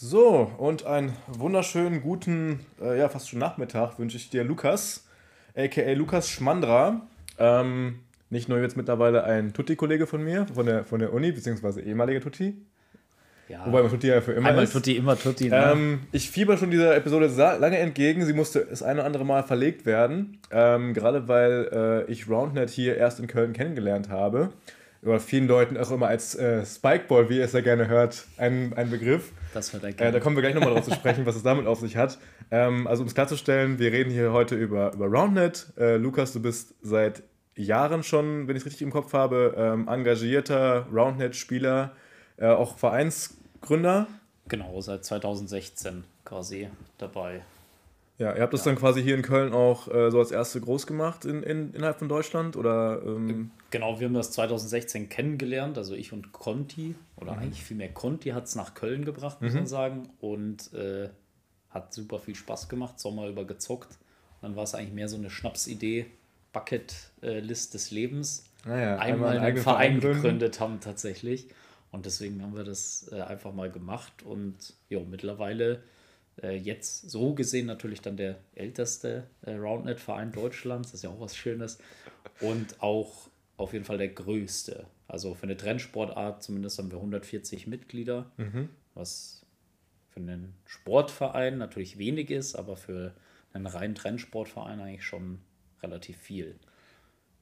[0.00, 5.08] So, und einen wunderschönen guten, äh, ja, fast schon Nachmittag wünsche ich dir, Lukas,
[5.56, 7.08] aka Lukas Schmandra.
[7.38, 11.80] Ähm, nicht nur jetzt mittlerweile ein Tutti-Kollege von mir, von der, von der Uni, beziehungsweise
[11.80, 12.64] ehemaliger Tutti.
[13.48, 13.64] Ja.
[13.66, 14.72] Wobei man Tutti ja für immer Einmal ist.
[14.72, 15.48] Tutti, immer Tutti.
[15.48, 15.72] Ne?
[15.72, 17.26] Ähm, ich fieber schon dieser Episode
[17.58, 18.24] lange entgegen.
[18.24, 20.38] Sie musste das eine oder andere Mal verlegt werden.
[20.50, 24.50] Ähm, gerade weil äh, ich Roundnet hier erst in Köln kennengelernt habe.
[25.00, 28.72] Über vielen Leuten auch immer als äh, Spikeball, wie ihr es ja gerne hört, ein,
[28.74, 29.30] ein Begriff.
[29.54, 29.94] Das gerne.
[29.96, 32.18] Äh, da kommen wir gleich nochmal drauf zu sprechen, was es damit auf sich hat.
[32.50, 35.72] Ähm, also um es klarzustellen, wir reden hier heute über, über Roundnet.
[35.78, 37.22] Äh, Lukas, du bist seit
[37.54, 41.92] Jahren schon, wenn ich es richtig im Kopf habe, ähm, engagierter Roundnet-Spieler,
[42.36, 42.78] äh, auch
[43.60, 44.06] Vereinsgründer.
[44.48, 47.42] Genau, seit 2016 quasi dabei.
[48.16, 48.72] Ja, ihr habt das ja.
[48.72, 51.98] dann quasi hier in Köln auch äh, so als erste groß gemacht in, in, innerhalb
[51.98, 52.56] von Deutschland?
[52.56, 57.38] Oder, ähm Genau, wir haben das 2016 kennengelernt, also ich und Conti, oder mhm.
[57.40, 59.58] eigentlich vielmehr Conti hat es nach Köln gebracht, muss mhm.
[59.58, 61.10] man sagen, und äh,
[61.70, 63.98] hat super viel Spaß gemacht, Sommer über gezockt.
[64.40, 66.06] Und dann war es eigentlich mehr so eine Schnapsidee,
[66.52, 71.46] Bucketlist des Lebens naja, ah einmal, einmal einen Verein gegründet haben tatsächlich.
[71.90, 74.22] Und deswegen haben wir das äh, einfach mal gemacht.
[74.22, 75.82] Und ja, mittlerweile
[76.42, 80.88] äh, jetzt so gesehen natürlich dann der älteste äh, Roundnet-Verein Deutschlands.
[80.90, 81.78] Das ist ja auch was Schönes.
[82.40, 84.86] Und auch auf jeden Fall der größte.
[85.06, 88.68] Also für eine Trendsportart zumindest haben wir 140 Mitglieder, mhm.
[88.94, 89.46] was
[90.10, 93.14] für einen Sportverein natürlich wenig ist, aber für
[93.52, 95.40] einen reinen Trendsportverein eigentlich schon
[95.82, 96.58] relativ viel.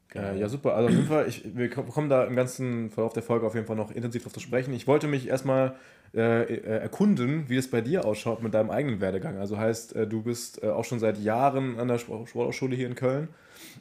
[0.09, 0.35] Genau.
[0.35, 0.75] ja, super.
[0.75, 3.67] Also auf jeden Fall, ich, wir kommen da im ganzen Verlauf der Folge auf jeden
[3.67, 4.73] Fall noch intensiv drauf zu sprechen.
[4.73, 5.77] Ich wollte mich erstmal
[6.15, 9.37] äh, äh, erkunden, wie es bei dir ausschaut mit deinem eigenen Werdegang.
[9.39, 12.95] Also heißt, äh, du bist äh, auch schon seit Jahren an der Sporthochschule hier in
[12.95, 13.29] Köln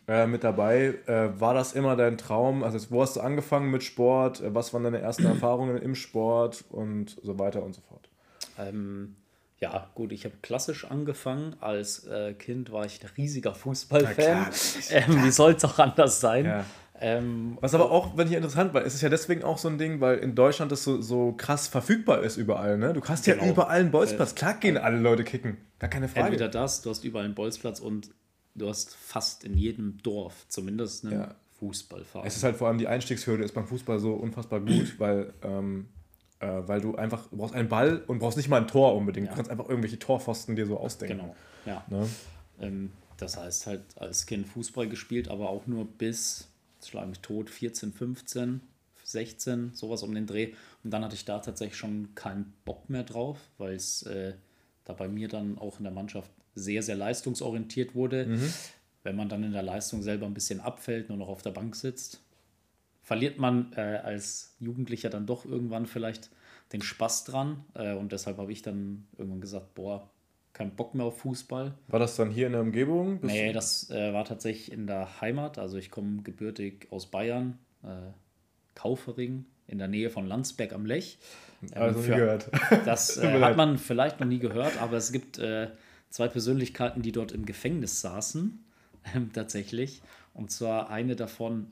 [0.08, 0.96] äh, mit dabei.
[1.06, 2.64] Äh, war das immer dein Traum?
[2.64, 4.44] Also wo hast du angefangen mit Sport?
[4.48, 8.10] was waren deine ersten Erfahrungen im Sport und so weiter und so fort?
[8.58, 9.16] Ähm,
[9.60, 11.56] ja, gut, ich habe klassisch angefangen.
[11.62, 14.48] Als äh, Kind war ich ein riesiger Fußballfan.
[14.90, 16.46] Ähm, wie soll es auch anders sein?
[16.46, 16.66] Ja.
[17.00, 19.78] Ähm, Was aber auch, wenn hier interessant war, ist es ja deswegen auch so ein
[19.78, 22.78] Ding, weil in Deutschland das so, so krass verfügbar ist überall.
[22.78, 22.94] Ne?
[22.94, 23.44] Du hast genau.
[23.44, 24.32] ja überall einen Bolzplatz.
[24.32, 25.58] Äh, Klar gehen alle Leute kicken.
[25.80, 26.28] Gar keine Frage.
[26.28, 28.12] Entweder das, du hast überall einen Bolzplatz und
[28.56, 31.36] du hast fast in jedem Dorf zumindest einen ja.
[31.60, 32.28] Fußballverein.
[32.28, 35.88] Es ist halt vor allem die Einstiegshürde ist beim Fußball so unfassbar gut, weil ähm,
[36.40, 39.28] äh, weil du einfach, du brauchst einen Ball und brauchst nicht mal ein Tor unbedingt.
[39.28, 39.32] Ja.
[39.32, 41.18] Du kannst einfach irgendwelche Torpfosten dir so ausdenken.
[41.18, 41.36] Genau,
[41.66, 41.84] ja.
[41.90, 42.08] Ne?
[42.60, 47.20] Ähm, das heißt halt als Kind Fußball gespielt, aber auch nur bis, jetzt schlage mich
[47.20, 48.62] tot, 14, 15,
[49.04, 50.54] 16, sowas um den Dreh.
[50.84, 54.34] Und dann hatte ich da tatsächlich schon keinen Bock mehr drauf, weil es äh,
[54.84, 58.26] da bei mir dann auch in der Mannschaft sehr, sehr leistungsorientiert wurde.
[58.26, 58.54] Mhm.
[59.04, 61.76] Wenn man dann in der Leistung selber ein bisschen abfällt, nur noch auf der Bank
[61.76, 62.22] sitzt,
[63.06, 66.32] verliert man äh, als Jugendlicher dann doch irgendwann vielleicht
[66.74, 67.64] den Spaß dran.
[67.76, 70.10] Äh, und deshalb habe ich dann irgendwann gesagt, boah,
[70.54, 71.76] kein Bock mehr auf Fußball.
[71.88, 73.20] War das dann hier in der Umgebung?
[73.20, 75.60] Bist nee, das äh, war tatsächlich in der Heimat.
[75.60, 77.88] Also ich komme gebürtig aus Bayern, äh,
[78.74, 81.20] Kaufering, in der Nähe von Landsberg am Lech.
[81.62, 82.50] Ähm, also nie gehört.
[82.86, 85.68] Das äh, hat man vielleicht noch nie gehört, aber es gibt äh,
[86.10, 88.66] zwei Persönlichkeiten, die dort im Gefängnis saßen,
[89.16, 90.02] ähm, tatsächlich.
[90.34, 91.68] Und zwar eine davon,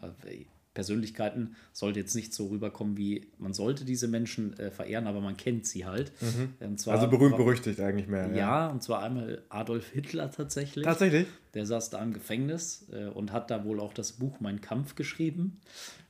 [0.74, 5.38] Persönlichkeiten sollte jetzt nicht so rüberkommen, wie man sollte diese Menschen äh, verehren, aber man
[5.38, 6.12] kennt sie halt.
[6.22, 6.78] Mhm.
[6.78, 8.28] Zwar, also berühmt berüchtigt eigentlich mehr.
[8.30, 10.86] Ja, ja, und zwar einmal Adolf Hitler tatsächlich.
[10.86, 11.28] Tatsächlich?
[11.54, 14.96] Der saß da im Gefängnis äh, und hat da wohl auch das Buch Mein Kampf
[14.96, 15.60] geschrieben.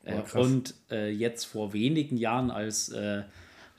[0.06, 3.24] Oh, und äh, jetzt vor wenigen Jahren, als äh,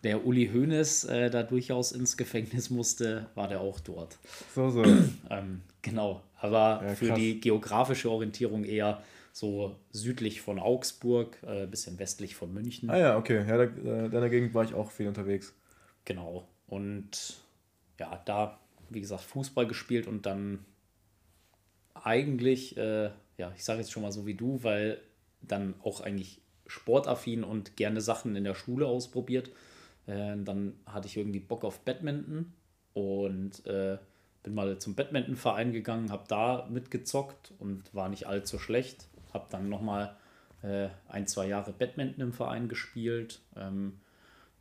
[0.05, 4.19] der Uli Hoeneß äh, da durchaus ins Gefängnis musste, war der auch dort.
[4.55, 4.83] So, so.
[5.31, 9.03] ähm, genau, aber ja, für die geografische Orientierung eher
[9.35, 12.89] so südlich von Augsburg, ein äh, bisschen westlich von München.
[12.89, 13.45] Ah ja, okay.
[13.49, 15.53] Ja, da, äh, deiner Gegend war ich auch viel unterwegs.
[16.05, 16.47] Genau.
[16.69, 17.43] Und
[17.99, 20.65] ja, da, wie gesagt, Fußball gespielt und dann
[21.95, 25.01] eigentlich, äh, ja, ich sage jetzt schon mal so wie du, weil
[25.43, 29.51] dann auch eigentlich sportaffin und gerne Sachen in der Schule ausprobiert.
[30.07, 32.53] Äh, dann hatte ich irgendwie Bock auf Badminton
[32.93, 33.99] und äh,
[34.45, 39.69] bin mal zum Badmintonverein gegangen, habe da mitgezockt und war nicht allzu schlecht habe dann
[39.69, 40.17] nochmal
[40.63, 43.41] äh, ein, zwei Jahre Badminton im Verein gespielt.
[43.57, 44.01] Ähm,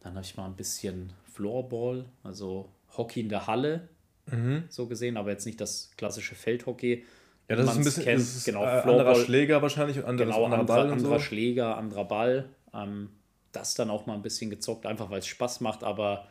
[0.01, 3.87] dann habe ich mal ein bisschen Floorball, also Hockey in der Halle,
[4.29, 4.65] mhm.
[4.69, 7.05] so gesehen, aber jetzt nicht das klassische Feldhockey.
[7.49, 8.19] Ja, das ist ein bisschen kennt.
[8.19, 10.91] Das ist, genau, äh, anderer Schläger wahrscheinlich anderes, genau, anderer Ball.
[10.91, 11.25] Anderer so.
[11.25, 12.49] Schläger, anderer Ball.
[12.73, 13.09] Ähm,
[13.51, 16.27] das dann auch mal ein bisschen gezockt, einfach weil es Spaß macht, aber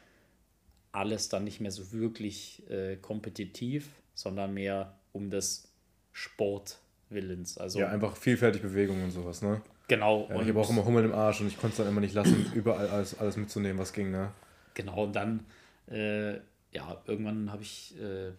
[0.91, 5.73] alles dann nicht mehr so wirklich äh, kompetitiv, sondern mehr um des
[6.12, 6.81] Sport
[7.12, 7.59] Willens.
[7.59, 9.61] Also, ja, einfach vielfältig Bewegungen und sowas, ne?
[9.88, 10.29] Genau.
[10.31, 12.14] Ja, ich habe auch immer Hummel im Arsch und ich konnte es dann immer nicht
[12.14, 14.31] lassen, überall alles, alles mitzunehmen, was ging, ne?
[14.75, 15.44] Genau, und dann,
[15.91, 16.35] äh,
[16.73, 18.31] ja, irgendwann habe ich, äh,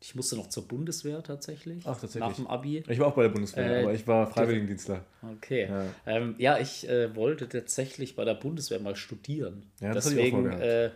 [0.00, 1.84] ich musste noch zur Bundeswehr tatsächlich.
[1.86, 2.20] Ach, tatsächlich.
[2.20, 2.84] Nach dem Abi.
[2.88, 5.04] Ich war auch bei der Bundeswehr, Äh, aber ich war Freiwilligendienstler.
[5.36, 5.68] Okay.
[5.68, 5.84] Ja.
[6.06, 9.66] Ähm, ja ich äh, wollte tatsächlich bei der Bundeswehr mal studieren.
[9.80, 10.90] Ja, das Deswegen mal äh,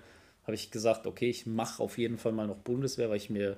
[0.44, 3.56] habe ich gesagt, okay, ich mache auf jeden Fall mal noch Bundeswehr, weil ich mir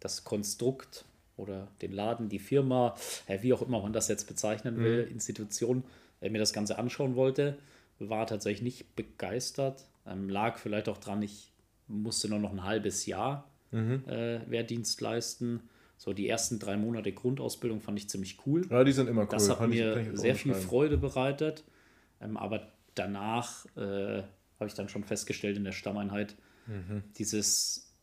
[0.00, 1.04] das Konstrukt
[1.40, 2.94] oder den Laden, die Firma,
[3.26, 5.12] äh, wie auch immer man das jetzt bezeichnen will, Mhm.
[5.12, 5.84] Institution,
[6.20, 7.56] äh, mir das Ganze anschauen wollte.
[7.98, 9.86] War tatsächlich nicht begeistert.
[10.06, 11.52] Ähm, lag vielleicht auch dran, ich
[11.88, 14.04] musste nur noch ein halbes Jahr Mhm.
[14.08, 15.60] äh, Wehrdienst leisten.
[15.96, 18.66] So die ersten drei Monate Grundausbildung fand ich ziemlich cool.
[18.70, 19.28] Ja, die sind immer cool.
[19.30, 20.54] Das hat Kann ich- ich mir auch sehr viel.
[20.54, 21.62] Freude bereitet.
[22.22, 24.22] Ähm, aber danach äh,
[24.58, 26.36] habe ich dann schon festgestellt in der Stammeinheit,
[26.66, 27.02] Mhm.
[27.18, 27.94] dieses,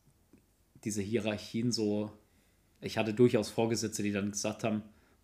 [0.84, 2.10] diese Hierarchien so,
[2.80, 4.82] ich hatte durchaus Vorgesetzte, die dann gesagt haben,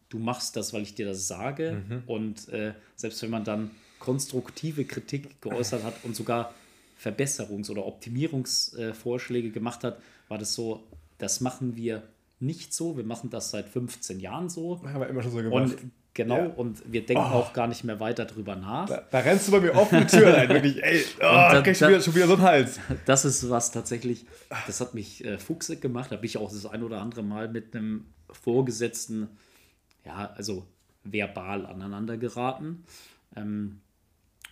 [0.09, 1.83] du machst das, weil ich dir das sage.
[1.89, 2.03] Mhm.
[2.07, 6.55] Und äh, selbst wenn man dann konstruktive Kritik geäußert hat und sogar
[7.03, 10.85] Verbesserungs- oder Optimierungsvorschläge gemacht hat, war das so,
[11.19, 12.03] das machen wir
[12.41, 14.83] nicht so, wir machen das seit 15 Jahren so.
[14.85, 15.73] Haben wir immer schon so gemacht.
[15.73, 16.47] Und genau, Ja.
[16.47, 18.87] und wir denken auch gar nicht mehr weiter drüber nach.
[18.89, 20.83] da, da rennst du bei mir offene Tür rein, wirklich.
[20.83, 22.81] Ey, oh, da- da krieg ich schon da- wieder, schon wieder so einen Hals.
[23.07, 24.25] Das ist was tatsächlich,
[24.67, 26.11] das hat mich äh, fuchsig gemacht.
[26.11, 29.29] Da bin ich auch das ein oder andere Mal mit einem Vorgesetzten,
[30.05, 30.67] ja, also
[31.05, 32.85] verbal aneinander geraten.
[33.37, 33.81] Ähm,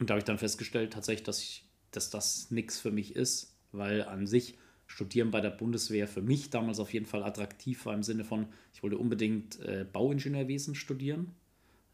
[0.01, 3.55] und da habe ich dann festgestellt, tatsächlich, dass, ich, dass das nichts für mich ist,
[3.73, 4.59] weil an sich
[4.89, 8.47] Studieren bei der Bundeswehr für mich damals auf jeden Fall attraktiv war im Sinne von,
[8.75, 11.35] ich wollte unbedingt äh, Bauingenieurwesen studieren.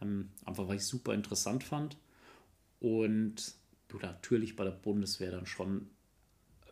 [0.01, 1.97] Ähm, einfach weil ich es super interessant fand.
[2.81, 3.55] Und
[3.89, 5.89] du natürlich bei der Bundeswehr dann schon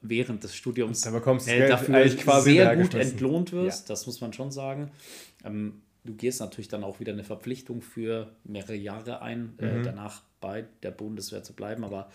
[0.02, 2.08] während des Studiums Da bekommst äh, dafür
[2.42, 4.90] sehr gut entlohnt wirst, das muss man schon sagen.
[5.44, 9.66] Ähm, du gehst natürlich dann auch wieder eine Verpflichtung für mehrere Jahre ein, Mhm.
[9.66, 12.10] äh, danach bei der Bundeswehr zu bleiben, aber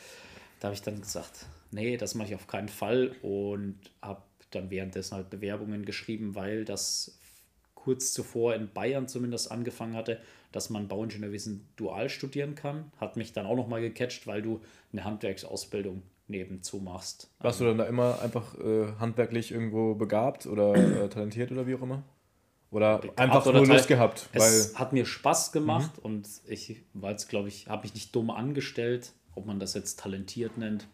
[0.59, 4.21] da habe ich dann gesagt, nee, das mache ich auf keinen Fall und habe
[4.51, 7.17] dann währenddessen halt Bewerbungen geschrieben, weil das
[7.83, 10.19] kurz zuvor in Bayern zumindest angefangen hatte,
[10.51, 12.91] dass man Bauingenieurwesen dual studieren kann.
[12.99, 14.61] Hat mich dann auch nochmal gecatcht, weil du
[14.91, 17.29] eine Handwerksausbildung nebenzu machst.
[17.39, 21.75] Warst du dann da immer einfach äh, handwerklich irgendwo begabt oder äh, talentiert oder wie
[21.75, 22.03] auch immer?
[22.69, 24.29] Oder Begabt einfach oder nur Lust gehabt?
[24.33, 28.15] Weil, Es hat mir Spaß gemacht und ich war jetzt, glaube ich, habe mich nicht
[28.15, 30.87] dumm angestellt, ob man das jetzt talentiert nennt.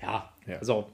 [0.00, 0.58] Ja, Ja.
[0.58, 0.86] also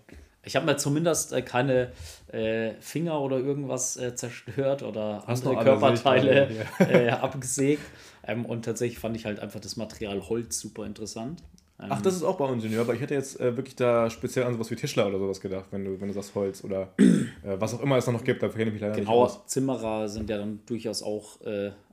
[0.45, 1.93] ich habe mir zumindest äh, keine
[2.29, 6.49] äh, Finger oder irgendwas äh, zerstört oder Hast andere Körperteile
[6.79, 7.83] gerade, äh, abgesägt.
[8.27, 11.43] Ähm, und tatsächlich fand ich halt einfach das Material Holz super interessant.
[11.81, 14.55] Ähm, ach, das ist auch Bauingenieur, aber ich hätte jetzt äh, wirklich da speziell an
[14.55, 17.75] sowas wie Tischler oder sowas gedacht, wenn du, wenn du sagst Holz oder äh, was
[17.75, 19.47] auch immer es da noch gibt, da kenne ich mich leider Genau, nicht aus.
[19.47, 21.41] Zimmerer sind ja dann durchaus auch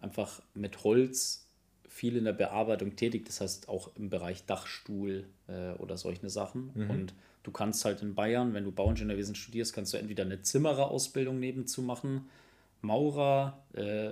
[0.01, 1.47] einfach mit Holz
[1.88, 5.25] viel in der Bearbeitung tätig, das heißt auch im Bereich Dachstuhl
[5.80, 6.71] oder solche Sachen.
[6.74, 6.89] Mhm.
[6.89, 7.13] Und
[7.44, 11.82] du kannst halt in Bayern, wenn du Bauingenieurwesen studierst, kannst du entweder eine Zimmererausbildung nebenzu
[11.82, 12.30] machen,
[12.82, 14.12] Maurer, äh,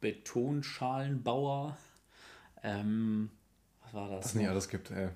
[0.00, 1.76] Betonschalenbauer,
[2.62, 3.30] ähm,
[3.84, 4.24] was war das?
[4.26, 5.10] Was nicht alles gibt, ey.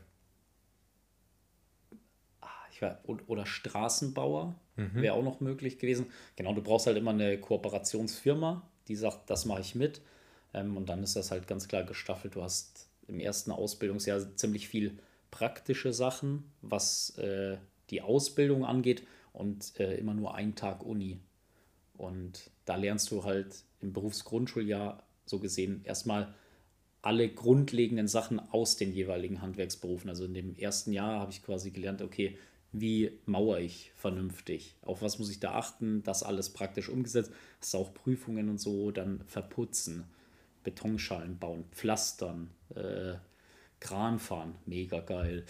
[2.72, 5.02] ich war, oder Straßenbauer Mhm.
[5.02, 6.06] wäre auch noch möglich gewesen.
[6.36, 10.00] Genau, du brauchst halt immer eine Kooperationsfirma, die sagt, das mache ich mit.
[10.54, 12.34] Ähm, und dann ist das halt ganz klar gestaffelt.
[12.34, 14.98] Du hast im ersten Ausbildungsjahr ziemlich viel
[15.32, 17.56] praktische Sachen, was äh,
[17.90, 21.18] die Ausbildung angeht und äh, immer nur einen Tag Uni.
[21.94, 26.32] Und da lernst du halt im Berufsgrundschuljahr so gesehen erstmal
[27.00, 30.08] alle grundlegenden Sachen aus den jeweiligen Handwerksberufen.
[30.08, 32.38] Also in dem ersten Jahr habe ich quasi gelernt, okay,
[32.70, 34.76] wie mauere ich vernünftig?
[34.82, 36.02] Auf was muss ich da achten?
[36.04, 37.32] Das alles praktisch umgesetzt.
[37.60, 40.04] Hast auch Prüfungen und so, dann verputzen,
[40.62, 43.14] Betonschalen bauen, pflastern, äh,
[43.82, 45.44] Kran fahren, mega geil.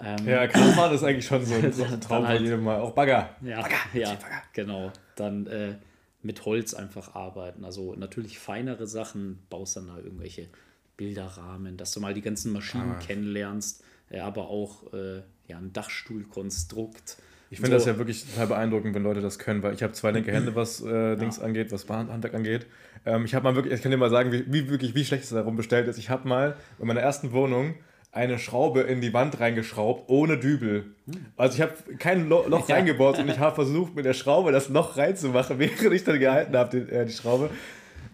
[0.00, 2.80] Ähm, Ja, Kranfahren ist eigentlich schon so ein, so ein Traum halt- von jedem Mal.
[2.80, 3.30] Auch Bagger.
[3.42, 4.18] ja, ja
[4.52, 4.92] genau.
[5.16, 5.76] Dann äh,
[6.22, 7.64] mit Holz einfach arbeiten.
[7.64, 10.48] Also natürlich feinere Sachen, baust dann da irgendwelche
[10.96, 12.98] Bilderrahmen, dass du mal die ganzen Maschinen Ah.
[12.98, 13.82] kennenlernst,
[14.20, 17.16] aber auch äh, ja, ein Dachstuhlkonstrukt.
[17.52, 20.12] Ich finde das ja wirklich total beeindruckend, wenn Leute das können, weil ich habe zwei
[20.12, 22.66] linke Hände, was äh, Dings angeht, was Handwerk angeht.
[23.04, 25.24] Ähm, ich habe mal wirklich, ich kann dir mal sagen, wie, wie wirklich, wie schlecht
[25.24, 25.98] es darum bestellt ist.
[25.98, 27.74] Ich habe mal in meiner ersten Wohnung
[28.12, 30.94] eine Schraube in die Wand reingeschraubt, ohne Dübel.
[31.36, 32.76] Also ich habe kein Lo Loch Ja.
[32.76, 36.56] reingebaut und ich habe versucht, mit der Schraube das Loch reinzumachen, während ich dann gehalten
[36.56, 37.50] habe, die, äh, die Schraube.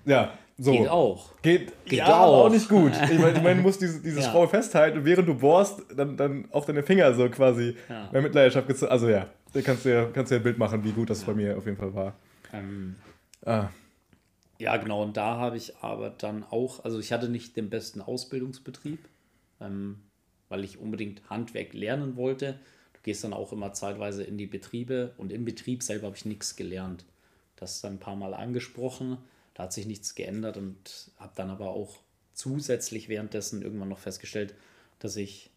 [0.06, 0.72] Ja, so.
[0.72, 1.40] Geht auch.
[1.42, 2.46] Geht, Geht ja, auch.
[2.46, 2.92] auch nicht gut.
[3.10, 4.30] Ich meine, du musst diese, diese Ja.
[4.30, 8.08] Schraube festhalten und während du bohrst, dann, dann auf deine Finger so quasi Ja.
[8.12, 8.90] bei Mitleidenschaft gezogen.
[8.90, 11.24] Also ja, da kannst du ja, kannst du ja ein Bild machen, wie gut das
[11.24, 12.14] bei mir auf jeden Fall war.
[12.52, 12.96] Ähm,
[13.44, 13.68] Ah,
[14.58, 15.02] Ja, genau.
[15.02, 18.98] Und da habe ich aber dann auch, also ich hatte nicht den besten Ausbildungsbetrieb,
[19.60, 20.00] ähm,
[20.48, 22.58] weil ich unbedingt Handwerk lernen wollte.
[22.94, 26.24] Du gehst dann auch immer zeitweise in die Betriebe und im Betrieb selber habe ich
[26.24, 27.04] nichts gelernt.
[27.56, 29.18] Das dann ein paar Mal angesprochen,
[29.56, 31.96] da hat sich nichts geändert und habe dann aber auch
[32.34, 34.54] zusätzlich währenddessen irgendwann noch festgestellt,
[34.98, 35.50] dass ich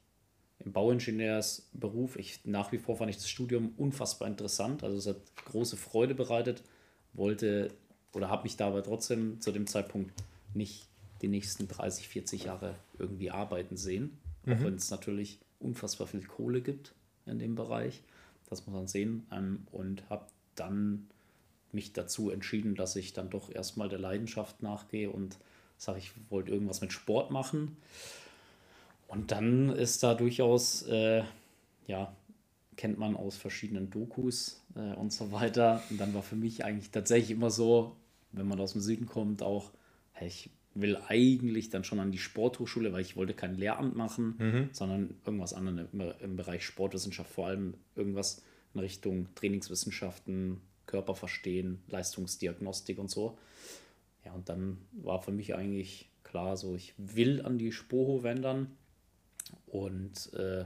[0.59, 5.17] im Bauingenieursberuf, ich nach wie vor fand ich das Studium unfassbar interessant, also es hat
[5.45, 6.63] große Freude bereitet,
[7.11, 7.73] wollte
[8.13, 10.13] oder habe mich da aber trotzdem zu dem Zeitpunkt
[10.53, 10.87] nicht
[11.21, 14.53] die nächsten 30, 40 Jahre irgendwie arbeiten sehen, mhm.
[14.53, 16.93] auch wenn es natürlich unfassbar viel Kohle gibt
[17.25, 18.01] in dem Bereich,
[18.49, 21.09] das muss man sehen ähm, und habe dann
[21.73, 25.37] mich dazu entschieden, dass ich dann doch erstmal der Leidenschaft nachgehe und
[25.77, 27.77] sage, ich wollte irgendwas mit Sport machen.
[29.07, 31.23] Und dann ist da durchaus, äh,
[31.87, 32.13] ja,
[32.75, 35.81] kennt man aus verschiedenen Dokus äh, und so weiter.
[35.89, 37.95] Und dann war für mich eigentlich tatsächlich immer so,
[38.31, 39.71] wenn man aus dem Süden kommt, auch,
[40.13, 44.35] hey, ich will eigentlich dann schon an die Sporthochschule, weil ich wollte kein Lehramt machen,
[44.37, 44.69] mhm.
[44.71, 52.97] sondern irgendwas anderes im, im Bereich Sportwissenschaft, vor allem irgendwas in Richtung Trainingswissenschaften, Körperverstehen, Leistungsdiagnostik
[52.97, 53.37] und so.
[54.25, 58.75] Ja, und dann war für mich eigentlich klar, so ich will an die Spoho wendern.
[59.67, 60.65] Und äh,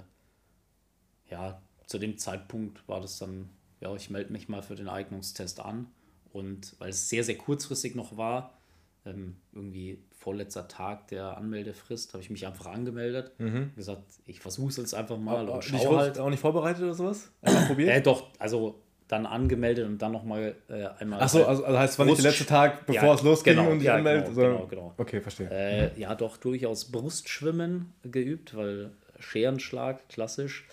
[1.30, 3.50] ja, zu dem Zeitpunkt war das dann,
[3.82, 5.88] ja, ich melde mich mal für den Eignungstest an.
[6.32, 8.58] Und weil es sehr, sehr kurzfristig noch war,
[9.06, 13.38] ähm, irgendwie vorletzter Tag der Anmeldefrist, habe ich mich einfach angemeldet.
[13.39, 13.74] Mhm.
[13.75, 16.18] gesagt, ich versuche es jetzt einfach mal aber, und schaue halt.
[16.18, 17.30] Auch nicht vorbereitet oder sowas?
[17.42, 17.89] Einfach probiert?
[17.89, 21.22] Äh, doch, also dann angemeldet und dann nochmal äh, einmal.
[21.22, 23.72] Achso, also, also heißt es war nicht der letzte Tag, bevor ja, es losging genau,
[23.72, 24.27] und ich ja, anmeldet?
[24.33, 25.50] Genau, genau, genau, Okay, verstehe.
[25.50, 30.67] Äh, ja, doch durchaus Brustschwimmen geübt, weil Scherenschlag, klassisch.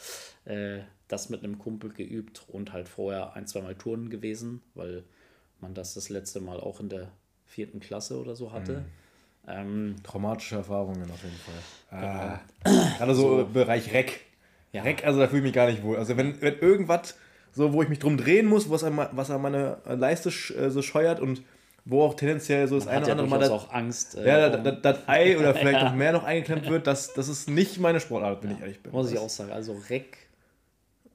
[0.44, 5.02] Äh, das mit einem Kumpel geübt und halt vorher ein, zwei Mal Touren gewesen, weil
[5.60, 7.08] man das das letzte Mal auch in der
[7.46, 8.78] vierten Klasse oder so hatte.
[8.78, 8.84] Mhm.
[9.48, 11.98] Ähm, Traumatische Erfahrungen auf jeden Fall.
[12.00, 12.82] Ah, genau.
[12.98, 14.20] Gerade so, so Bereich Reck.
[14.72, 14.82] Ja.
[14.82, 15.96] Reck, also da fühle ich mich gar nicht wohl.
[15.96, 17.16] Also wenn, wenn irgendwas
[17.52, 20.82] so wo ich mich drum drehen muss, was an, was an meine Leiste äh, so
[20.82, 21.42] scheuert und
[21.84, 24.62] wo auch tendenziell so das eine oder andere Mal das, auch Angst, äh, ja, das,
[24.62, 25.88] das, das, Ei oder vielleicht ja.
[25.88, 28.82] noch mehr noch eingeklemmt wird, das, das ist nicht meine Sportart, wenn ja, ich ehrlich
[28.82, 28.92] bin.
[28.92, 29.50] Muss ich auch sagen.
[29.50, 30.16] Also Reck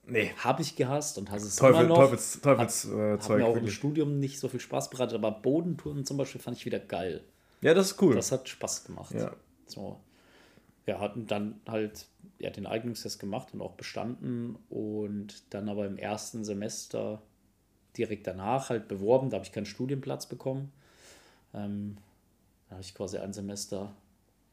[0.07, 0.31] nee.
[0.37, 1.97] habe ich gehasst und hasse es Teufel, immer noch.
[1.97, 3.21] Teufels, Teufels äh, Zeug.
[3.21, 3.63] Hat mir auch wirklich.
[3.63, 7.21] im Studium nicht so viel Spaß bereitet, aber Bodentouren zum Beispiel fand ich wieder geil.
[7.61, 8.15] Ja, das ist cool.
[8.15, 9.13] Das hat Spaß gemacht.
[9.13, 9.31] Ja.
[9.67, 9.99] So.
[10.85, 12.05] Wir hatten dann halt
[12.39, 17.21] ja, den Eignungstest gemacht und auch bestanden und dann aber im ersten Semester
[17.97, 19.29] direkt danach halt beworben.
[19.29, 20.71] Da habe ich keinen Studienplatz bekommen.
[21.53, 21.97] Ähm,
[22.67, 23.95] da habe ich quasi ein Semester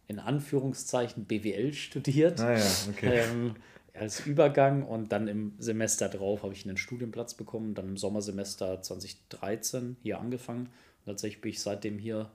[0.07, 2.41] in Anführungszeichen BWL studiert.
[2.41, 3.21] Ah ja, okay.
[3.21, 3.55] Ähm,
[3.95, 7.75] als Übergang und dann im Semester drauf habe ich einen Studienplatz bekommen.
[7.75, 10.67] Dann im Sommersemester 2013 hier angefangen.
[10.67, 12.31] Und tatsächlich bin ich seitdem hier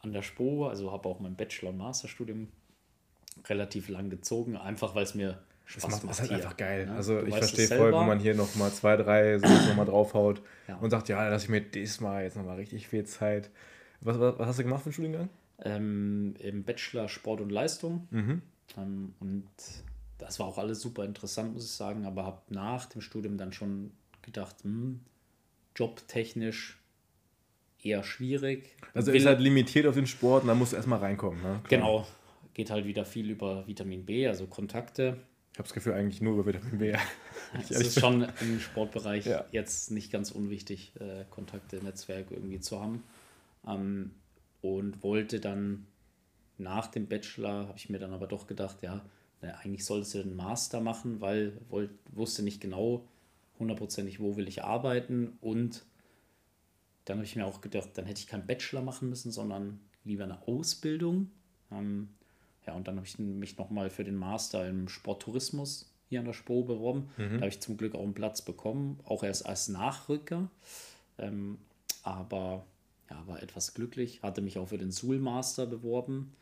[0.00, 2.48] an der SPO, also habe auch mein Bachelor- und Masterstudium
[3.48, 5.38] relativ lang gezogen, einfach weil es mir
[5.70, 6.04] Spaß das macht.
[6.04, 6.86] Das ist halt einfach geil.
[6.88, 10.76] Ja, also ich verstehe voll, wenn man hier nochmal zwei, drei so nochmal draufhaut ja.
[10.76, 13.50] und sagt, ja, lass ich mir diesmal jetzt nochmal richtig viel Zeit.
[14.00, 15.28] Was, was, was, hast du gemacht für einen Studiengang?
[15.62, 18.08] Ähm, Im Bachelor Sport und Leistung.
[18.10, 18.42] Mhm.
[18.76, 19.48] Ähm, und
[20.18, 23.52] das war auch alles super interessant, muss ich sagen, aber habe nach dem Studium dann
[23.52, 23.92] schon
[24.22, 25.00] gedacht, hm,
[25.76, 26.78] jobtechnisch
[27.82, 28.76] eher schwierig.
[28.94, 31.40] Also ist halt limitiert auf den Sport und da musst du erstmal reinkommen.
[31.42, 31.60] Ne?
[31.68, 32.06] Genau,
[32.54, 35.18] geht halt wieder viel über Vitamin B, also Kontakte.
[35.52, 36.96] Ich habe das Gefühl, eigentlich nur über Vitamin B.
[37.68, 39.44] Es ist schon im Sportbereich ja.
[39.50, 43.02] jetzt nicht ganz unwichtig, äh, Kontakte, Netzwerke irgendwie zu haben.
[43.66, 44.12] Ähm,
[44.62, 45.86] und wollte dann
[46.58, 49.04] nach dem Bachelor, habe ich mir dann aber doch gedacht, ja,
[49.40, 53.08] na, eigentlich solltest du einen Master machen, weil wollt, wusste nicht genau
[53.58, 55.38] hundertprozentig, wo will ich arbeiten.
[55.40, 55.84] Und
[57.04, 60.24] dann habe ich mir auch gedacht, dann hätte ich keinen Bachelor machen müssen, sondern lieber
[60.24, 61.30] eine Ausbildung.
[61.72, 62.10] Ähm,
[62.70, 66.34] ja, und dann habe ich mich nochmal für den Master im Sporttourismus hier an der
[66.34, 67.10] SPO beworben.
[67.16, 67.30] Mhm.
[67.30, 70.48] Da habe ich zum Glück auch einen Platz bekommen, auch erst als Nachrücker.
[71.18, 71.58] Ähm,
[72.04, 72.64] aber
[73.10, 76.32] ja, war etwas glücklich, hatte mich auch für den Suhl-Master beworben.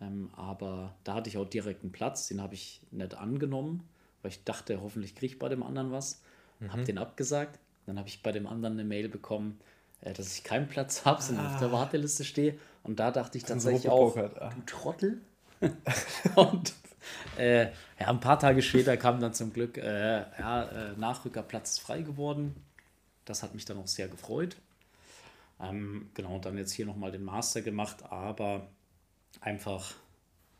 [0.00, 3.88] Ähm, aber da hatte ich auch direkt einen Platz, den habe ich nicht angenommen,
[4.20, 6.20] weil ich dachte, hoffentlich kriege ich bei dem anderen was.
[6.60, 6.72] Mhm.
[6.72, 7.58] Habe den abgesagt.
[7.86, 9.58] Dann habe ich bei dem anderen eine Mail bekommen,
[10.02, 11.54] äh, dass ich keinen Platz habe, sondern ah.
[11.54, 11.72] auf der ah.
[11.72, 12.58] Warteliste stehe.
[12.82, 14.52] Und da dachte ich tatsächlich auch, ah.
[14.54, 15.22] du Trottel,
[16.34, 16.72] und
[17.38, 22.02] äh, ja, ein paar Tage später kam dann zum Glück äh, ja, äh, Nachrückerplatz frei
[22.02, 22.54] geworden.
[23.24, 24.56] Das hat mich dann auch sehr gefreut.
[25.60, 28.68] Ähm, genau, und dann jetzt hier nochmal den Master gemacht, aber
[29.40, 29.94] einfach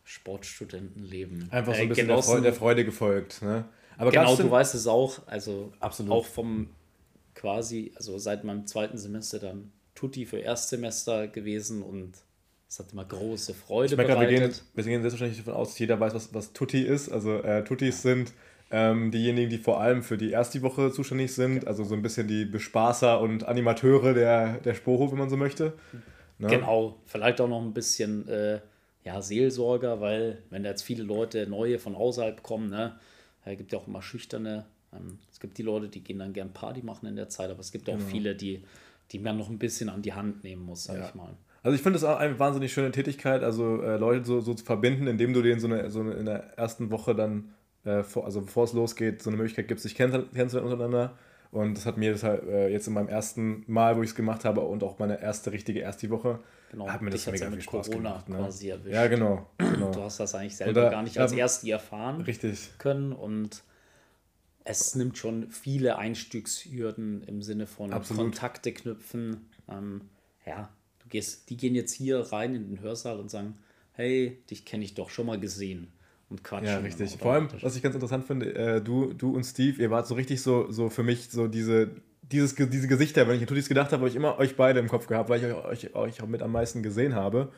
[0.04, 1.50] Sportstudentenleben.
[1.50, 3.42] Einfach so ein äh, bisschen der Freude, der Freude, gefolgt.
[3.42, 3.64] Ne?
[3.98, 5.26] Aber genau, du weißt es auch.
[5.26, 6.12] Also Absolut.
[6.12, 6.70] auch vom
[7.34, 12.12] quasi, also seit meinem zweiten Semester dann Tutti für Erstsemester gewesen und
[12.72, 15.78] es hat immer große Freude ich meine, wir, gehen, wir gehen selbstverständlich davon aus, dass
[15.78, 17.10] jeder weiß, was, was Tutti ist.
[17.10, 18.14] Also äh, Tuttis ja.
[18.14, 18.32] sind
[18.70, 22.28] ähm, diejenigen, die vor allem für die erste Woche zuständig sind, also so ein bisschen
[22.28, 25.74] die Bespaßer und Animateure der, der Spoho, wenn man so möchte.
[26.38, 26.48] Ne?
[26.48, 28.60] Genau, vielleicht auch noch ein bisschen äh,
[29.04, 32.98] ja, Seelsorger, weil wenn da jetzt viele Leute neue von außerhalb kommen, ne,
[33.44, 34.64] es gibt ja auch immer schüchterne,
[34.94, 37.60] ähm, es gibt die Leute, die gehen dann gern Party machen in der Zeit, aber
[37.60, 38.08] es gibt auch genau.
[38.08, 38.64] viele, die,
[39.10, 41.08] die man noch ein bisschen an die Hand nehmen muss, sag ja.
[41.10, 41.36] ich mal.
[41.62, 44.64] Also ich finde das auch eine wahnsinnig schöne Tätigkeit, also äh, Leute so, so zu
[44.64, 47.54] verbinden, indem du denen so eine, so eine in der ersten Woche dann
[47.84, 51.16] äh, vor, also bevor es losgeht, so eine Möglichkeit gibt, sich kennenzulernen untereinander.
[51.52, 54.14] Und das hat mir das halt, äh, jetzt in meinem ersten Mal, wo ich es
[54.14, 56.40] gemacht habe und auch meine erste richtige erste Woche,
[56.70, 58.28] genau, hat mir das mega viel Spaß Corona gemacht.
[58.30, 58.36] Ne?
[58.38, 58.94] Quasi erwischt.
[58.94, 59.90] Ja, genau, genau.
[59.92, 62.70] Du hast das eigentlich selber da, gar nicht als ähm, Ersti erfahren richtig.
[62.78, 63.62] können und
[64.64, 68.22] es nimmt schon viele Einstiegshürden im Sinne von Absolut.
[68.22, 69.50] Kontakte knüpfen.
[69.68, 70.02] Ähm,
[70.46, 70.70] ja,
[71.12, 73.54] gehst, die gehen jetzt hier rein in den Hörsaal und sagen,
[73.92, 75.88] hey, dich kenne ich doch schon mal gesehen
[76.28, 76.68] und quatschen.
[76.68, 77.16] Ja, richtig.
[77.18, 80.14] Vor allem, was ich ganz interessant finde, äh, du, du und Steve, ihr wart so
[80.14, 81.90] richtig so, so für mich so diese,
[82.22, 84.88] dieses, diese Gesichter, wenn ich an Tutis gedacht habe, habe ich immer euch beide im
[84.88, 87.52] Kopf gehabt, weil ich euch, euch auch mit am meisten gesehen habe.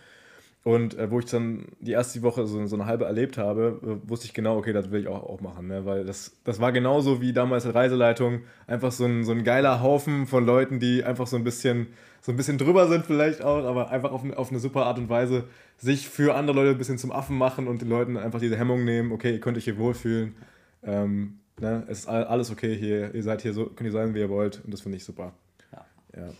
[0.65, 4.09] Und äh, wo ich dann die erste Woche so, so eine halbe erlebt habe, äh,
[4.09, 5.69] wusste ich genau, okay, das will ich auch, auch machen.
[5.69, 5.85] Ne?
[5.85, 8.41] Weil das, das war genauso wie damals als Reiseleitung.
[8.67, 11.89] Einfach so ein, so ein geiler Haufen von Leuten, die einfach so ein bisschen,
[12.25, 15.11] so ein bisschen drüber sind, vielleicht auch, aber einfach auf, auf eine super Art und
[15.11, 15.45] Weise
[15.77, 18.83] sich für andere Leute ein bisschen zum Affen machen und den Leuten einfach diese Hemmung
[18.83, 20.35] nehmen, okay, ihr könnt euch hier wohlfühlen.
[20.83, 21.85] Ähm, ne?
[21.87, 24.65] Es ist alles okay hier, ihr seid hier so, könnt ihr sein, wie ihr wollt.
[24.65, 25.35] Und das finde ich super.
[25.71, 25.85] Ja.
[26.17, 26.31] ja.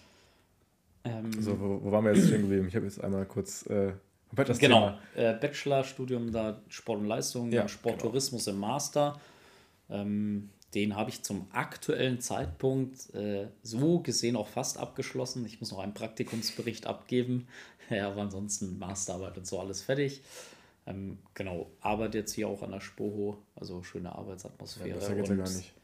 [1.05, 2.67] Ähm, so, wo, wo, waren wir jetzt stehen geblieben?
[2.67, 3.67] Ich habe jetzt einmal kurz.
[3.67, 3.93] Äh,
[4.35, 8.55] das genau, äh, Bachelorstudium da Sport und Leistung, ja, Sporttourismus genau.
[8.55, 9.21] im Master.
[9.91, 15.47] Ähm, den habe ich zum aktuellen Zeitpunkt äh, so gesehen auch fast abgeschlossen.
[15.47, 17.49] Ich muss noch einen Praktikumsbericht abgeben.
[17.91, 20.23] Ja, aber ansonsten Masterarbeit und so alles fertig.
[20.87, 24.99] Ähm, genau, arbeite jetzt hier auch an der Spoho, also schöne Arbeitsatmosphäre.
[24.99, 25.75] Ja, geht ja gar nicht.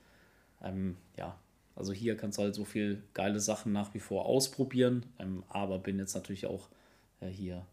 [0.62, 1.38] Ähm, ja,
[1.76, 5.78] also hier kannst du halt so viel geile Sachen nach wie vor ausprobieren, ähm, aber
[5.78, 6.70] bin jetzt natürlich auch
[7.20, 7.66] äh, hier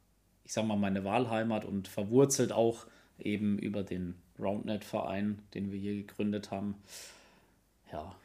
[0.47, 2.87] ich sag mal, meine Wahlheimat und verwurzelt auch
[3.19, 6.75] eben über den Roundnet-Verein, den wir hier gegründet haben.
[7.91, 8.15] Ja,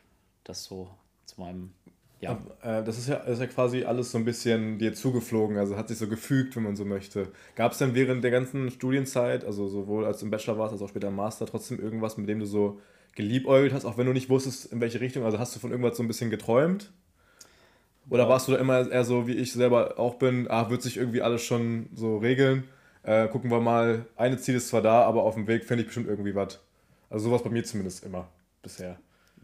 [0.44, 0.90] das so
[1.24, 1.72] zu meinem.
[2.20, 2.38] Ja.
[2.62, 5.88] Äh, das ist ja, ist ja quasi alles so ein bisschen dir zugeflogen, also hat
[5.88, 7.28] sich so gefügt, wenn man so möchte.
[7.56, 10.82] Gab es denn während der ganzen Studienzeit, also sowohl als du im Bachelor warst, als
[10.82, 12.80] auch später im Master, trotzdem irgendwas, mit dem du so
[13.14, 15.24] geliebäugelt hast, auch wenn du nicht wusstest, in welche Richtung?
[15.24, 16.92] Also hast du von irgendwas so ein bisschen geträumt?
[18.10, 20.96] Oder warst du da immer eher so, wie ich selber auch bin, ach, wird sich
[20.96, 22.64] irgendwie alles schon so regeln?
[23.04, 25.86] Äh, gucken wir mal, eine Ziel ist zwar da, aber auf dem Weg finde ich
[25.86, 26.60] bestimmt irgendwie was.
[27.10, 28.28] Also sowas bei mir zumindest immer
[28.62, 28.98] bisher.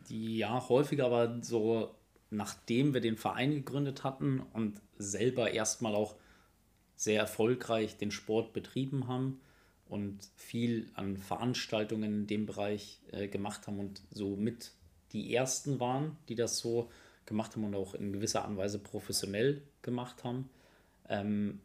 [0.09, 1.95] Ja, häufiger, aber so
[2.31, 6.17] nachdem wir den Verein gegründet hatten und selber erstmal auch
[6.97, 9.41] sehr erfolgreich den Sport betrieben haben
[9.89, 14.73] und viel an Veranstaltungen in dem Bereich äh, gemacht haben und so mit
[15.13, 16.91] die ersten waren, die das so
[17.25, 20.51] gemacht haben und auch in gewisser Art und Weise professionell gemacht haben,
[21.09, 21.61] ähm,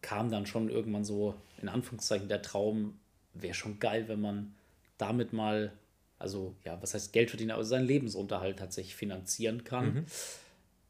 [0.00, 2.98] kam dann schon irgendwann so, in Anführungszeichen, der Traum,
[3.34, 4.54] wäre schon geil, wenn man
[4.98, 5.72] damit mal,
[6.18, 9.94] also ja, was heißt Geld verdienen, aber seinen Lebensunterhalt tatsächlich finanzieren kann.
[9.94, 10.06] Mhm.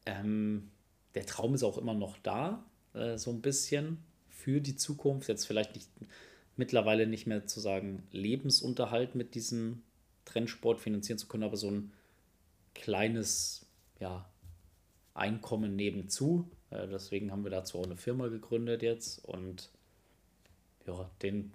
[0.07, 0.71] Ähm,
[1.15, 5.29] der Traum ist auch immer noch da, äh, so ein bisschen für die Zukunft.
[5.29, 5.89] Jetzt vielleicht nicht
[6.57, 9.83] mittlerweile nicht mehr zu sagen, Lebensunterhalt mit diesem
[10.25, 11.93] Trendsport finanzieren zu können, aber so ein
[12.75, 13.67] kleines
[14.01, 14.29] ja,
[15.15, 16.51] Einkommen nebenzu.
[16.71, 19.71] Äh, deswegen haben wir dazu auch eine Firma gegründet jetzt und
[20.87, 21.53] ja, den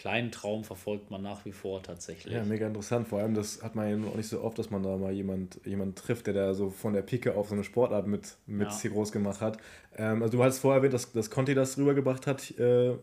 [0.00, 2.32] kleinen Traum verfolgt man nach wie vor tatsächlich.
[2.32, 3.06] Ja, mega interessant.
[3.06, 5.60] Vor allem, das hat man ja auch nicht so oft, dass man da mal jemand,
[5.66, 8.80] jemand trifft, der da so von der Pike auf so eine Sportart mit, mit ja.
[8.80, 9.58] hier groß gemacht hat.
[9.94, 12.50] Ähm, also du hattest vorher erwähnt, dass, dass Conti das rübergebracht hat.
[12.58, 12.96] Äh,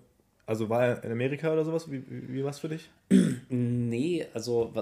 [0.47, 1.91] also war er in Amerika oder sowas?
[1.91, 2.89] Wie, wie, wie war es für dich?
[3.49, 4.73] nee, also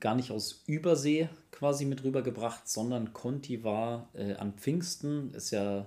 [0.00, 5.84] gar nicht aus Übersee quasi mit rübergebracht, sondern Conti war äh, an Pfingsten, ist ja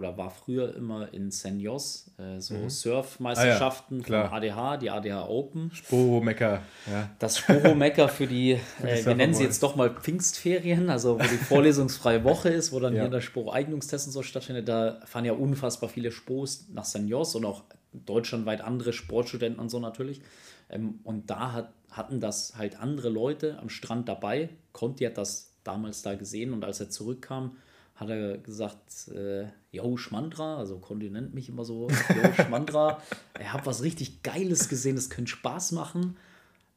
[0.00, 2.70] oder war früher immer in San Jos, äh, so mhm.
[2.70, 5.70] Surfmeisterschaften ah, ja, von ADH, die ADH Open.
[5.74, 6.62] Sporo-Mecker.
[6.90, 7.10] Ja.
[7.18, 11.36] Das Sporo-Mecker für die, äh, wir nennen sie jetzt doch mal Pfingstferien, also wo die
[11.36, 13.02] vorlesungsfreie Woche ist, wo dann ja.
[13.02, 14.68] hier der Sporo-Eignungstest und so stattfindet.
[14.68, 19.68] Da fahren ja unfassbar viele Spos nach San Jos und auch deutschlandweit andere Sportstudenten und
[19.68, 20.22] so natürlich.
[20.70, 24.48] Ähm, und da hat, hatten das halt andere Leute am Strand dabei.
[24.72, 27.58] Conti hat das damals da gesehen und als er zurückkam,
[28.00, 33.02] hat er gesagt, äh, yo, Schmandra, also Conti nennt mich immer so, yo, Schmandra,
[33.34, 36.16] er hat was richtig Geiles gesehen, das könnte Spaß machen.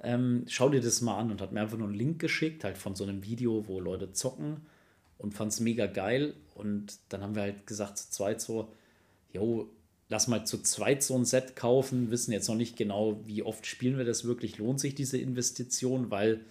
[0.02, 2.78] Ähm, schau dir das mal an und hat mir einfach nur einen Link geschickt, halt
[2.78, 4.66] von so einem Video, wo Leute zocken.
[5.18, 6.34] und fand es mega geil.
[6.56, 8.74] Und dann haben wir halt gesagt zu zweit so,
[9.32, 9.70] jo,
[10.10, 13.66] lass mal zu zweit so ein Set kaufen, wissen jetzt noch nicht genau, wie oft
[13.66, 16.42] spielen wir das wirklich, lohnt sich diese Investition, weil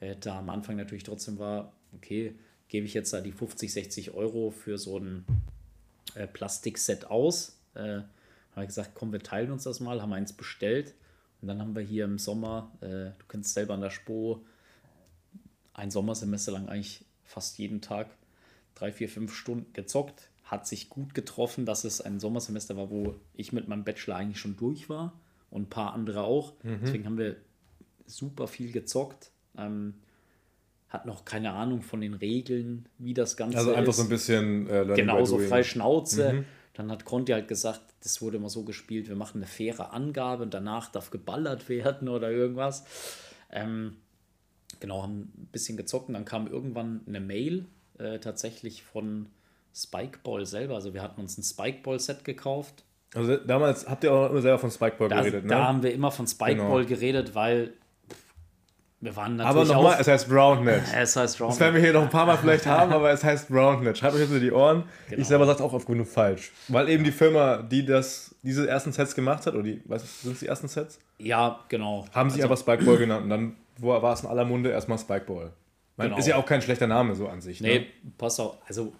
[0.00, 2.34] äh, da am Anfang natürlich trotzdem war, okay,
[2.72, 5.26] gebe ich jetzt da die 50, 60 Euro für so ein
[6.14, 7.58] äh, Plastikset aus.
[7.74, 8.06] Äh, haben
[8.54, 10.94] wir gesagt, komm, wir teilen uns das mal, haben eins bestellt.
[11.42, 12.86] Und dann haben wir hier im Sommer, äh,
[13.18, 14.42] du kennst selber an der Spo,
[15.74, 18.08] ein Sommersemester lang eigentlich fast jeden Tag
[18.74, 23.14] drei, vier, fünf Stunden gezockt hat sich gut getroffen, dass es ein Sommersemester war, wo
[23.34, 25.14] ich mit meinem Bachelor eigentlich schon durch war
[25.50, 26.52] und ein paar andere auch.
[26.62, 26.80] Mhm.
[26.82, 27.36] Deswegen haben wir
[28.06, 29.30] super viel gezockt.
[29.56, 29.94] Ähm,
[30.92, 33.96] hat noch keine Ahnung von den Regeln, wie das Ganze Also einfach ist.
[33.96, 36.32] so ein bisschen äh, Genau, so frei Schnauze.
[36.32, 36.44] Mhm.
[36.74, 40.42] Dann hat Conti halt gesagt, das wurde immer so gespielt, wir machen eine faire Angabe
[40.42, 42.84] und danach darf geballert werden oder irgendwas.
[43.50, 43.96] Ähm,
[44.80, 47.66] genau, haben ein bisschen gezockt und dann kam irgendwann eine Mail
[47.98, 49.26] äh, tatsächlich von
[49.74, 50.74] Spikeball selber.
[50.74, 52.84] Also wir hatten uns ein Spikeball-Set gekauft.
[53.14, 55.50] Also damals habt ihr auch immer selber von Spikeball da, geredet, ne?
[55.50, 56.88] Da haben wir immer von Spikeball genau.
[56.88, 57.74] geredet, weil
[59.02, 60.82] wir waren natürlich Aber nochmal, es heißt Roundnet.
[60.94, 61.50] Es heißt Roundnet.
[61.50, 63.98] Das werden wir hier noch ein paar Mal vielleicht haben, aber es heißt Roundnet.
[63.98, 64.84] Schreibt euch das in die Ohren.
[65.08, 65.20] Genau.
[65.20, 66.52] Ich selber sage es auch auf Grund falsch.
[66.68, 70.34] Weil eben die Firma, die das, diese ersten Sets gemacht hat, oder die, was sind
[70.34, 70.98] es die ersten Sets?
[71.18, 72.06] Ja, genau.
[72.14, 75.52] Haben sie also, aber Spikeball genannt und dann war es in aller Munde erstmal Spikeball.
[75.98, 76.16] Genau.
[76.16, 77.60] Ist ja auch kein schlechter Name so an sich.
[77.60, 77.68] Ne?
[77.68, 77.86] Nee,
[78.18, 78.56] pass auf.
[78.66, 78.92] Also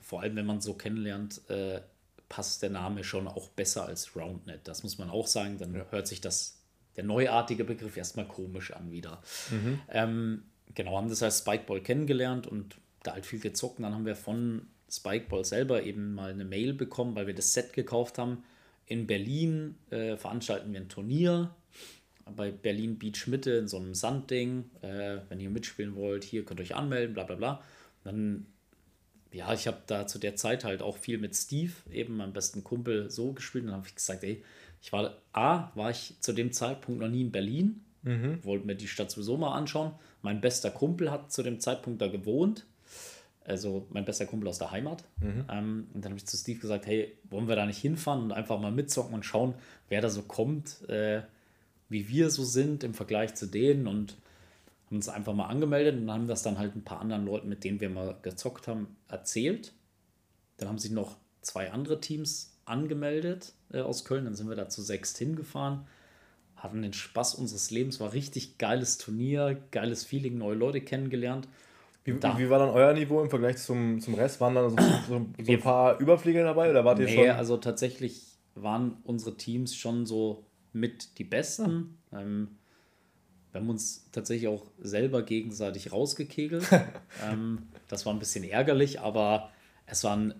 [0.00, 1.80] vor allem wenn man so kennenlernt, äh,
[2.28, 4.60] passt der Name schon auch besser als Roundnet.
[4.64, 5.58] Das muss man auch sagen.
[5.58, 5.84] Dann ja.
[5.90, 6.59] hört sich das,
[6.96, 9.22] der neuartige Begriff erstmal komisch an wieder.
[9.50, 9.80] Mhm.
[9.88, 10.42] Ähm,
[10.74, 13.78] genau, haben das als Spikeball kennengelernt und da halt viel gezockt.
[13.78, 17.54] Und dann haben wir von Spikeball selber eben mal eine Mail bekommen, weil wir das
[17.54, 18.44] Set gekauft haben.
[18.86, 21.54] In Berlin äh, veranstalten wir ein Turnier
[22.36, 24.70] bei Berlin Beach Mitte in so einem Sandding.
[24.82, 27.62] Äh, wenn ihr mitspielen wollt, hier könnt ihr euch anmelden, bla bla bla.
[28.04, 28.46] Dann
[29.32, 32.64] ja, ich habe da zu der Zeit halt auch viel mit Steve, eben meinem besten
[32.64, 33.62] Kumpel, so gespielt.
[33.64, 34.42] Und dann habe ich gesagt, ey,
[34.80, 38.44] ich war, A, war ich zu dem Zeitpunkt noch nie in Berlin, mhm.
[38.44, 39.92] wollte mir die Stadt sowieso mal anschauen.
[40.22, 42.66] Mein bester Kumpel hat zu dem Zeitpunkt da gewohnt,
[43.44, 45.04] also mein bester Kumpel aus der Heimat.
[45.20, 45.44] Mhm.
[45.50, 48.32] Ähm, und dann habe ich zu Steve gesagt, hey, wollen wir da nicht hinfahren und
[48.32, 49.54] einfach mal mitzocken und schauen,
[49.88, 51.22] wer da so kommt, äh,
[51.88, 54.16] wie wir so sind im Vergleich zu denen und
[54.86, 57.64] haben uns einfach mal angemeldet und haben das dann halt ein paar anderen Leuten, mit
[57.64, 59.72] denen wir mal gezockt haben, erzählt.
[60.56, 64.24] Dann haben sich noch zwei andere Teams angemeldet äh, aus Köln.
[64.24, 65.86] Dann sind wir da zu sechs hingefahren,
[66.56, 68.00] hatten den Spaß unseres Lebens.
[68.00, 71.48] War richtig geiles Turnier, geiles Feeling, neue Leute kennengelernt.
[72.04, 74.40] Wie, da, wie war dann euer Niveau im Vergleich zum, zum Rest?
[74.40, 74.76] Waren dann so,
[75.08, 77.30] so, so ein paar Überflieger dabei oder wart ihr nee, schon?
[77.30, 78.22] also tatsächlich
[78.54, 81.98] waren unsere Teams schon so mit die besten.
[82.12, 82.56] Ähm,
[83.52, 86.64] wir haben uns tatsächlich auch selber gegenseitig rausgekegelt.
[87.30, 89.50] ähm, das war ein bisschen ärgerlich, aber
[89.86, 90.36] es war eine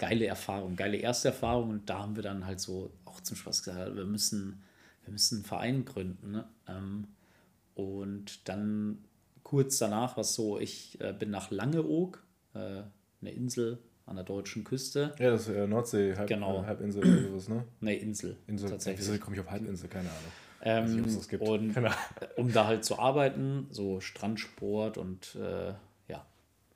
[0.00, 1.70] geile Erfahrung, geile erste Erfahrung.
[1.70, 4.62] Und da haben wir dann halt so auch zum Spaß gesagt, wir müssen,
[5.04, 6.32] wir müssen einen Verein gründen.
[6.32, 6.44] Ne?
[6.66, 7.08] Ähm,
[7.74, 9.04] und dann
[9.42, 12.82] kurz danach war es so, ich äh, bin nach Langeoog, äh,
[13.20, 15.14] eine Insel an der deutschen Küste.
[15.18, 16.62] Ja, das ist äh, Nordsee, Halb, genau.
[16.62, 17.64] Äh, Halbinsel oder sowas, ne?
[17.80, 18.36] Ne, Insel.
[18.46, 18.70] Insel.
[18.70, 19.06] Tatsächlich.
[19.06, 19.88] Wieso komme ich auf Halbinsel?
[19.90, 20.32] Keine Ahnung.
[20.62, 21.90] Ähm, nicht, und genau.
[22.36, 25.74] um da halt zu arbeiten, so Strandsport und äh,
[26.08, 26.26] ja,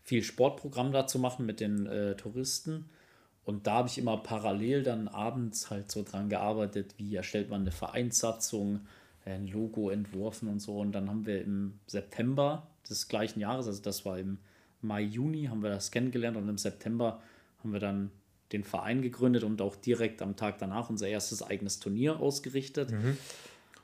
[0.03, 2.91] viel Sportprogramm da zu machen mit den äh, Touristen.
[3.45, 7.63] Und da habe ich immer parallel dann abends halt so dran gearbeitet, wie erstellt man
[7.63, 8.81] eine Vereinssatzung,
[9.27, 10.79] ein Logo entworfen und so.
[10.79, 14.39] Und dann haben wir im September des gleichen Jahres, also das war im
[14.81, 17.21] Mai, Juni, haben wir das kennengelernt und im September
[17.63, 18.11] haben wir dann
[18.53, 22.93] den Verein gegründet und auch direkt am Tag danach unser erstes eigenes Turnier ausgerichtet.
[22.93, 23.17] Mhm.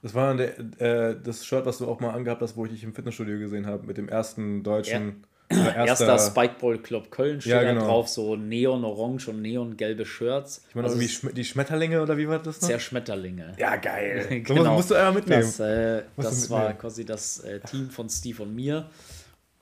[0.03, 2.85] Das war der, äh, das Shirt, was du auch mal angehabt hast, wo ich dich
[2.85, 5.25] im Fitnessstudio gesehen habe, mit dem ersten deutschen.
[5.53, 5.85] Ja.
[5.87, 7.81] Erster Spikeball Club Köln steht ja, genau.
[7.81, 10.65] da drauf, so neon-orange und neon-gelbe Shirts.
[10.69, 12.69] Ich meine, also irgendwie die Schmetterlinge oder wie war das noch?
[12.69, 13.55] Sehr Schmetterlinge.
[13.59, 14.43] Ja, geil.
[14.45, 14.65] genau.
[14.65, 15.43] So musst du einmal mitnehmen.
[15.43, 16.63] Das, äh, das mitnehmen.
[16.63, 18.89] war quasi das äh, Team von Steve und mir.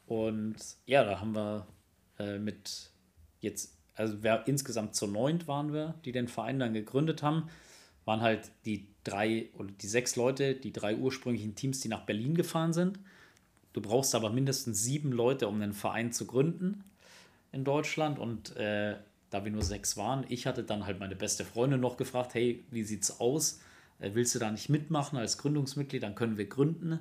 [0.06, 1.66] Und ja, da haben wir
[2.18, 2.90] äh, mit
[3.40, 7.48] jetzt, also wir, insgesamt zu neunt waren wir, die den Verein dann gegründet haben
[8.08, 12.34] waren halt die drei oder die sechs Leute, die drei ursprünglichen Teams, die nach Berlin
[12.34, 12.98] gefahren sind.
[13.78, 16.82] Du brauchst aber mindestens sieben Leute, um einen Verein zu gründen
[17.52, 18.18] in Deutschland.
[18.18, 18.96] Und äh,
[19.30, 22.64] da wir nur sechs waren, ich hatte dann halt meine beste Freundin noch gefragt, hey,
[22.72, 23.60] wie sieht's aus?
[24.00, 26.02] Äh, willst du da nicht mitmachen als Gründungsmitglied?
[26.02, 26.98] Dann können wir gründen.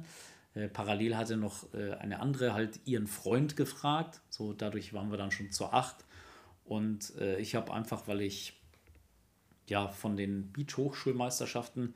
[0.53, 4.21] Äh, parallel hatte noch äh, eine andere halt ihren Freund gefragt.
[4.29, 6.05] So dadurch waren wir dann schon zu acht.
[6.63, 8.53] Und äh, ich habe einfach, weil ich
[9.67, 11.95] ja von den Beach-Hochschulmeisterschaften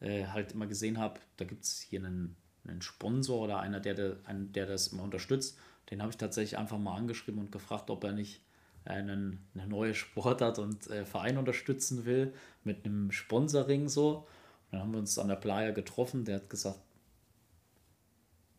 [0.00, 2.34] äh, halt immer gesehen habe, da gibt es hier einen,
[2.68, 5.58] einen Sponsor oder einer, der, der, der das immer unterstützt.
[5.90, 8.40] Den habe ich tatsächlich einfach mal angeschrieben und gefragt, ob er nicht
[8.84, 12.32] einen, eine neue Sportart und äh, Verein unterstützen will
[12.64, 14.18] mit einem Sponsoring so.
[14.18, 14.26] Und
[14.72, 16.24] dann haben wir uns an der Playa getroffen.
[16.24, 16.78] Der hat gesagt,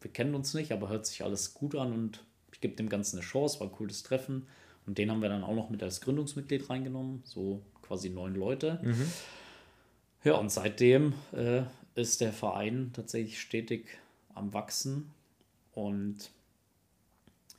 [0.02, 3.17] wir kennen uns nicht, aber hört sich alles gut an und ich gebe dem Ganzen
[3.17, 4.48] eine Chance, war ein cooles Treffen.
[4.86, 8.80] Und den haben wir dann auch noch mit als Gründungsmitglied reingenommen, so quasi neun Leute.
[8.84, 9.12] Mhm.
[10.24, 11.63] Ja, und seitdem äh,
[11.98, 13.88] ist der Verein tatsächlich stetig
[14.36, 15.12] am Wachsen.
[15.74, 16.30] Und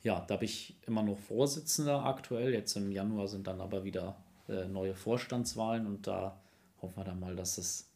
[0.01, 2.53] ja, da habe ich immer noch Vorsitzender aktuell.
[2.53, 4.15] Jetzt im Januar sind dann aber wieder
[4.47, 6.39] äh, neue Vorstandswahlen und da
[6.81, 7.89] hoffen wir dann mal, dass es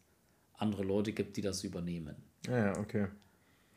[0.57, 2.15] andere Leute gibt, die das übernehmen.
[2.47, 3.07] Ja, okay.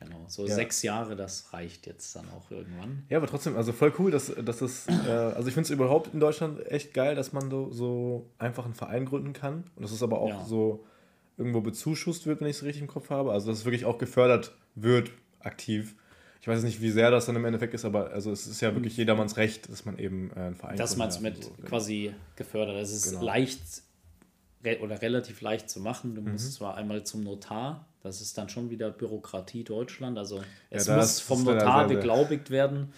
[0.01, 0.55] Genau, so ja.
[0.55, 3.05] sechs Jahre, das reicht jetzt dann auch irgendwann.
[3.09, 6.13] Ja, aber trotzdem, also voll cool, dass, dass es, äh, also ich finde es überhaupt
[6.13, 9.93] in Deutschland echt geil, dass man so, so einfach einen Verein gründen kann und dass
[9.93, 10.45] es aber auch ja.
[10.45, 10.85] so
[11.39, 13.33] irgendwo bezuschusst wird, wenn ich es richtig im Kopf habe.
[13.33, 15.95] Also dass es wirklich auch gefördert wird, aktiv.
[16.41, 18.73] Ich weiß nicht, wie sehr das dann im Endeffekt ist, aber also es ist ja
[18.75, 21.51] wirklich jedermanns Recht, dass man eben äh, einen Verein Das meinst du mit so.
[21.65, 22.77] quasi gefördert.
[22.77, 23.25] Es ist genau.
[23.25, 23.61] leicht
[24.65, 26.15] re oder relativ leicht zu machen.
[26.15, 26.33] Du mhm.
[26.33, 30.19] musst zwar einmal zum Notar, das ist dann schon wieder Bürokratie Deutschland.
[30.19, 32.93] Also es ja, muss vom Notar beglaubigt werden.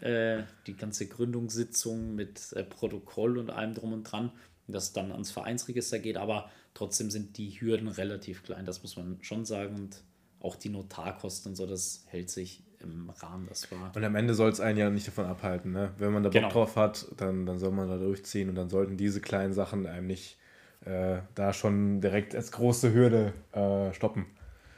[0.00, 4.30] Äh, die ganze Gründungssitzung mit äh, Protokoll und allem drum und dran,
[4.68, 9.18] das dann ans Vereinsregister geht, aber trotzdem sind die Hürden relativ klein, das muss man
[9.20, 9.74] schon sagen.
[9.74, 10.04] Und
[10.40, 13.46] auch die Notarkosten und so, das hält sich im Rahmen.
[13.48, 13.94] Das war.
[13.94, 15.72] Und am Ende soll es einen ja nicht davon abhalten.
[15.72, 15.92] Ne?
[15.98, 16.50] Wenn man da Bock genau.
[16.50, 20.06] drauf hat, dann, dann soll man da durchziehen und dann sollten diese kleinen Sachen einem
[20.06, 20.38] nicht
[20.84, 24.26] äh, da schon direkt als große Hürde äh, stoppen.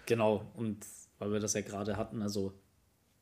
[0.07, 0.79] Genau, und
[1.19, 2.55] weil wir das ja gerade hatten, also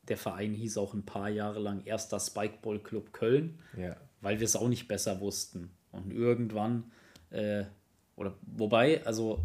[0.07, 3.97] der Verein hieß auch ein paar Jahre lang erster Spikeball Club Köln, ja.
[4.21, 5.71] weil wir es auch nicht besser wussten.
[5.91, 6.91] Und irgendwann,
[7.31, 7.65] äh,
[8.19, 9.39] oder wobei, also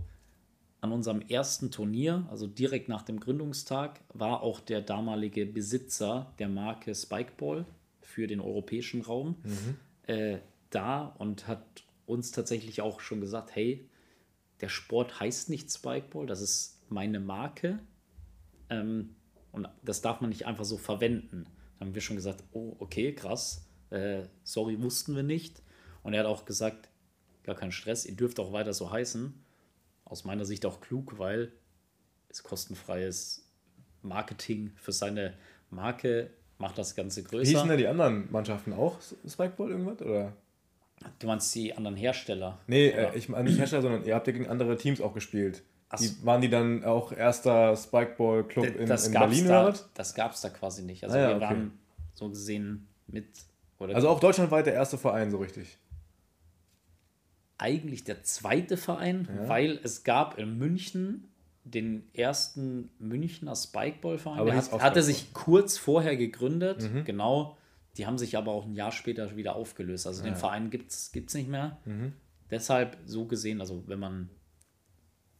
[0.80, 6.48] an unserem ersten Turnier, also direkt nach dem Gründungstag, war auch der damalige Besitzer der
[6.48, 7.64] Marke Spikeball
[8.02, 9.76] für den europäischen Raum mhm.
[10.12, 10.38] äh,
[10.70, 11.64] da und hat
[12.04, 13.88] uns tatsächlich auch schon gesagt, hey,
[14.60, 17.78] der Sport heißt nicht Spikeball, das ist meine Marke
[18.70, 19.14] ähm,
[19.52, 21.46] und das darf man nicht einfach so verwenden.
[21.78, 25.62] Dann haben wir schon gesagt, oh, okay, krass, äh, sorry, wussten wir nicht.
[26.02, 26.88] Und er hat auch gesagt,
[27.44, 29.34] gar kein Stress, ihr dürft auch weiter so heißen.
[30.04, 31.52] Aus meiner Sicht auch klug, weil
[32.28, 33.48] es kostenfreies
[34.02, 35.34] Marketing für seine
[35.70, 37.50] Marke macht das Ganze größer.
[37.50, 40.00] Hießen denn die anderen Mannschaften auch Spikeball irgendwas?
[40.02, 40.32] Oder?
[41.18, 42.58] Du meinst die anderen Hersteller?
[42.66, 45.62] Nee, äh, ich meine nicht Hersteller, sondern ihr habt ja gegen andere Teams auch gespielt.
[46.00, 50.40] Die, waren die dann auch erster Spikeball-Club in, in Berlin da, oder Das gab es
[50.40, 51.04] da quasi nicht.
[51.04, 51.44] Also ah, ja, wir okay.
[51.44, 51.78] waren
[52.14, 53.26] so gesehen mit.
[53.78, 55.78] also auch deutschlandweit der erste Verein, so richtig.
[57.58, 59.48] Eigentlich der zweite Verein, ja.
[59.48, 61.28] weil es gab in München
[61.64, 64.44] den ersten Münchner Spikeball-Verein.
[64.44, 67.04] Der hat, hatte sich kurz vorher gegründet, mhm.
[67.04, 67.56] genau.
[67.96, 70.06] Die haben sich aber auch ein Jahr später wieder aufgelöst.
[70.06, 70.30] Also ja.
[70.30, 71.78] den Verein gibt es nicht mehr.
[71.84, 72.12] Mhm.
[72.50, 74.28] Deshalb so gesehen, also wenn man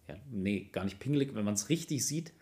[0.09, 2.33] ja, nee, gar nicht pingelig, wenn man es richtig sieht,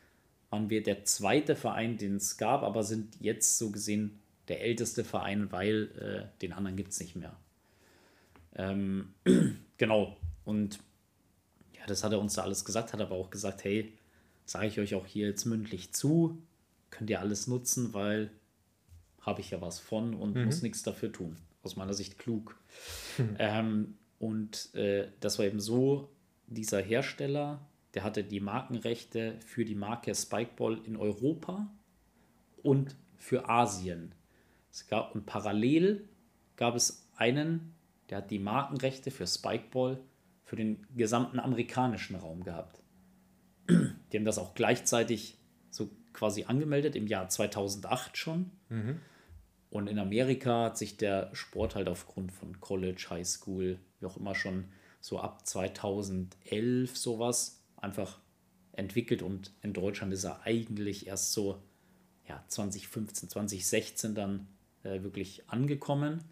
[0.50, 5.04] waren wir der zweite Verein, den es gab, aber sind jetzt so gesehen der älteste
[5.04, 7.36] Verein, weil äh, den anderen gibt es nicht mehr.
[8.56, 9.14] Ähm,
[9.76, 10.78] genau, und
[11.72, 13.92] ja, das hat er uns da alles gesagt, hat aber auch gesagt, hey,
[14.44, 16.42] sage ich euch auch hier jetzt mündlich zu,
[16.90, 18.30] könnt ihr alles nutzen, weil
[19.20, 20.46] habe ich ja was von und mhm.
[20.46, 21.36] muss nichts dafür tun.
[21.62, 22.58] Aus meiner Sicht klug.
[23.18, 23.36] Mhm.
[23.38, 26.10] Ähm, und äh, das war eben so,
[26.46, 31.72] dieser Hersteller, der hatte die Markenrechte für die Marke Spikeball in Europa
[32.62, 34.14] und für Asien.
[34.70, 36.08] Es gab, und parallel
[36.56, 37.74] gab es einen,
[38.10, 40.00] der hat die Markenrechte für Spikeball
[40.44, 42.82] für den gesamten amerikanischen Raum gehabt.
[43.68, 45.38] Die haben das auch gleichzeitig
[45.70, 48.50] so quasi angemeldet im Jahr 2008 schon.
[48.68, 49.00] Mhm.
[49.70, 54.18] Und in Amerika hat sich der Sport halt aufgrund von College, High School, wie auch
[54.18, 54.66] immer schon
[55.00, 58.20] so ab 2011 sowas einfach
[58.72, 61.62] entwickelt und in Deutschland ist er eigentlich erst so
[62.28, 64.46] ja, 2015, 2016 dann
[64.82, 66.22] äh, wirklich angekommen.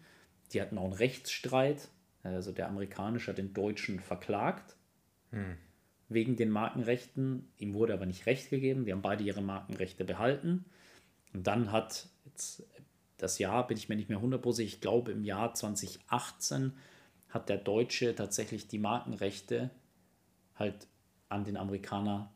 [0.53, 1.89] Die hatten auch einen Rechtsstreit.
[2.23, 4.75] Also der amerikanische hat den Deutschen verklagt
[5.31, 5.57] hm.
[6.09, 7.51] wegen den Markenrechten.
[7.57, 8.85] Ihm wurde aber nicht recht gegeben.
[8.85, 10.65] Die haben beide ihre Markenrechte behalten.
[11.33, 12.63] Und dann hat jetzt
[13.17, 16.73] das Jahr, bin ich mir nicht mehr hundertprozentig, ich glaube im Jahr 2018
[17.29, 19.69] hat der Deutsche tatsächlich die Markenrechte
[20.55, 20.87] halt
[21.29, 22.31] an den Amerikaner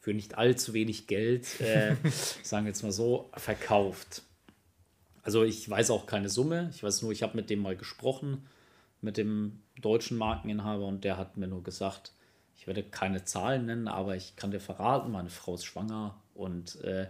[0.00, 1.96] für nicht allzu wenig Geld, äh,
[2.42, 4.22] sagen wir jetzt mal so, verkauft.
[5.28, 6.70] Also ich weiß auch keine Summe.
[6.72, 8.46] Ich weiß nur, ich habe mit dem mal gesprochen,
[9.02, 12.12] mit dem deutschen Markeninhaber und der hat mir nur gesagt,
[12.56, 16.82] ich werde keine Zahlen nennen, aber ich kann dir verraten, meine Frau ist schwanger und
[16.82, 17.08] äh,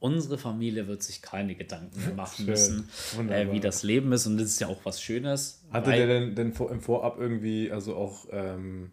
[0.00, 2.46] unsere Familie wird sich keine Gedanken mehr machen Schön.
[2.48, 2.90] müssen,
[3.30, 4.26] äh, wie das Leben ist.
[4.26, 5.64] Und das ist ja auch was Schönes.
[5.70, 8.90] Hatte der denn, denn im Vorab irgendwie, also auch, ähm,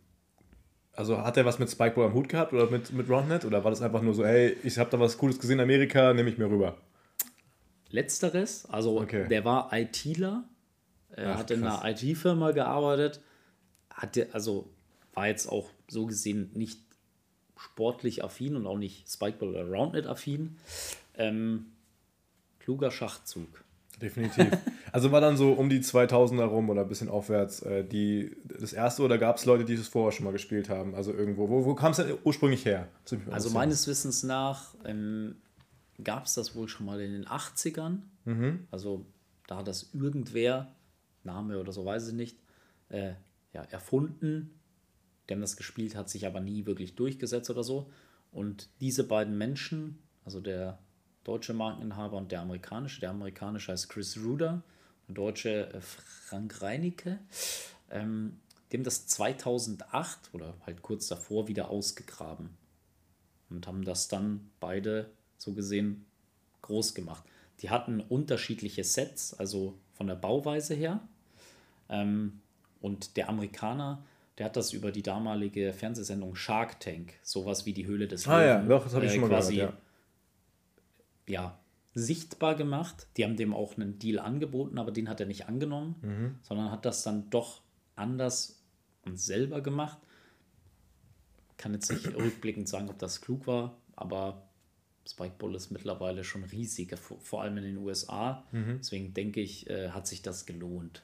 [0.93, 3.43] also hat er was mit Spikeball am Hut gehabt oder mit, mit Roundnet?
[3.43, 6.13] Oder war das einfach nur so, hey, ich habe da was Cooles gesehen in Amerika,
[6.13, 6.77] nehme ich mir rüber?
[7.93, 9.27] Letzteres, also okay.
[9.27, 10.43] der war ITler,
[11.11, 13.21] er Ach, hat in einer IT-Firma gearbeitet,
[13.91, 14.71] hatte, also
[15.13, 16.79] war jetzt auch so gesehen nicht
[17.55, 20.57] sportlich affin und auch nicht Spikeball oder Roundnet affin.
[21.15, 21.67] Ähm,
[22.59, 23.63] kluger Schachzug.
[24.01, 24.47] Definitiv.
[24.91, 28.73] Also war dann so um die 2000er rum oder ein bisschen aufwärts äh, die, das
[28.73, 30.93] erste oder gab es Leute, die das vorher schon mal gespielt haben?
[30.93, 31.49] Also irgendwo.
[31.49, 32.87] Wo, wo kam es denn ursprünglich her?
[33.31, 35.37] Also meines Wissens nach ähm,
[36.01, 37.99] gab es das wohl schon mal in den 80ern.
[38.25, 38.67] Mhm.
[38.71, 39.05] Also
[39.47, 40.73] da hat das irgendwer,
[41.23, 42.37] Name oder so weiß ich nicht,
[42.89, 43.13] äh,
[43.53, 44.59] ja, erfunden
[45.33, 47.91] haben das gespielt, hat sich aber nie wirklich durchgesetzt oder so.
[48.31, 50.79] Und diese beiden Menschen, also der
[51.23, 54.63] deutsche Markeninhaber und der amerikanische, der amerikanische heißt Chris Ruder,
[55.07, 57.19] der deutsche äh, Frank Reinicke,
[57.89, 58.39] ähm,
[58.71, 62.49] die haben das 2008 oder halt kurz davor wieder ausgegraben
[63.49, 65.11] und haben das dann beide
[65.43, 66.05] so gesehen
[66.61, 67.23] groß gemacht.
[67.59, 71.01] Die hatten unterschiedliche Sets, also von der Bauweise her.
[71.89, 72.41] Ähm,
[72.81, 74.03] und der Amerikaner
[74.37, 78.37] der hat das über die damalige Fernsehsendung Shark Tank, sowas wie die Höhle des Löwen.
[78.37, 79.77] Ah ja, doch, das habe ich äh, schon mal quasi, gehört,
[81.27, 81.33] ja.
[81.33, 81.59] ja.
[81.93, 83.07] sichtbar gemacht.
[83.17, 86.35] Die haben dem auch einen Deal angeboten, aber den hat er nicht angenommen, mhm.
[86.41, 87.61] sondern hat das dann doch
[87.95, 88.63] anders
[89.05, 89.99] und selber gemacht.
[91.57, 94.41] Kann jetzt nicht rückblickend sagen, ob das klug war, aber
[95.07, 98.43] Spikeball ist mittlerweile schon riesig, vor allem in den USA.
[98.51, 98.77] Mhm.
[98.79, 101.03] Deswegen denke ich, äh, hat sich das gelohnt.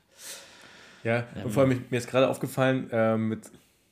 [1.04, 3.42] Ja, ähm, und vor allem, mir ist gerade aufgefallen, äh, mit,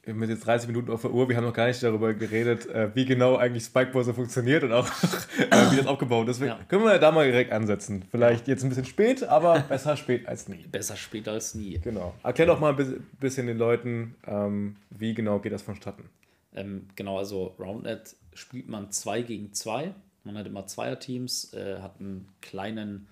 [0.05, 2.89] mit jetzt 30 Minuten auf der Uhr, wir haben noch gar nicht darüber geredet, äh,
[2.95, 4.87] wie genau eigentlich Spikeball so funktioniert und auch
[5.39, 6.41] äh, wie das aufgebaut ist.
[6.41, 6.59] Ja.
[6.69, 8.05] Können wir da mal direkt ansetzen.
[8.09, 10.65] Vielleicht jetzt ein bisschen spät, aber besser spät als nie.
[10.71, 11.79] Besser spät als nie.
[11.79, 12.13] Genau.
[12.23, 16.09] Erklär doch mal ein bisschen den Leuten, ähm, wie genau geht das vonstatten.
[16.57, 19.93] Ähm, genau, also Roundnet spielt man 2 gegen 2.
[20.23, 23.07] Man hat immer Zweierteams, äh, hat einen kleinen,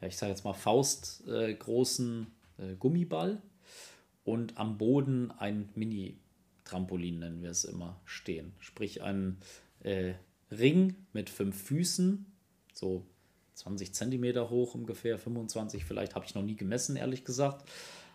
[0.00, 2.26] ja, ich sage jetzt mal faustgroßen
[2.58, 3.40] äh, Gummiball
[4.22, 8.52] und am Boden ein Mini-Trampolin, nennen wir es immer, stehen.
[8.58, 9.38] Sprich ein
[9.80, 10.12] äh,
[10.50, 12.26] Ring mit fünf Füßen,
[12.74, 13.06] so
[13.54, 17.68] 20 Zentimeter hoch ungefähr, 25 vielleicht, habe ich noch nie gemessen, ehrlich gesagt,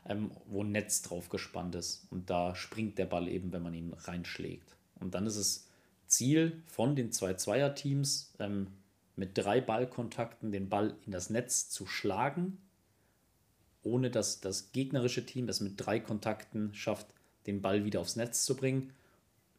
[0.08, 2.08] ähm, wo ein Netz drauf gespannt ist.
[2.12, 4.75] Und da springt der Ball eben, wenn man ihn reinschlägt.
[5.00, 5.68] Und dann ist es
[6.08, 8.68] Ziel von den zwei Zweierteams, ähm,
[9.16, 12.58] mit drei Ballkontakten den Ball in das Netz zu schlagen
[13.86, 17.08] ohne dass das gegnerische Team es mit drei Kontakten schafft,
[17.46, 18.92] den Ball wieder aufs Netz zu bringen.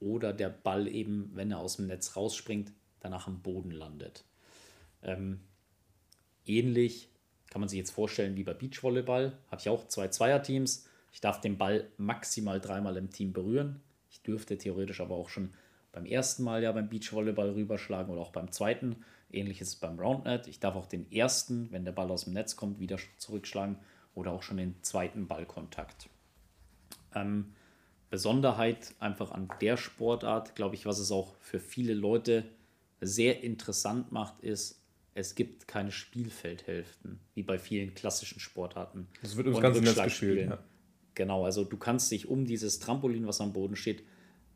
[0.01, 4.25] Oder der Ball eben, wenn er aus dem Netz rausspringt, danach am Boden landet.
[5.03, 5.41] Ähm,
[6.45, 7.09] ähnlich
[7.49, 9.39] kann man sich jetzt vorstellen wie bei Beachvolleyball.
[9.51, 10.87] Habe ich auch zwei Zweierteams.
[11.13, 13.81] Ich darf den Ball maximal dreimal im Team berühren.
[14.27, 15.53] Dürfte theoretisch aber auch schon
[15.93, 18.97] beim ersten Mal ja beim Beachvolleyball rüberschlagen oder auch beim zweiten.
[19.33, 20.47] Ähnliches beim Roundnet.
[20.47, 23.79] Ich darf auch den ersten, wenn der Ball aus dem Netz kommt, wieder zurückschlagen
[24.15, 26.09] oder auch schon den zweiten Ballkontakt.
[27.15, 27.55] Ähm,
[28.11, 32.45] Besonderheit einfach an der Sportart, glaube ich, was es auch für viele Leute
[33.01, 34.83] sehr interessant macht, ist,
[35.15, 39.09] es gibt keine Spielfeldhälften, wie bei vielen klassischen Sportarten.
[39.23, 40.51] Das wird ums ganze Netz gespielt.
[40.51, 40.59] Ja.
[41.15, 44.03] Genau, also du kannst dich um dieses Trampolin, was am Boden steht,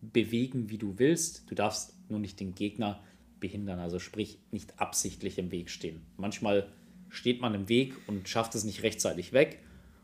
[0.01, 1.51] bewegen, wie du willst.
[1.51, 3.03] Du darfst nur nicht den Gegner
[3.39, 6.03] behindern, also sprich nicht absichtlich im Weg stehen.
[6.17, 6.69] Manchmal
[7.09, 9.59] steht man im Weg und schafft es nicht rechtzeitig weg.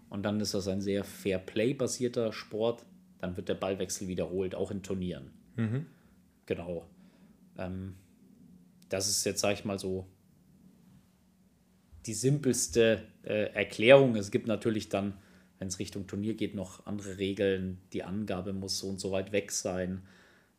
[0.08, 2.84] Und dann ist das ein sehr Fair-Play-basierter Sport.
[3.20, 5.30] Dann wird der Ballwechsel wiederholt, auch in Turnieren.
[5.56, 5.86] Mhm.
[6.46, 6.86] Genau.
[7.58, 7.94] Ähm,
[8.88, 10.06] das ist jetzt, sag ich mal, so
[12.06, 14.14] die simpelste äh, Erklärung.
[14.16, 15.14] Es gibt natürlich dann,
[15.58, 17.78] wenn es Richtung Turnier geht, noch andere Regeln.
[17.92, 20.02] Die Angabe muss so und so weit weg sein.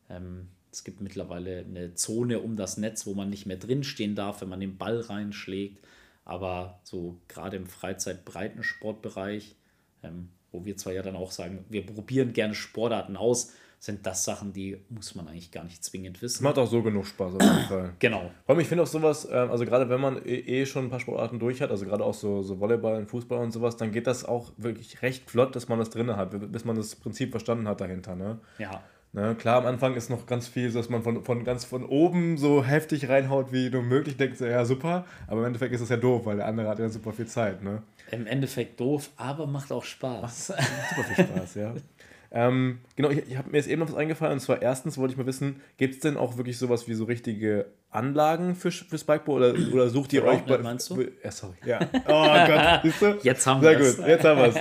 [0.09, 4.41] Ähm, es gibt mittlerweile eine Zone um das Netz, wo man nicht mehr drinstehen darf,
[4.41, 5.79] wenn man den Ball reinschlägt.
[6.25, 9.55] Aber so gerade im Freizeit-Breitensportbereich,
[10.03, 14.23] ähm, wo wir zwar ja dann auch sagen, wir probieren gerne Sportarten aus, sind das
[14.23, 16.43] Sachen, die muss man eigentlich gar nicht zwingend wissen.
[16.43, 17.93] Macht auch so genug Spaß auf jeden Fall.
[17.99, 18.31] Genau.
[18.45, 20.89] Vor allem, ich finde auch sowas, ähm, also gerade wenn man eh, eh schon ein
[20.89, 23.91] paar Sportarten durch hat, also gerade auch so, so Volleyball und Fußball und sowas, dann
[23.91, 27.31] geht das auch wirklich recht flott, dass man das drin hat, bis man das Prinzip
[27.31, 28.15] verstanden hat dahinter.
[28.15, 28.39] Ne?
[28.57, 28.81] Ja.
[29.13, 32.37] Ne, klar, am Anfang ist noch ganz viel, dass man von, von ganz von oben
[32.37, 35.97] so heftig reinhaut, wie nur möglich, denkt ja super, aber im Endeffekt ist es ja
[35.97, 37.63] doof, weil der andere hat ja super viel Zeit.
[37.63, 37.81] Ne?
[38.11, 40.49] Im Endeffekt doof, aber macht auch Spaß.
[40.49, 41.73] Macht super viel Spaß, ja.
[42.31, 45.13] Ähm, genau, ich, ich habe mir jetzt eben noch was eingefallen und zwar erstens wollte
[45.13, 48.97] ich mal wissen, gibt es denn auch wirklich sowas wie so richtige Anlagen für, für
[48.97, 50.57] Spikeball oder, oder sucht ihr euch bei.
[50.57, 51.05] Meinst du?
[51.23, 51.55] Ja, sorry.
[51.65, 51.79] Ja.
[52.07, 53.17] Oh Gott, siehst du?
[53.23, 53.95] Jetzt haben wir es.
[53.95, 54.55] Sehr gut, jetzt haben wir es.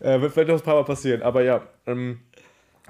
[0.00, 1.62] äh, wird vielleicht noch ein paar Mal passieren, aber ja.
[1.86, 2.20] Ähm,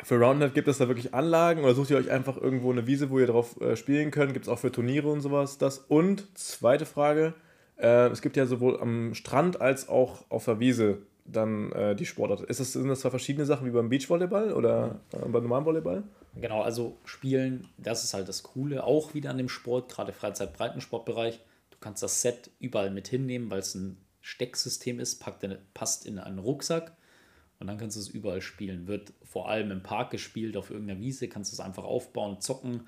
[0.03, 3.11] für Roundnet gibt es da wirklich Anlagen oder sucht ihr euch einfach irgendwo eine Wiese,
[3.11, 4.33] wo ihr drauf äh, spielen könnt?
[4.33, 5.79] Gibt es auch für Turniere und sowas das?
[5.79, 7.35] Und zweite Frage,
[7.77, 10.99] äh, es gibt ja sowohl am Strand als auch auf der Wiese
[11.33, 12.43] dann äh, die Sportart.
[12.43, 16.05] Ist das, sind das zwei verschiedene Sachen wie beim Beachvolleyball oder äh, beim normalen Volleyball?
[16.37, 21.41] Genau, also Spielen, das ist halt das Coole, auch wieder an dem Sport, gerade Freizeit-Breitensportbereich.
[21.71, 26.07] Du kannst das Set überall mit hinnehmen, weil es ein Stecksystem ist, packt in, passt
[26.07, 26.93] in einen Rucksack
[27.59, 28.87] und dann kannst du es überall spielen.
[28.87, 32.87] Wird vor allem im Park gespielt, auf irgendeiner Wiese, kannst du es einfach aufbauen, zocken.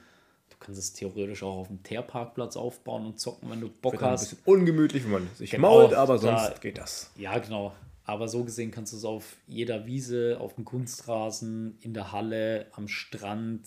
[0.50, 4.24] Du kannst es theoretisch auch auf dem Teerparkplatz aufbauen und zocken, wenn du Bock hast.
[4.24, 7.10] Ein bisschen ungemütlich, wenn man sich genau, mault, aber sonst da, geht das.
[7.16, 7.72] Ja, genau.
[8.04, 12.66] Aber so gesehen kannst du es auf jeder Wiese, auf dem Kunstrasen, in der Halle,
[12.72, 13.66] am Strand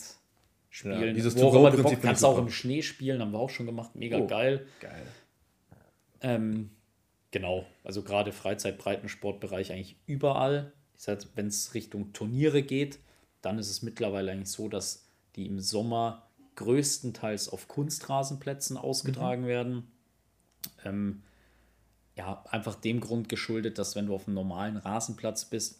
[0.69, 1.01] spielen.
[1.01, 3.95] Ja, dieses Wo auch du kannst auch im Schnee spielen, haben wir auch schon gemacht.
[3.95, 4.67] Mega oh, geil.
[4.79, 5.07] Geil.
[6.21, 6.69] Ähm,
[7.31, 10.71] genau, also gerade Freizeit, Breitensportbereich eigentlich überall.
[10.95, 12.99] Ich sage, wenn es Richtung Turniere geht,
[13.41, 19.47] dann ist es mittlerweile eigentlich so, dass die im Sommer größtenteils auf Kunstrasenplätzen ausgetragen mhm.
[19.47, 19.91] werden.
[20.83, 21.23] Ähm,
[22.17, 25.79] ja, einfach dem Grund geschuldet, dass wenn du auf einem normalen Rasenplatz bist,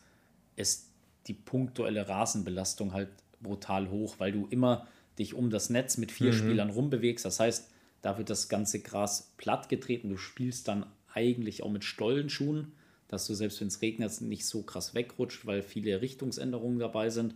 [0.56, 0.92] ist
[1.26, 3.10] die punktuelle Rasenbelastung halt
[3.42, 6.38] brutal hoch, weil du immer dich um das Netz mit vier mhm.
[6.38, 7.26] Spielern rumbewegst.
[7.26, 7.70] Das heißt,
[8.04, 10.10] da wird das ganze Gras platt getreten.
[10.10, 12.72] Du spielst dann eigentlich auch mit Stollenschuhen,
[13.08, 17.34] dass du selbst wenn es regnet nicht so krass wegrutscht, weil viele Richtungsänderungen dabei sind.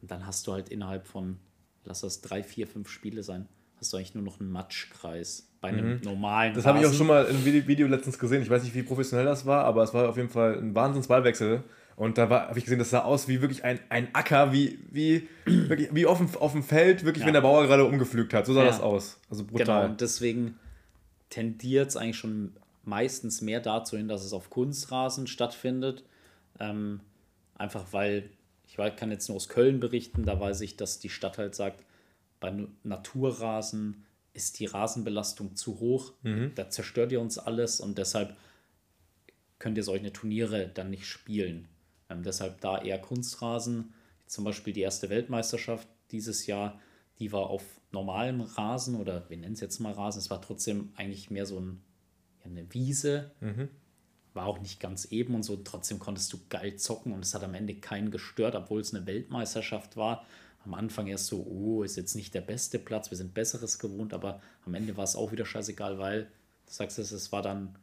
[0.00, 1.38] Und dann hast du halt innerhalb von,
[1.84, 5.68] lass das drei, vier, fünf Spiele sein, hast du eigentlich nur noch einen Matschkreis bei
[5.68, 6.00] einem mhm.
[6.02, 6.54] normalen.
[6.54, 8.42] Das habe ich auch schon mal im Video letztens gesehen.
[8.42, 11.62] Ich weiß nicht, wie professionell das war, aber es war auf jeden Fall ein Wahnsinnsballwechsel.
[11.96, 15.28] Und da habe ich gesehen, das sah aus wie wirklich ein, ein Acker, wie, wie,
[15.44, 17.26] wirklich, wie auf, dem, auf dem Feld, wirklich, ja.
[17.26, 18.46] wenn der Bauer gerade umgepflügt hat.
[18.46, 18.68] So sah ja.
[18.68, 19.20] das aus.
[19.28, 19.66] Also brutal.
[19.66, 20.58] Genau, und deswegen
[21.28, 22.54] tendiert es eigentlich schon
[22.84, 26.04] meistens mehr dazu hin, dass es auf Kunstrasen stattfindet.
[26.58, 27.00] Ähm,
[27.54, 28.30] einfach weil,
[28.66, 31.84] ich kann jetzt nur aus Köln berichten, da weiß ich, dass die Stadt halt sagt,
[32.40, 32.50] bei
[32.82, 34.06] Naturrasen
[34.40, 36.14] ist die Rasenbelastung zu hoch.
[36.22, 36.52] Mhm.
[36.54, 38.36] Da zerstört ihr uns alles und deshalb
[39.58, 41.68] könnt ihr solche Turniere dann nicht spielen.
[42.08, 43.92] Ähm, deshalb da eher Kunstrasen.
[44.26, 46.80] Zum Beispiel die erste Weltmeisterschaft dieses Jahr,
[47.18, 47.62] die war auf
[47.92, 50.20] normalem Rasen oder wir nennen es jetzt mal Rasen.
[50.20, 51.82] Es war trotzdem eigentlich mehr so ein,
[52.38, 53.32] ja, eine Wiese.
[53.40, 53.68] Mhm.
[54.32, 55.56] War auch nicht ganz eben und so.
[55.56, 59.06] Trotzdem konntest du geil zocken und es hat am Ende keinen gestört, obwohl es eine
[59.06, 60.24] Weltmeisterschaft war
[60.64, 64.12] am Anfang erst so, oh, ist jetzt nicht der beste Platz, wir sind Besseres gewohnt,
[64.12, 67.76] aber am Ende war es auch wieder scheißegal, weil, du sagst es, es war dann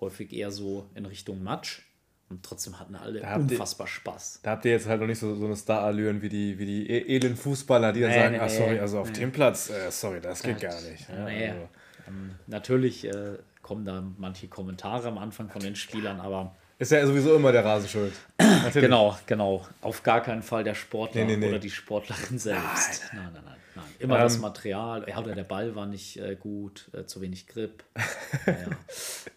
[0.00, 1.82] häufig eher so in Richtung Matsch.
[2.28, 4.40] Und trotzdem hatten alle unfassbar ihr, Spaß.
[4.44, 6.88] Da habt ihr jetzt halt noch nicht so, so eine Star-Allüren wie die, wie die
[6.88, 9.18] e-, edlen Fußballer, die dann nee, sagen, nee, ah, sorry, also auf nee.
[9.18, 11.08] dem Platz, äh, sorry, das geht gar nicht.
[11.08, 11.68] Ja, also.
[12.06, 17.06] ähm, natürlich äh, kommen da manche Kommentare am Anfang von den Spielern, aber ist ja
[17.06, 18.14] sowieso immer der Rasen schuld.
[18.72, 19.66] genau, genau.
[19.82, 21.48] Auf gar keinen Fall der Sportler nee, nee, nee.
[21.50, 23.02] oder die Sportlerin selbst.
[23.12, 23.56] Nein, nein, nein.
[23.74, 23.84] nein.
[23.98, 25.06] Immer ähm, das Material.
[25.06, 27.84] Ja, oder der Ball war nicht äh, gut, äh, zu wenig Grip.
[28.46, 28.54] ja.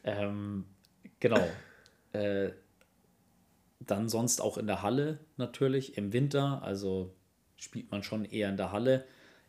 [0.05, 0.63] ähm,
[1.19, 1.45] genau.
[2.13, 2.51] Äh,
[3.81, 6.61] dann sonst auch in der Halle natürlich, im Winter.
[6.63, 7.13] Also
[7.57, 9.03] spielt man schon eher in der Halle.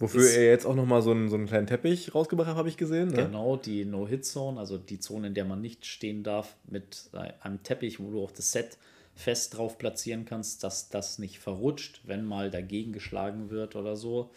[0.05, 2.77] Wofür er jetzt auch nochmal so einen, so einen kleinen Teppich rausgebracht hat, habe ich
[2.77, 3.09] gesehen.
[3.09, 3.27] Ne?
[3.27, 8.01] Genau, die No-Hit-Zone, also die Zone, in der man nicht stehen darf, mit einem Teppich,
[8.01, 8.79] wo du auch das Set
[9.15, 14.31] fest drauf platzieren kannst, dass das nicht verrutscht, wenn mal dagegen geschlagen wird oder so.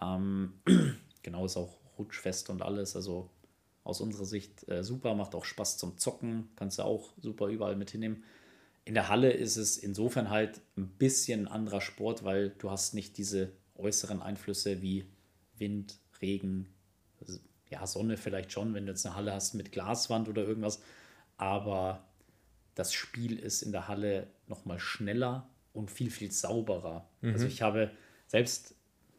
[0.00, 0.54] Ähm,
[1.22, 2.96] genau, ist auch rutschfest und alles.
[2.96, 3.30] Also
[3.84, 7.76] aus unserer Sicht äh, super, macht auch Spaß zum Zocken, kannst du auch super überall
[7.76, 8.24] mit hinnehmen.
[8.84, 12.94] In der Halle ist es insofern halt ein bisschen ein anderer Sport, weil du hast
[12.94, 15.06] nicht diese äußeren Einflüsse wie
[15.58, 16.68] Wind, Regen,
[17.72, 20.82] ja, Sonne vielleicht schon, wenn du jetzt eine Halle hast mit Glaswand oder irgendwas.
[21.38, 22.06] Aber
[22.74, 27.08] das Spiel ist in der Halle nochmal schneller und viel, viel sauberer.
[27.22, 27.32] Mhm.
[27.32, 27.90] Also ich habe
[28.26, 28.74] selbst,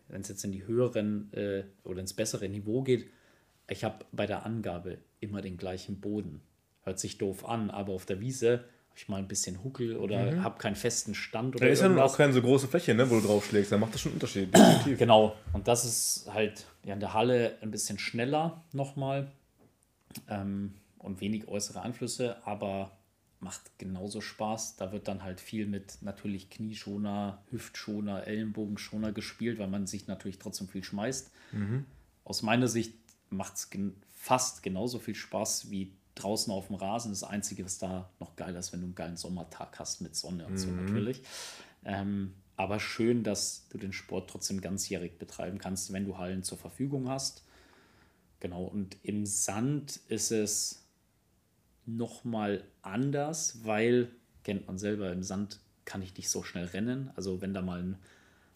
[0.08, 3.10] wenn es jetzt in die höheren äh, oder ins bessere Niveau geht,
[3.68, 6.42] ich habe bei der Angabe immer den gleichen Boden.
[6.84, 8.66] Hört sich doof an, aber auf der Wiese
[8.96, 10.44] ich mal ein bisschen Huckel oder mhm.
[10.44, 13.10] habe keinen festen Stand oder Da ist ja nun auch keine so große Fläche, ne,
[13.10, 13.72] wo du draufschlägst.
[13.72, 14.50] Da macht das schon einen Unterschied.
[14.98, 15.36] genau.
[15.52, 19.32] Und das ist halt ja, in der Halle ein bisschen schneller nochmal
[20.30, 22.92] ähm, und wenig äußere Einflüsse, aber
[23.40, 24.78] macht genauso Spaß.
[24.78, 30.40] Da wird dann halt viel mit natürlich Knieschoner, Hüftschoner, Ellenbogenschoner gespielt, weil man sich natürlich
[30.40, 31.32] trotzdem viel schmeißt.
[31.52, 31.86] Mhm.
[32.24, 32.94] Aus meiner Sicht
[33.30, 37.12] macht es gen fast genauso viel Spaß wie draußen auf dem Rasen.
[37.12, 40.46] Das Einzige, was da noch geil ist, wenn du einen geilen Sommertag hast mit Sonne
[40.46, 40.58] und mhm.
[40.58, 41.22] so natürlich.
[41.86, 46.58] Ähm, aber schön, dass du den Sport trotzdem ganzjährig betreiben kannst, wenn du Hallen zur
[46.58, 47.44] Verfügung hast.
[48.40, 50.86] Genau, und im Sand ist es
[51.86, 54.10] nochmal anders, weil,
[54.44, 57.12] kennt man selber, im Sand kann ich nicht so schnell rennen.
[57.16, 57.98] Also wenn da mal ein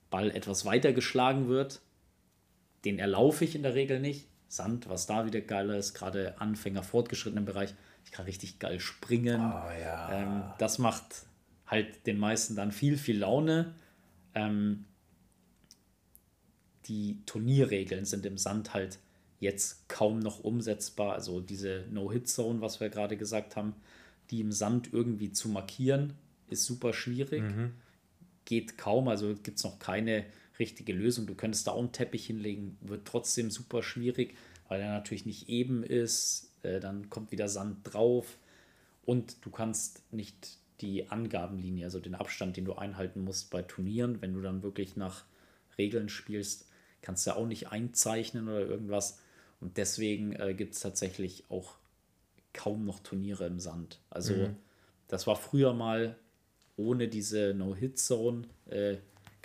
[0.10, 1.82] Ball etwas weiter geschlagen wird,
[2.86, 4.28] den erlaufe ich in der Regel nicht.
[4.48, 7.74] Sand, was da wieder geiler ist, gerade Anfänger, fortgeschrittenen Bereich,
[8.06, 9.42] ich kann richtig geil springen.
[9.42, 10.12] Oh, ja.
[10.12, 11.26] ähm, das macht
[11.66, 13.74] halt den meisten dann viel, viel Laune.
[14.34, 14.86] Ähm,
[16.86, 19.00] die Turnierregeln sind im Sand halt
[19.40, 21.14] jetzt kaum noch umsetzbar.
[21.14, 23.76] Also diese No-Hit-Zone, was wir gerade gesagt haben,
[24.32, 26.14] die im Sand irgendwie zu markieren,
[26.50, 27.44] ist super schwierig.
[27.44, 27.74] Mhm.
[28.46, 30.26] Geht kaum, also gibt es noch keine
[30.60, 31.28] richtige Lösung.
[31.28, 34.36] Du könntest da auch einen Teppich hinlegen, wird trotzdem super schwierig,
[34.68, 36.52] weil er natürlich nicht eben ist.
[36.64, 38.38] Äh, dann kommt wieder Sand drauf
[39.06, 44.22] und du kannst nicht die Angabenlinie, also den Abstand, den du einhalten musst bei Turnieren,
[44.22, 45.24] wenn du dann wirklich nach
[45.78, 46.68] Regeln spielst,
[47.02, 49.20] kannst du ja auch nicht einzeichnen oder irgendwas.
[49.60, 51.76] Und deswegen äh, gibt es tatsächlich auch
[52.54, 54.00] kaum noch Turniere im Sand.
[54.10, 54.56] Also Mhm.
[55.08, 56.16] das war früher mal
[56.76, 58.48] ohne diese No-Hit-Zone.
[58.68, 58.98] Äh,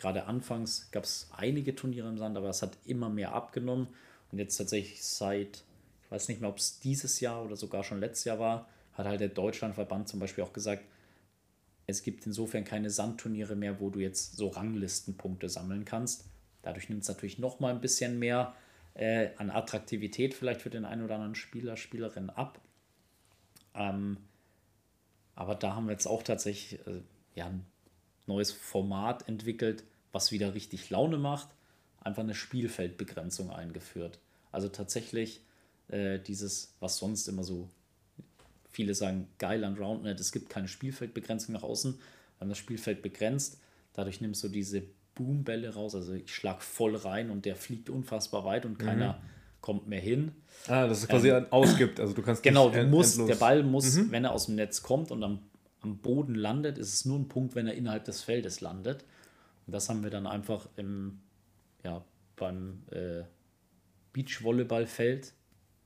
[0.03, 3.87] Gerade anfangs gab es einige Turniere im Sand, aber es hat immer mehr abgenommen.
[4.33, 5.63] Und jetzt tatsächlich seit,
[6.03, 9.07] ich weiß nicht mehr, ob es dieses Jahr oder sogar schon letztes Jahr war, hat
[9.07, 10.83] halt der Deutschlandverband zum Beispiel auch gesagt,
[11.87, 16.25] es gibt insofern keine Sandturniere mehr, wo du jetzt so Ranglistenpunkte sammeln kannst.
[16.63, 18.57] Dadurch nimmt es natürlich noch mal ein bisschen mehr
[18.95, 22.61] äh, an Attraktivität vielleicht für den einen oder anderen Spieler, Spielerin ab.
[23.77, 24.17] Ähm,
[25.37, 27.03] aber da haben wir jetzt auch tatsächlich äh,
[27.37, 27.65] ja, ein
[28.27, 31.49] neues Format entwickelt, was wieder richtig Laune macht.
[32.01, 34.19] Einfach eine Spielfeldbegrenzung eingeführt.
[34.51, 35.41] Also tatsächlich
[35.89, 37.69] äh, dieses, was sonst immer so
[38.71, 41.95] viele sagen, geil an Roundnet, es gibt keine Spielfeldbegrenzung nach außen.
[41.95, 43.61] Wir haben das Spielfeld begrenzt.
[43.93, 44.83] Dadurch nimmst du diese
[45.15, 45.95] Boombälle raus.
[45.95, 49.21] Also ich schlag voll rein und der fliegt unfassbar weit und keiner
[49.61, 50.33] kommt mehr hin.
[50.67, 52.01] Ah, dass es quasi ausgibt.
[52.01, 54.57] Also du kannst Ähm, Genau, du musst, endlos- der Ball muss, wenn er aus dem
[54.57, 55.39] Netz kommt und am,
[55.83, 59.05] am Boden landet, ist es nur ein Punkt, wenn er innerhalb des Feldes landet.
[59.67, 61.21] Und das haben wir dann einfach im,
[61.85, 62.05] ja,
[62.37, 63.23] beim äh,
[64.13, 65.33] Beachvolleyballfeld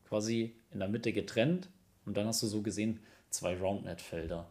[0.08, 1.68] quasi in der Mitte getrennt.
[2.04, 3.00] Und dann hast du so gesehen
[3.30, 4.50] zwei Roundnet-Felder.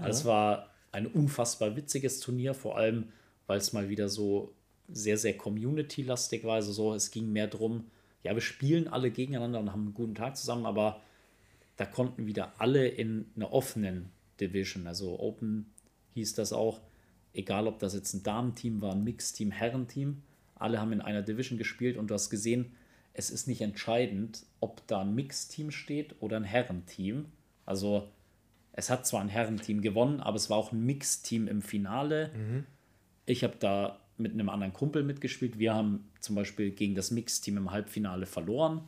[0.00, 3.12] Also es war ein unfassbar witziges Turnier, vor allem,
[3.46, 4.54] weil es mal wieder so
[4.88, 6.54] sehr, sehr community-lastig war.
[6.54, 7.90] Also so, es ging mehr drum,
[8.22, 11.00] ja, wir spielen alle gegeneinander und haben einen guten Tag zusammen, aber
[11.76, 14.10] da konnten wieder alle in einer offenen
[14.40, 15.70] Division, also Open
[16.14, 16.80] hieß das auch,
[17.36, 20.22] egal ob das jetzt ein Damenteam war, ein Mixteam, Herrenteam,
[20.54, 22.72] alle haben in einer Division gespielt und du hast gesehen,
[23.12, 27.26] es ist nicht entscheidend, ob da ein Mixteam steht oder ein Herrenteam.
[27.64, 28.08] Also
[28.72, 32.30] es hat zwar ein Herrenteam gewonnen, aber es war auch ein Mixteam im Finale.
[33.24, 35.58] Ich habe da mit einem anderen Kumpel mitgespielt.
[35.58, 38.82] Wir haben zum Beispiel gegen das Mixteam im Halbfinale verloren.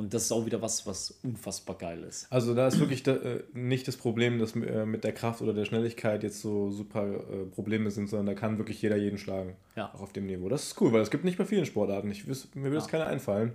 [0.00, 2.26] Und das ist auch wieder was, was unfassbar geil ist.
[2.32, 5.52] Also da ist wirklich da, äh, nicht das Problem, dass äh, mit der Kraft oder
[5.52, 9.56] der Schnelligkeit jetzt so super äh, Probleme sind, sondern da kann wirklich jeder jeden schlagen.
[9.76, 9.92] Ja.
[9.94, 10.48] Auch auf dem Niveau.
[10.48, 12.10] Das ist cool, weil es gibt nicht bei vielen Sportarten.
[12.10, 12.90] Ich wüs mir würde es Ja.
[12.92, 13.52] keiner einfallen.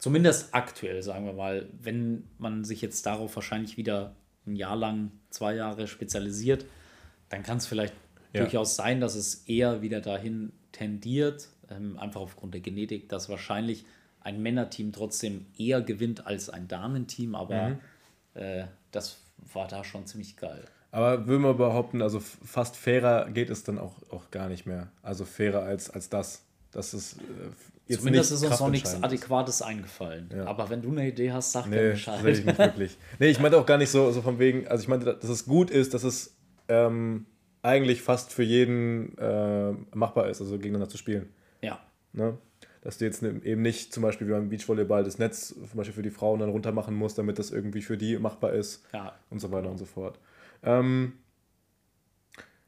[0.00, 1.68] Zumindest aktuell, sagen wir mal.
[1.80, 4.16] Wenn man sich jetzt darauf wahrscheinlich wieder
[4.48, 6.66] ein Jahr lang, zwei Jahre spezialisiert,
[7.28, 7.94] dann kann es vielleicht
[8.32, 8.40] Ja.
[8.42, 13.84] durchaus sein, dass es eher wieder dahin tendiert, ähm, einfach aufgrund der Genetik, dass wahrscheinlich
[14.24, 17.78] ein Männerteam trotzdem eher gewinnt als ein Damenteam, aber Mhm.
[18.34, 19.18] äh, das
[19.52, 20.64] war da schon ziemlich geil.
[20.90, 24.88] Aber würde man behaupten, also fast fairer geht es dann auch, auch gar nicht mehr.
[25.02, 26.42] Also fairer als, als das.
[26.70, 27.20] Das ist äh,
[27.86, 29.02] jetzt Zumindest ist uns noch nichts.
[29.02, 30.30] Adäquates eingefallen.
[30.34, 30.46] Ja.
[30.46, 32.14] Aber wenn du eine Idee hast, sag Nee, gerne Bescheid.
[32.16, 32.98] tatsächlich nicht wirklich.
[33.18, 35.44] Nee, ich meinte auch gar nicht so, so von wegen, also ich meinte, dass es
[35.46, 36.34] gut ist, dass es
[36.68, 37.26] ähm,
[37.62, 41.28] eigentlich fast für jeden äh, machbar ist, also gegeneinander zu spielen.
[41.60, 41.80] Ja,
[42.12, 42.38] Ne?
[42.84, 45.94] Dass du jetzt ne- eben nicht zum Beispiel wie beim Beachvolleyball das Netz zum Beispiel
[45.94, 49.14] für die Frauen dann runter machen musst, damit das irgendwie für die machbar ist ja.
[49.30, 50.20] und so weiter und so fort.
[50.62, 51.14] Ähm,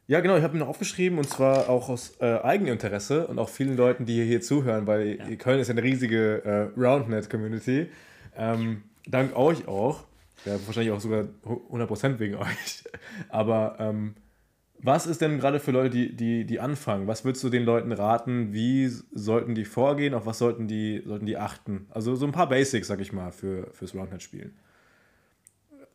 [0.08, 3.48] ja, genau, ich habe mir noch aufgeschrieben und zwar auch aus äh, Eigeninteresse und auch
[3.48, 7.88] vielen Leuten, die hier, hier zuhören, weil Köln ist ja eine riesige äh, Roundnet-Community.
[8.36, 10.04] Ähm, dank euch auch.
[10.44, 12.84] Ja, wahrscheinlich auch sogar 100% wegen euch.
[13.28, 14.14] Aber ähm,
[14.78, 17.06] was ist denn gerade für Leute, die, die, die anfangen?
[17.06, 18.52] Was würdest du den Leuten raten?
[18.52, 20.14] Wie sollten die vorgehen?
[20.14, 21.86] Auf was sollten die, sollten die achten?
[21.90, 24.54] Also so ein paar Basics, sag ich mal, für, fürs Roundnet-Spielen.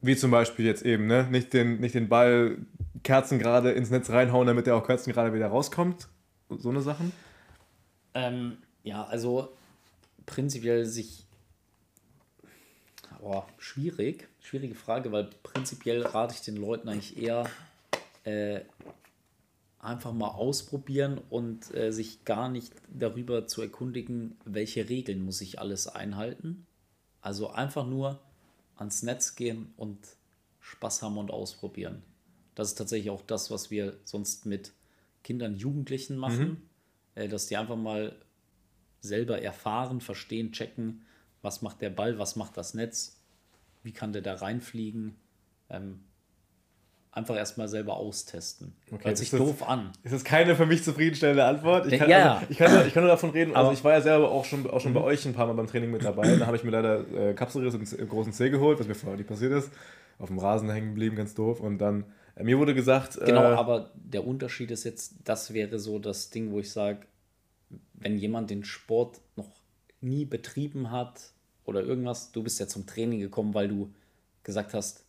[0.02, 1.28] Wie zum Beispiel jetzt eben, ne?
[1.30, 2.58] Nicht den, nicht den Ball
[3.04, 6.08] kerzengerade ins Netz reinhauen, damit der auch kerzengerade wieder rauskommt.
[6.50, 7.12] So eine Sachen.
[8.14, 9.54] Ähm, ja, also
[10.26, 11.28] prinzipiell sich.
[13.20, 14.28] Boah, schwierig.
[14.42, 17.46] Schwierige Frage, weil prinzipiell rate ich den Leuten eigentlich eher
[18.24, 18.62] äh,
[19.80, 25.60] einfach mal ausprobieren und äh, sich gar nicht darüber zu erkundigen, welche Regeln muss ich
[25.60, 26.68] alles einhalten.
[27.22, 28.20] Also einfach nur
[28.76, 29.98] ans Netz gehen und
[30.60, 32.04] Spaß haben und ausprobieren.
[32.56, 34.72] Das ist tatsächlich auch das, was wir sonst mit
[35.24, 36.62] Kindern, Jugendlichen machen, mhm.
[37.16, 38.16] äh, dass die einfach mal
[39.02, 41.06] selber erfahren, verstehen, checken,
[41.42, 43.20] was macht der Ball, was macht das Netz,
[43.84, 45.16] wie kann der da reinfliegen.
[45.70, 46.04] Ähm,
[47.12, 48.74] einfach erstmal selber austesten.
[48.92, 49.92] Okay, Hört sich doof an.
[50.04, 51.92] Ist das keine für mich zufriedenstellende Antwort?
[51.92, 52.36] Ich kann, ja.
[52.36, 54.46] also, ich kann, nur, ich kann nur davon reden, also ich war ja selber auch
[54.46, 55.08] schon, auch schon bei mhm.
[55.08, 56.38] euch ein paar Mal beim Training mit dabei.
[56.38, 59.28] Da habe ich mir leider äh, Kapselriss im großen C geholt, was mir vorher nicht
[59.28, 59.72] passiert ist.
[60.20, 61.60] Auf dem Rasen hängen geblieben, ganz doof.
[61.60, 62.06] Und dann,
[62.36, 63.20] äh, mir wurde gesagt...
[63.20, 67.00] Genau, äh, aber der Unterschied ist jetzt, das wäre so das Ding, wo ich sage,
[67.94, 69.50] wenn jemand den Sport noch
[70.00, 71.20] nie betrieben hat
[71.66, 73.94] oder irgendwas, du bist ja zum Training gekommen, weil du
[74.44, 75.06] gesagt hast,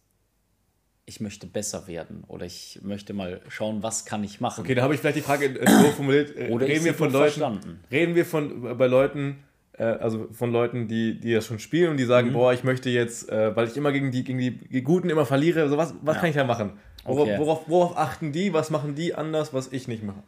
[1.05, 4.61] ich möchte besser werden oder ich möchte mal schauen, was kann ich machen.
[4.61, 6.37] Okay, da habe ich vielleicht die Frage äh, so formuliert.
[6.37, 7.81] Äh, oder reden wir von Leuten, verstanden.
[7.91, 9.43] reden wir von bei Leuten,
[9.73, 12.35] äh, also von Leuten, die, die das schon spielen und die sagen, mhm.
[12.35, 15.69] boah, ich möchte jetzt, äh, weil ich immer gegen die, gegen die Guten immer verliere,
[15.69, 16.21] so was, was ja.
[16.21, 16.73] kann ich da machen?
[17.05, 17.39] Worauf, okay.
[17.39, 18.53] worauf, worauf achten die?
[18.53, 20.23] Was machen die anders, was ich nicht mache?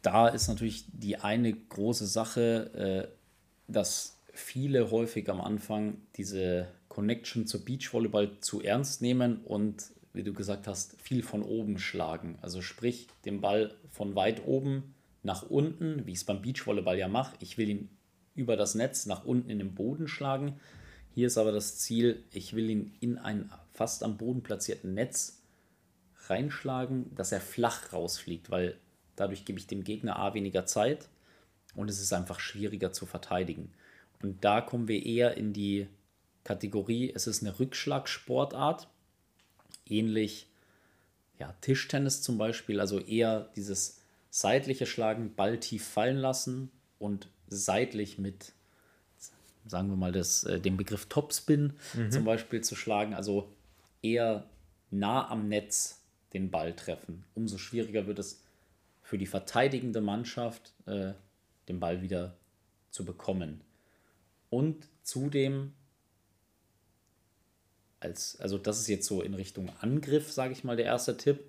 [0.00, 3.14] Da ist natürlich die eine große Sache, äh,
[3.68, 10.34] dass viele häufig am Anfang diese Connection zur Beachvolleyball zu ernst nehmen und, wie du
[10.34, 12.36] gesagt hast, viel von oben schlagen.
[12.42, 17.08] Also sprich, den Ball von weit oben nach unten, wie ich es beim Beachvolleyball ja
[17.08, 17.36] mache.
[17.40, 17.88] Ich will ihn
[18.34, 20.58] über das Netz nach unten in den Boden schlagen.
[21.14, 25.42] Hier ist aber das Ziel, ich will ihn in ein fast am Boden platzierten Netz
[26.26, 28.76] reinschlagen, dass er flach rausfliegt, weil
[29.14, 31.08] dadurch gebe ich dem Gegner A weniger Zeit
[31.76, 33.72] und es ist einfach schwieriger zu verteidigen.
[34.22, 35.86] Und da kommen wir eher in die
[36.44, 38.88] Kategorie, es ist eine Rückschlagsportart,
[39.86, 40.48] ähnlich
[41.38, 48.18] ja, Tischtennis zum Beispiel, also eher dieses seitliche Schlagen, Ball tief fallen lassen und seitlich
[48.18, 48.52] mit,
[49.66, 52.10] sagen wir mal, das, äh, den Begriff Topspin mhm.
[52.10, 53.52] zum Beispiel zu schlagen, also
[54.02, 54.48] eher
[54.90, 57.24] nah am Netz den Ball treffen.
[57.34, 58.42] Umso schwieriger wird es
[59.02, 61.12] für die verteidigende Mannschaft, äh,
[61.68, 62.36] den Ball wieder
[62.90, 63.62] zu bekommen.
[64.48, 65.72] Und zudem
[68.00, 71.44] als, also das ist jetzt so in Richtung Angriff, sage ich mal, der erste Tipp.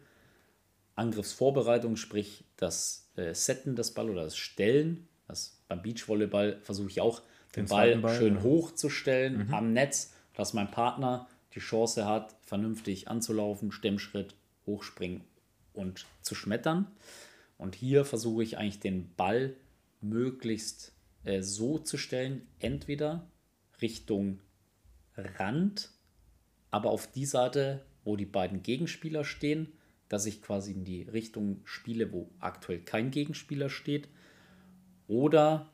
[0.95, 5.07] Angriffsvorbereitung, sprich das äh, Setten des Ball oder das Stellen.
[5.27, 7.21] Das, beim Beachvolleyball versuche ich auch,
[7.55, 8.43] den, den Ball, Ball, schön ja.
[8.43, 9.53] hoch zu stellen mhm.
[9.53, 14.35] am Netz, dass mein Partner die Chance hat, vernünftig anzulaufen, Stemmschritt,
[14.65, 15.23] hochspringen
[15.73, 16.87] und zu schmettern.
[17.57, 19.55] Und hier versuche ich eigentlich den Ball
[20.01, 20.93] möglichst
[21.23, 23.27] äh, so zu stellen, entweder
[23.81, 24.39] Richtung
[25.15, 25.89] Rand
[26.71, 29.71] aber auf die Seite, wo die beiden Gegenspieler stehen,
[30.09, 34.07] dass ich quasi in die Richtung spiele, wo aktuell kein Gegenspieler steht.
[35.07, 35.69] Oder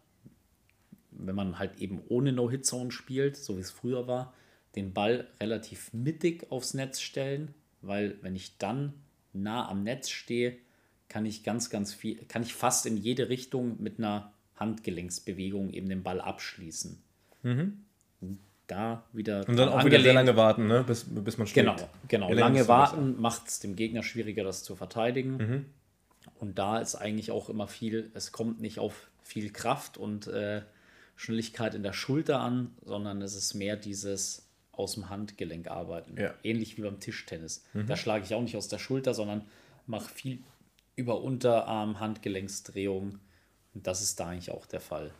[1.12, 4.34] wenn man halt eben ohne No-Hit-Zone spielt, so wie es früher war,
[4.76, 8.94] den Ball relativ mittig aufs Netz stellen, weil wenn ich dann
[9.34, 10.58] nah am Netz stehe,
[11.08, 15.90] kann ich ganz, ganz viel, kann ich fast in jede Richtung mit einer Handgelenksbewegung eben
[15.90, 17.02] den Ball abschließen.
[17.44, 17.86] Mhm
[18.68, 19.48] da wieder.
[19.48, 20.84] Und dann auch wieder sehr lange warten, ne?
[20.86, 21.64] bis, bis man steht.
[21.64, 21.76] Genau,
[22.08, 22.32] genau.
[22.32, 25.38] Lange warten macht es dem Gegner schwieriger, das zu verteidigen.
[25.38, 25.66] Mhm.
[26.36, 30.62] Und da ist eigentlich auch immer viel, es kommt nicht auf viel Kraft und äh,
[31.16, 36.16] Schnelligkeit in der Schulter an, sondern es ist mehr dieses aus dem Handgelenk arbeiten.
[36.18, 36.34] Ja.
[36.44, 37.66] Ähnlich wie beim Tischtennis.
[37.74, 37.88] Mhm.
[37.88, 39.46] Da schlage ich auch nicht aus der Schulter, sondern
[39.88, 40.40] mache viel
[40.96, 43.20] über Unterarm, Handgelenksdrehung.
[43.74, 45.12] Und das ist da eigentlich auch der Fall.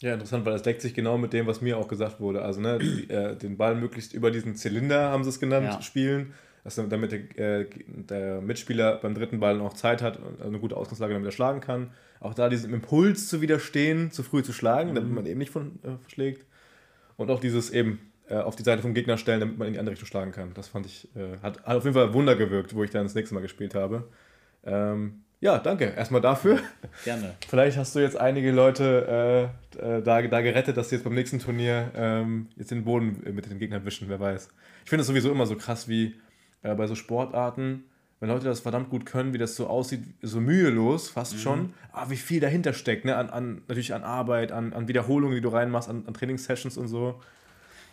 [0.00, 2.42] Ja, interessant, weil das deckt sich genau mit dem, was mir auch gesagt wurde.
[2.42, 5.82] Also ne, die, äh, den Ball möglichst über diesen Zylinder, haben sie es genannt, ja.
[5.82, 6.32] spielen.
[6.64, 10.76] Dass, damit der, äh, der, Mitspieler beim dritten Ball noch Zeit hat und eine gute
[10.76, 11.90] Ausgangslage damit er schlagen kann.
[12.20, 14.94] Auch da diesem Impuls zu widerstehen, zu früh zu schlagen, mhm.
[14.94, 16.44] damit man eben nicht von, äh, verschlägt.
[17.16, 17.98] Und auch dieses eben
[18.28, 20.52] äh, auf die Seite vom Gegner stellen, damit man in die andere Richtung schlagen kann.
[20.54, 23.14] Das fand ich, äh, hat, hat auf jeden Fall Wunder gewirkt, wo ich dann das
[23.14, 24.08] nächste Mal gespielt habe.
[24.64, 26.60] Ähm, ja, danke erstmal dafür.
[27.04, 27.34] Gerne.
[27.48, 31.14] Vielleicht hast du jetzt einige Leute äh, äh, da, da gerettet, dass sie jetzt beim
[31.14, 34.48] nächsten Turnier ähm, jetzt den Boden mit den Gegnern wischen, wer weiß.
[34.84, 36.14] Ich finde es sowieso immer so krass wie
[36.62, 37.84] äh, bei so Sportarten,
[38.20, 41.38] wenn Leute das verdammt gut können, wie das so aussieht, so mühelos fast mhm.
[41.38, 43.16] schon, aber ah, wie viel dahinter steckt, ne?
[43.16, 46.88] an, an, natürlich an Arbeit, an, an Wiederholungen, die du reinmachst, an, an Trainingssessions und
[46.88, 47.18] so.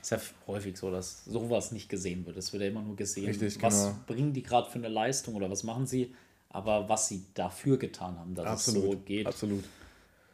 [0.01, 2.35] Ist ja häufig so, dass sowas nicht gesehen wird.
[2.35, 3.95] Es wird ja immer nur gesehen, Richtig, was genau.
[4.05, 6.13] bringen die gerade für eine Leistung oder was machen sie
[6.49, 9.27] aber was sie dafür getan haben, dass absolut, es so geht.
[9.27, 9.63] Absolut.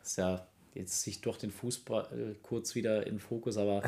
[0.03, 3.83] Ist ja jetzt sich durch den Fußball äh, kurz wieder in Fokus, aber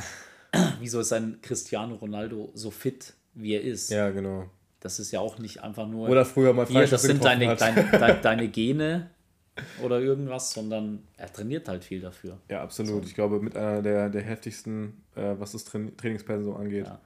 [0.80, 3.90] wieso ist ein Cristiano Ronaldo so fit, wie er ist?
[3.90, 4.50] Ja, genau.
[4.80, 6.10] das ist ja auch nicht einfach nur.
[6.10, 7.62] Oder früher mal hier, das sind deine, hat.
[7.62, 9.10] deine, deine, Gene
[9.84, 12.38] oder irgendwas, sondern er trainiert halt viel dafür.
[12.50, 13.06] Ja, absolut.
[13.06, 16.88] Ich glaube, mit einer der, der heftigsten, äh, was das Tra Trainingspensum angeht.
[16.88, 17.00] Ja.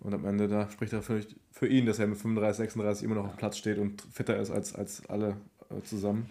[0.00, 1.20] Und am Ende, da spricht er für,
[1.50, 4.50] für ihn, dass er mit 35, 36 immer noch auf Platz steht und fitter ist
[4.50, 5.36] als, als alle
[5.70, 6.28] äh, zusammen.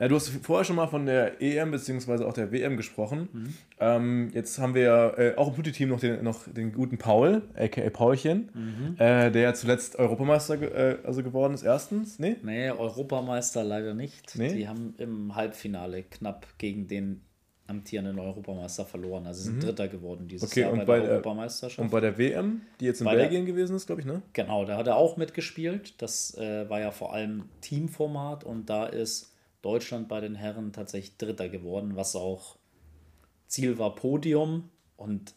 [0.00, 2.24] Äh, du hast vorher schon mal von der EM bzw.
[2.24, 3.54] auch der WM gesprochen.
[3.78, 7.90] Ähm, jetzt haben wir äh, auch im Putti-Team noch den, noch den guten Paul, aka
[7.90, 12.18] Paulchen, äh, der ja zuletzt Europameister ge äh, also geworden ist, erstens.
[12.18, 12.36] Nee?
[12.42, 14.36] Nee, Europameister leider nicht.
[14.36, 14.54] Nee?
[14.54, 17.20] Die haben im Halbfinale knapp gegen den
[17.70, 19.26] amtierenden Europameister verloren.
[19.26, 20.52] Also sind Dritter geworden dieses Mhm.
[20.52, 21.78] Okay, Jahr und bei, bei der der- Europameisterschaft.
[21.78, 24.22] Und bei der WM, die jetzt in Bei der- Belgien gewesen ist, glaube ich, ne?
[24.32, 25.94] Genau, da hat er auch mitgespielt.
[26.02, 31.16] Das äh, war ja vor allem Teamformat und da ist Deutschland bei den Herren tatsächlich
[31.16, 32.56] Dritter geworden, was auch
[33.46, 35.34] Ziel war Podium und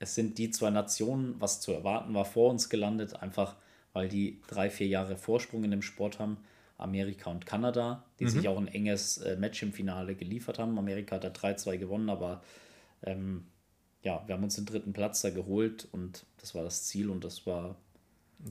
[0.00, 3.56] es sind die zwei Nationen, was zu erwarten war, vor uns gelandet, einfach
[3.92, 6.36] weil die drei, vier Jahre Vorsprung in dem Sport haben.
[6.78, 10.78] Amerika und Kanada, die sich auch ein enges äh, Match im Finale geliefert haben.
[10.78, 12.42] Amerika hat da 3-2 gewonnen, aber
[13.02, 13.46] ähm,
[14.02, 17.24] ja, wir haben uns den dritten Platz da geholt und das war das Ziel und
[17.24, 17.76] das war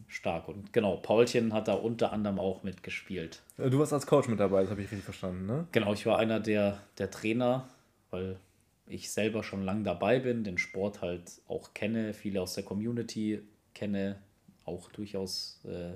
[0.08, 0.50] stark.
[0.50, 3.42] Und genau, Paulchen hat da unter anderem auch mitgespielt.
[3.58, 5.68] Äh, Du warst als Coach mit dabei, das habe ich richtig verstanden, ne?
[5.72, 7.70] Genau, ich war einer der, der Trainer,
[8.12, 8.40] weil
[8.88, 13.42] ich selber schon lang dabei bin, den Sport halt auch kenne, viele aus der Community
[13.74, 14.18] kenne,
[14.66, 15.94] auch durchaus äh,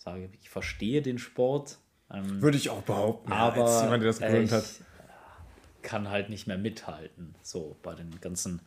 [0.00, 1.78] sage, ich verstehe den Sport.
[2.12, 3.30] Ähm, Würde ich auch behaupten.
[3.32, 4.86] aber als jemand, der das äh, gegründet ich hat.
[5.82, 8.60] kann halt nicht mehr mithalten, so bei den ganzen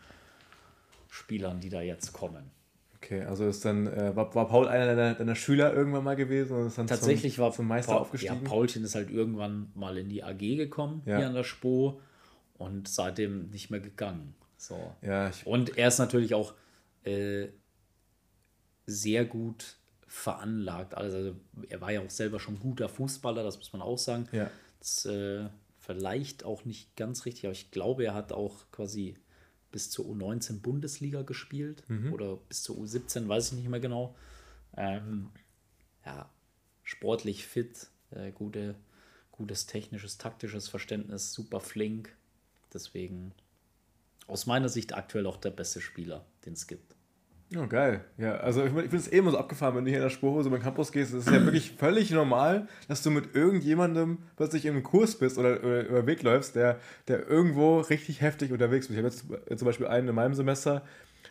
[1.09, 2.51] Spielern, die da jetzt kommen.
[2.95, 6.55] Okay, also ist dann, äh, war, war Paul einer deiner, deiner Schüler irgendwann mal gewesen
[6.55, 8.41] und ist dann Tatsächlich zum, war zum Meister Paul, aufgestiegen?
[8.43, 11.17] Ja, Paulchen ist halt irgendwann mal in die AG gekommen, Ja.
[11.17, 11.99] hier an der Spo,
[12.57, 14.35] und seitdem nicht mehr gegangen.
[14.55, 14.95] So.
[15.01, 16.53] Ja, Und er ist natürlich auch
[17.03, 17.47] äh,
[18.85, 19.75] sehr gut
[20.13, 20.93] veranlagt.
[20.95, 21.35] Also
[21.69, 24.29] er war ja auch selber schon guter Fußballer, das muss man auch sagen.
[24.31, 24.49] ja.
[24.79, 25.49] Das äh,
[25.79, 29.17] vielleicht auch nicht ganz richtig, aber ich glaube, er hat auch quasi
[29.71, 34.15] bis zur U19 Bundesliga gespielt oder bis zur U17, weiß ich nicht mehr genau.
[34.77, 35.31] Ähm,
[36.05, 36.29] ja,
[36.83, 38.75] sportlich fit, äh, gute,
[39.31, 42.15] gutes technisches, taktisches Verständnis, super flink.
[42.73, 43.33] Deswegen
[44.27, 46.95] aus meiner Sicht aktuell auch der beste Spieler, den es gibt.
[47.55, 48.01] Oh, geil.
[48.17, 50.09] Ja, also ich, ich finde es eh immer so abgefahren, wenn du hier in der
[50.09, 51.13] Spurhose beim Campus gehst.
[51.13, 55.63] Es ist ja wirklich völlig normal, dass du mit irgendjemandem plötzlich im Kurs bist oder,
[55.63, 58.91] oder über den Weg läufst, der, der irgendwo richtig heftig unterwegs ist.
[58.91, 60.83] Ich habe jetzt äh, zum Beispiel einen in meinem Semester,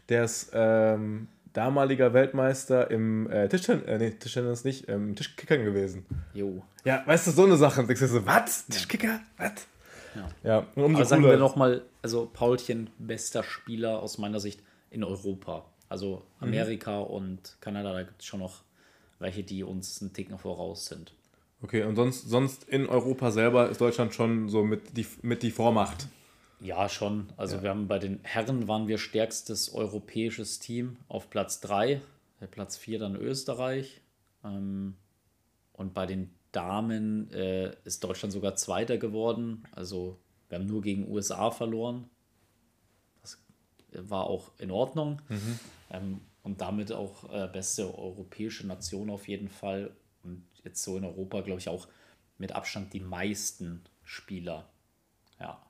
[0.09, 6.05] der ist ähm, damaliger Weltmeister im äh, Tischtennis, äh, nee, Tischtennis nicht, ähm, Tischkickern gewesen.
[6.35, 6.63] Jo.
[6.85, 7.81] Ja, weißt du, so eine Sache.
[7.81, 8.67] Und du so, was?
[8.67, 9.21] Tischkicker?
[9.37, 9.53] Was?
[10.15, 10.29] Ja.
[10.43, 14.61] Ja, und umso Aber sagen wir nochmal, also Paulchen, bester Spieler aus meiner Sicht
[14.91, 15.65] in Europa.
[15.93, 18.63] Also Amerika und Kanada, da gibt es schon noch
[19.19, 21.13] welche, die uns einen Ticken voraus sind.
[21.61, 25.51] Okay, und sonst, sonst in Europa selber ist Deutschland schon so mit die, mit die
[25.51, 26.09] Vormacht.
[26.61, 27.29] Ja, schon.
[27.37, 32.01] Also wir haben bei den Herren waren wir stärkstes europäisches Team auf Platz 3,
[32.51, 34.01] Platz 4 dann Österreich.
[34.43, 34.95] Ähm,
[35.75, 39.65] und bei den Damen äh, ist Deutschland sogar Zweiter geworden.
[39.73, 40.17] Also
[40.49, 42.09] wir haben nur gegen USA verloren.
[43.95, 45.21] War auch in Ordnung.
[45.91, 49.91] Ähm, und damit auch äh, beste europäische Nation auf jeden Fall.
[50.25, 51.89] Und jetzt so in Europa, glaube ich, auch
[52.39, 54.69] mit Abstand die meisten Spieler.
[55.39, 55.61] Ja.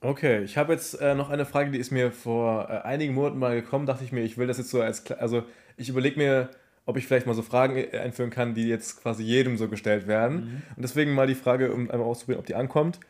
[0.00, 3.38] Okay, ich habe jetzt äh, noch eine Frage, die ist mir vor äh, einigen Monaten
[3.38, 3.86] mal gekommen.
[3.86, 5.44] Dachte ich mir, ich will das jetzt so als, also
[5.76, 6.50] ich überlege mir,
[6.84, 10.06] ob ich vielleicht mal so Fragen äh, einführen kann, die jetzt quasi jedem so gestellt
[10.06, 10.62] werden.
[10.76, 13.00] Und deswegen mal die Frage, um einmal auszuprobieren, ob die ankommt.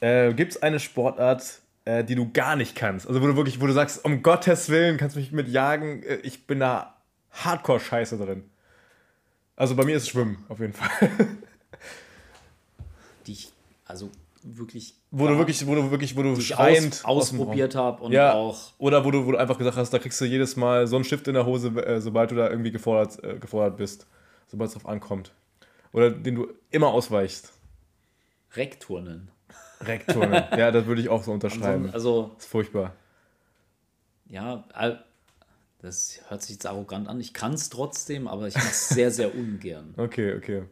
[0.00, 3.06] Äh, Gibt es eine Sportart, äh, die du gar nicht kannst?
[3.06, 6.02] Also wo du wirklich, wo du sagst, um Gottes Willen, kannst du mich mit jagen,
[6.02, 6.96] äh, ich bin da
[7.32, 8.44] Hardcore-Scheiße drin.
[9.56, 10.90] Also bei mir ist es Schwimmen, auf jeden Fall.
[13.26, 13.52] die ich
[13.86, 14.10] also
[14.42, 18.32] wirklich, wo du wirklich, wo du wirklich, wo du schreiend aus, ausprobiert habe und Ja,
[18.32, 20.96] auch oder wo du, wo du einfach gesagt hast, da kriegst du jedes Mal so
[20.96, 24.06] einen Stift in der Hose, äh, sobald du da irgendwie gefordert, äh, gefordert bist.
[24.48, 25.32] Sobald es drauf ankommt.
[25.92, 27.52] Oder den du immer ausweichst.
[28.54, 29.30] Rekturnen.
[29.86, 30.44] Rekturnen.
[30.56, 31.90] ja, das würde ich auch so unterschreiben.
[31.92, 32.94] Also, Das ist furchtbar.
[34.28, 34.64] ja,
[35.80, 37.20] das hört sich jetzt arrogant an.
[37.20, 39.94] Ich kann es trotzdem, aber ich mache es sehr, sehr ungern.
[39.96, 40.62] Okay, okay.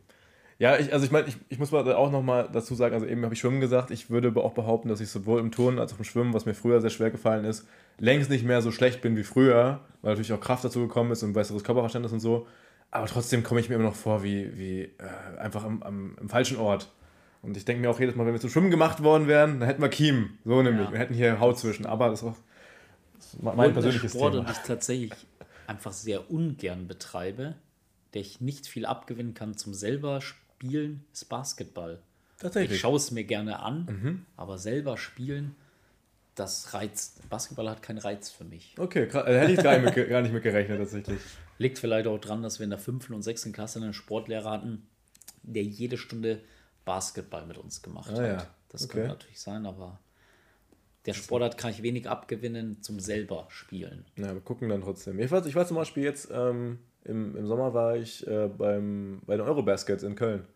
[0.59, 3.25] Ja, ich, also ich meine, ich, ich muss mal auch nochmal dazu sagen, also eben
[3.25, 5.95] habe ich Schwimmen gesagt, ich würde aber auch behaupten, dass ich sowohl im Turnen als
[5.95, 7.67] auch im Schwimmen, was mir früher sehr schwer gefallen ist,
[7.99, 11.23] längst nicht mehr so schlecht bin wie früher, weil natürlich auch Kraft dazu gekommen ist
[11.23, 12.47] und besseres Körperverständnis und so.
[12.91, 16.29] Aber trotzdem komme ich mir immer noch vor wie, wie äh, einfach am, am, im
[16.29, 16.93] falschen Ort.
[17.43, 19.69] Und ich denke mir auch jedes Mal, wenn wir zum Schwimmen gemacht worden wären, dann
[19.69, 20.39] hätten wir Kiem.
[20.45, 20.87] So nämlich.
[20.87, 20.93] Ja.
[20.93, 21.87] Wir hätten hier Haut zwischen.
[21.87, 22.37] Aber das ist auch
[23.17, 24.45] das ist mein Und persönliches Sportart, Thema.
[24.45, 25.13] die ich tatsächlich
[25.67, 27.55] einfach sehr ungern betreibe,
[28.13, 32.01] der ich nicht viel abgewinnen kann zum selber spielen, ist Basketball.
[32.39, 32.77] Tatsächlich.
[32.77, 35.55] Ich schaue es mir gerne an, aber selber spielen,
[36.35, 37.29] das reizt.
[37.29, 38.75] Basketball hat keinen Reiz für mich.
[38.79, 41.21] Okay, äh, hätte ich gar nicht, mit, gar nicht mit gerechnet tatsächlich.
[41.59, 44.87] Liegt vielleicht auch dran, dass wir in der fünften und sechsten Klasse einen Sportlehrer hatten,
[45.43, 46.41] der jede Stunde
[46.85, 48.27] Basketball mit uns gemacht Ah, hat.
[48.27, 48.47] ja.
[48.71, 48.99] Das Okay.
[49.01, 49.99] kann natürlich sein, aber
[51.07, 54.05] der Sportart kann ich wenig abgewinnen zum selber spielen.
[54.17, 55.19] Ja, wir gucken dann trotzdem.
[55.19, 59.21] Ich war, ich war zum Beispiel jetzt, ähm, im, im Sommer war ich äh, beim,
[59.27, 60.47] bei den Eurobaskets in Köln.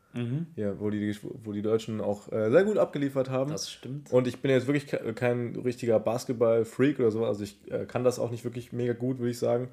[0.54, 3.50] Ja, wo die, wo die Deutschen auch äh, sehr gut abgeliefert haben.
[3.50, 4.12] Das stimmt.
[4.12, 7.24] Und ich bin jetzt wirklich ke- kein richtiger Basketball-Freak oder so.
[7.24, 9.70] Also ich äh, kann das auch nicht wirklich mega gut, würde ich sagen.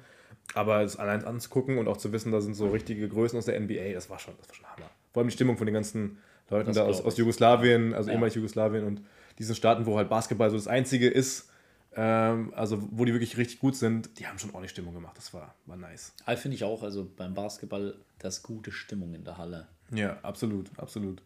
[0.54, 3.54] Aber es allein anzugucken und auch zu wissen, da sind so richtige Größen aus der
[3.60, 4.90] NBA, das war schon, das war schon Hammer.
[5.12, 6.18] Vor allem die Stimmung von den ganzen
[6.52, 7.16] Leuten da aus, aus.
[7.16, 8.14] Jugoslawien, also Ja.
[8.14, 9.02] ehemalig Jugoslawien und
[9.38, 11.50] diesen Staaten, wo halt Basketball so das Einzige ist,
[11.94, 15.16] ähm, also wo die wirklich richtig gut sind, die haben schon ordentlich Stimmung gemacht.
[15.16, 16.12] Das war, war nice.
[16.24, 19.66] Aber finde ich auch, also beim Basketball, das gute Stimmung in der Halle.
[19.90, 21.22] Ja, absolut, absolut.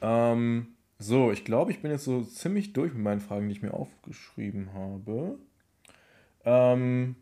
[0.00, 3.62] Ähm, so, ich glaube, ich bin jetzt so ziemlich durch mit meinen Fragen, die ich
[3.62, 5.38] mir aufgeschrieben habe.
[6.44, 7.16] Ähm,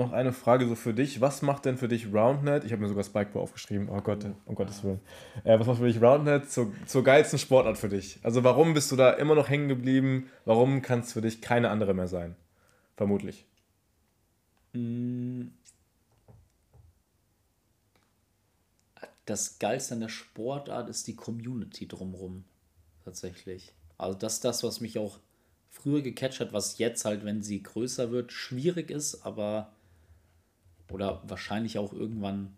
[0.00, 1.20] noch eine Frage so für dich.
[1.20, 2.64] Was macht denn für dich Roundnet?
[2.64, 3.88] Ich habe mir sogar Spikeball aufgeschrieben.
[3.88, 5.00] Oh Gott, um Gottes Willen.
[5.44, 8.18] Äh, was macht für dich Roundnet zur, zur geilsten Sportart für dich?
[8.22, 10.28] Also warum bist du da immer noch hängen geblieben?
[10.44, 12.34] Warum kann es für dich keine andere mehr sein?
[12.96, 13.46] Vermutlich.
[19.26, 22.44] Das Geilste an der Sportart ist die Community drumrum.
[23.04, 23.72] Tatsächlich.
[23.98, 25.18] Also das ist das, was mich auch
[25.68, 29.72] früher gecatcht hat, was jetzt halt, wenn sie größer wird, schwierig ist, aber
[30.90, 32.54] oder wahrscheinlich auch irgendwann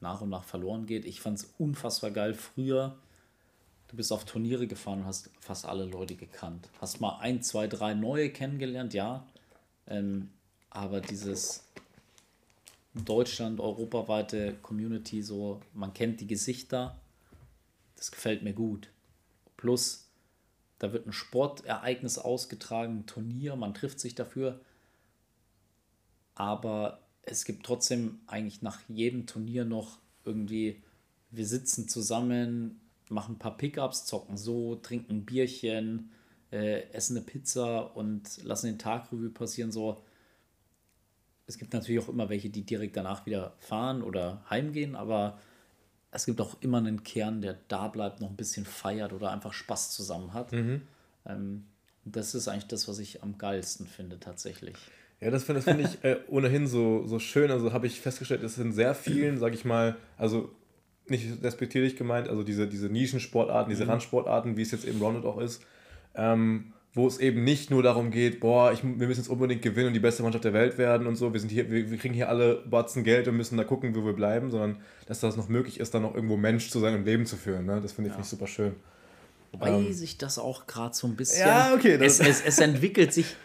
[0.00, 1.04] nach und nach verloren geht.
[1.04, 2.34] Ich fand es unfassbar geil.
[2.34, 2.96] Früher,
[3.88, 6.68] du bist auf Turniere gefahren und hast fast alle Leute gekannt.
[6.80, 9.26] Hast mal ein, zwei, drei neue kennengelernt, ja.
[9.86, 10.30] Ähm,
[10.70, 11.64] aber dieses
[12.94, 16.96] Deutschland, europaweite Community, so, man kennt die Gesichter,
[17.96, 18.88] das gefällt mir gut.
[19.56, 20.08] Plus,
[20.78, 24.60] da wird ein Sportereignis ausgetragen, ein Turnier, man trifft sich dafür.
[26.34, 30.82] Aber es gibt trotzdem eigentlich nach jedem Turnier noch irgendwie,
[31.30, 36.10] wir sitzen zusammen, machen ein paar Pickups, zocken so, trinken ein Bierchen,
[36.50, 40.02] äh, essen eine Pizza und lassen den Tag Revue passieren, so.
[41.46, 45.38] Es gibt natürlich auch immer welche, die direkt danach wieder fahren oder heimgehen, aber
[46.10, 49.52] es gibt auch immer einen Kern, der da bleibt, noch ein bisschen feiert oder einfach
[49.52, 50.52] Spaß zusammen hat.
[51.26, 51.66] Ähm,
[52.04, 54.76] und das ist eigentlich das, was ich am geilsten finde, tatsächlich.
[55.20, 57.50] Ja, das finde find ich äh, ohnehin so, so schön.
[57.50, 60.50] Also habe ich festgestellt, es sind sehr vielen, sag ich mal, also
[61.06, 65.38] nicht respektierlich gemeint, also diese, diese Nischensportarten, diese Randsportarten, wie es jetzt eben Rounded auch
[65.38, 65.62] ist,
[66.14, 69.88] ähm, wo es eben nicht nur darum geht, boah, ich, wir müssen jetzt unbedingt gewinnen
[69.88, 72.14] und die beste Mannschaft der Welt werden und so, wir, sind hier, wir, wir kriegen
[72.14, 75.48] hier alle Batzen Geld und müssen da gucken, wo wir bleiben, sondern dass das noch
[75.48, 77.66] möglich ist, dann noch irgendwo Mensch zu sein und Leben zu führen.
[77.66, 77.80] Ne?
[77.82, 78.74] Das finde ich, find ich super schön.
[79.52, 81.46] Wobei sich das auch gerade so ein bisschen.
[81.46, 83.36] Ja, okay, das- Es, es, es entwickelt sich,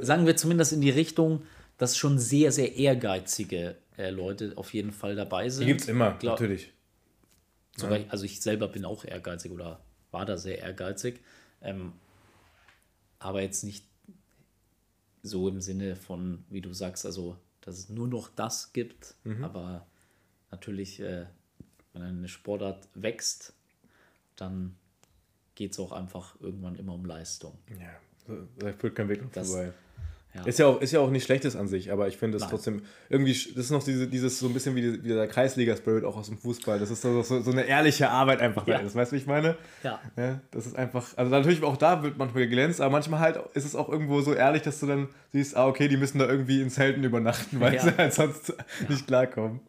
[0.00, 1.42] sagen wir zumindest in die Richtung,
[1.78, 5.62] dass schon sehr, sehr ehrgeizige äh, Leute auf jeden Fall dabei sind.
[5.62, 6.72] Die gibt es immer, Glaub- natürlich.
[7.76, 9.80] Sogar, also ich selber bin auch ehrgeizig oder
[10.10, 11.20] war da sehr ehrgeizig.
[11.62, 11.92] Ähm,
[13.18, 13.86] aber jetzt nicht
[15.22, 19.14] so im Sinne von, wie du sagst, also dass es nur noch das gibt.
[19.42, 19.86] Aber
[20.50, 21.26] natürlich, äh,
[21.92, 23.54] wenn eine Sportart wächst,
[24.36, 24.76] dann
[25.54, 27.56] geht es auch einfach irgendwann immer um Leistung.
[27.80, 27.90] Ja,
[28.58, 29.72] da führt kein Weg Das- vorbei.
[30.34, 30.44] ja.
[30.44, 32.82] Ist, ja auch, ist ja auch nicht schlechtes an sich, aber ich finde es trotzdem
[33.10, 36.28] irgendwie, das ist noch diese, dieses so ein bisschen wie, wie der Kreisliga-Spirit auch aus
[36.28, 36.78] dem Fußball.
[36.78, 38.78] Das ist so, so, so eine ehrliche Arbeit einfach Ja.
[38.78, 38.94] ist.
[38.94, 39.56] Weißt du, wie ich meine?
[39.82, 40.00] Ja.
[40.16, 43.64] Ja, das ist einfach, also natürlich auch da wird manchmal geglänzt, aber manchmal halt ist
[43.66, 46.62] es auch irgendwo so ehrlich, dass du dann siehst, ah, okay, die müssen da irgendwie
[46.62, 48.54] in Zelten übernachten, weil sie halt sonst
[48.88, 49.60] nicht klarkommen.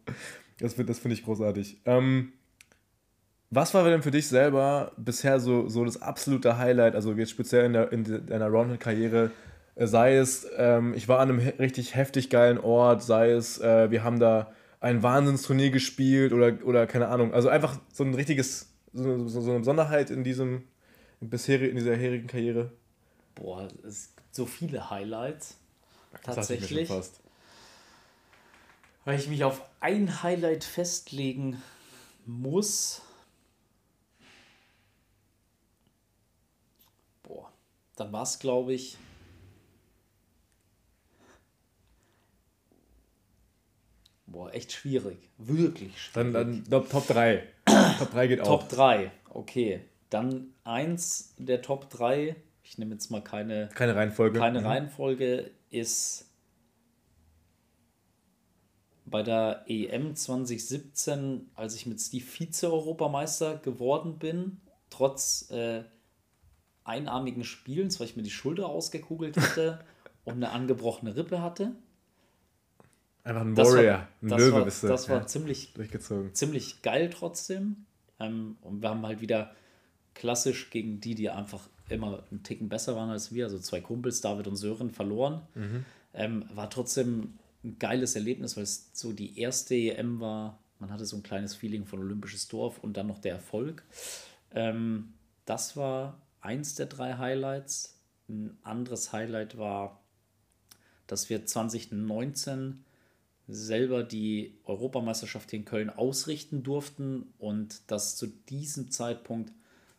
[0.60, 1.78] Das, das finde ich großartig.
[1.84, 2.32] Ähm,
[3.54, 7.66] was war denn für dich selber bisher so, so das absolute Highlight, also jetzt speziell
[7.66, 9.30] in, der, in de- deiner Roundhead-Karriere,
[9.76, 13.90] äh, sei es, ähm, ich war an einem richtig heftig geilen Ort, sei es, äh,
[13.90, 18.70] wir haben da ein Wahnsinnsturnier gespielt oder, oder keine Ahnung, also einfach so ein richtiges,
[18.92, 20.64] so, so, so eine Besonderheit in diesem,
[21.20, 22.72] bisher, in dieser herigen Karriere.
[23.34, 25.56] Boah, es gibt so viele Highlights.
[26.22, 26.88] Das Tatsächlich.
[29.04, 31.60] Weil ich mich auf ein Highlight festlegen
[32.24, 33.02] muss.
[37.22, 37.50] Boah,
[37.96, 38.96] dann war es, glaube ich.
[44.26, 45.30] Boah, echt schwierig.
[45.38, 46.32] Wirklich schwierig.
[46.32, 47.42] Dann, dann Top, Top 3.
[47.98, 48.68] Top 3 geht Top auch.
[48.68, 49.80] 3, okay.
[50.10, 54.38] Dann eins der Top 3, ich nehme jetzt mal keine, Keine Reihenfolge.
[54.38, 54.66] keine Mhm.
[54.66, 56.30] Reihenfolge, ist
[59.06, 65.84] bei der EM 2017, als ich mit Steve Vize-Europameister geworden bin, trotz äh,
[66.84, 69.84] einarmigen Spielens, weil ich mir die Schulter ausgekugelt hatte
[70.24, 71.72] und eine angebrochene Rippe hatte.
[73.24, 74.88] Einfach ein Warrior, ein das Löwe war, bist du.
[74.88, 76.34] Das war ja, ziemlich, durchgezogen.
[76.34, 77.86] ziemlich geil trotzdem.
[78.20, 79.54] Ähm, und wir haben halt wieder
[80.14, 84.20] klassisch gegen die, die einfach immer einen Ticken besser waren als wir, also zwei Kumpels,
[84.20, 85.42] David und Sören, verloren.
[85.54, 85.84] Mhm.
[86.12, 90.58] Ähm, war trotzdem ein geiles Erlebnis, weil es so die erste EM war.
[90.78, 93.82] Man hatte so ein kleines Feeling von Olympisches Dorf und dann noch der Erfolg.
[94.52, 95.14] Ähm,
[95.46, 97.98] das war eins der drei Highlights.
[98.28, 100.00] Ein anderes Highlight war,
[101.06, 102.84] dass wir 2019
[103.46, 109.52] selber die Europameisterschaft in Köln ausrichten durften und dass zu diesem Zeitpunkt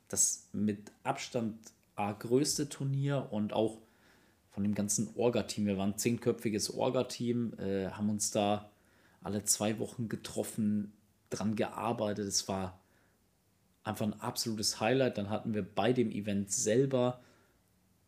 [0.07, 1.57] das mit Abstand
[1.95, 3.77] A, größte Turnier und auch
[4.51, 5.65] von dem ganzen Orga-Team.
[5.65, 8.69] Wir waren ein zehnköpfiges Orga-Team, äh, haben uns da
[9.21, 10.93] alle zwei Wochen getroffen,
[11.29, 12.27] dran gearbeitet.
[12.27, 12.79] Es war
[13.86, 15.17] einfach ein absolutes Highlight.
[15.17, 17.21] Dann hatten wir bei dem Event selber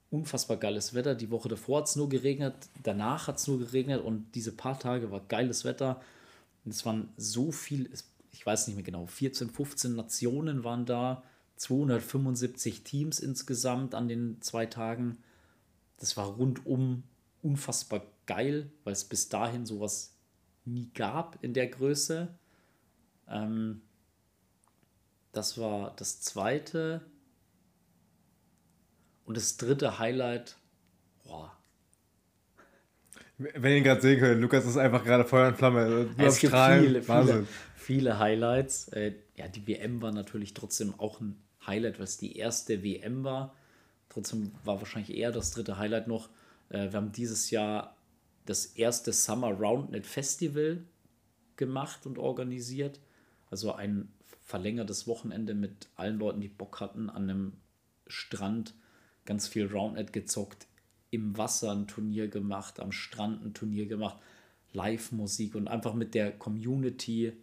[0.10, 1.16] unfassbar geiles Wetter.
[1.16, 4.80] Die Woche davor hat es nur geregnet, danach hat es nur geregnet und diese paar
[4.80, 6.02] Tage war geiles Wetter.
[6.66, 7.90] Und es waren so viel,
[8.32, 11.24] ich weiß nicht mehr genau, 14, 15 Nationen waren da,
[11.58, 15.18] 275 Teams insgesamt an den zwei Tagen.
[15.98, 17.04] Das war rundum
[17.42, 20.14] unfassbar geil, weil es bis dahin sowas
[20.66, 22.28] nie gab in der Größe.
[23.28, 23.82] Ähm,
[25.38, 27.02] das war das zweite.
[29.26, 30.58] Und das dritte Highlight,
[31.24, 31.56] boah.
[33.38, 36.10] Wenn ihr ihn gerade sehen könnt, Lukas ist einfach gerade Feuer und Flamme.
[36.18, 38.88] Du es gibt viele, viele, viele, Highlights.
[38.90, 43.54] Äh, ja, die WM war natürlich trotzdem auch ein Highlight, was die erste WM war.
[44.10, 46.30] Trotzdem war wahrscheinlich eher das dritte Highlight noch.
[46.70, 47.96] Äh, wir haben dieses Jahr
[48.46, 50.84] das erste Summer Roundnet Festival
[51.58, 53.00] gemacht und organisiert.
[53.52, 54.10] Also ein
[54.48, 57.54] verlängertes Wochenende mit allen Leuten, die Bock hatten, an einem
[58.08, 58.74] Strand
[59.26, 60.68] ganz viel Roundnet gezockt,
[61.12, 64.18] im Wasser ein Turnier gemacht, am Strand ein Turnier gemacht,
[64.72, 67.34] Live-Musik und einfach mit der Community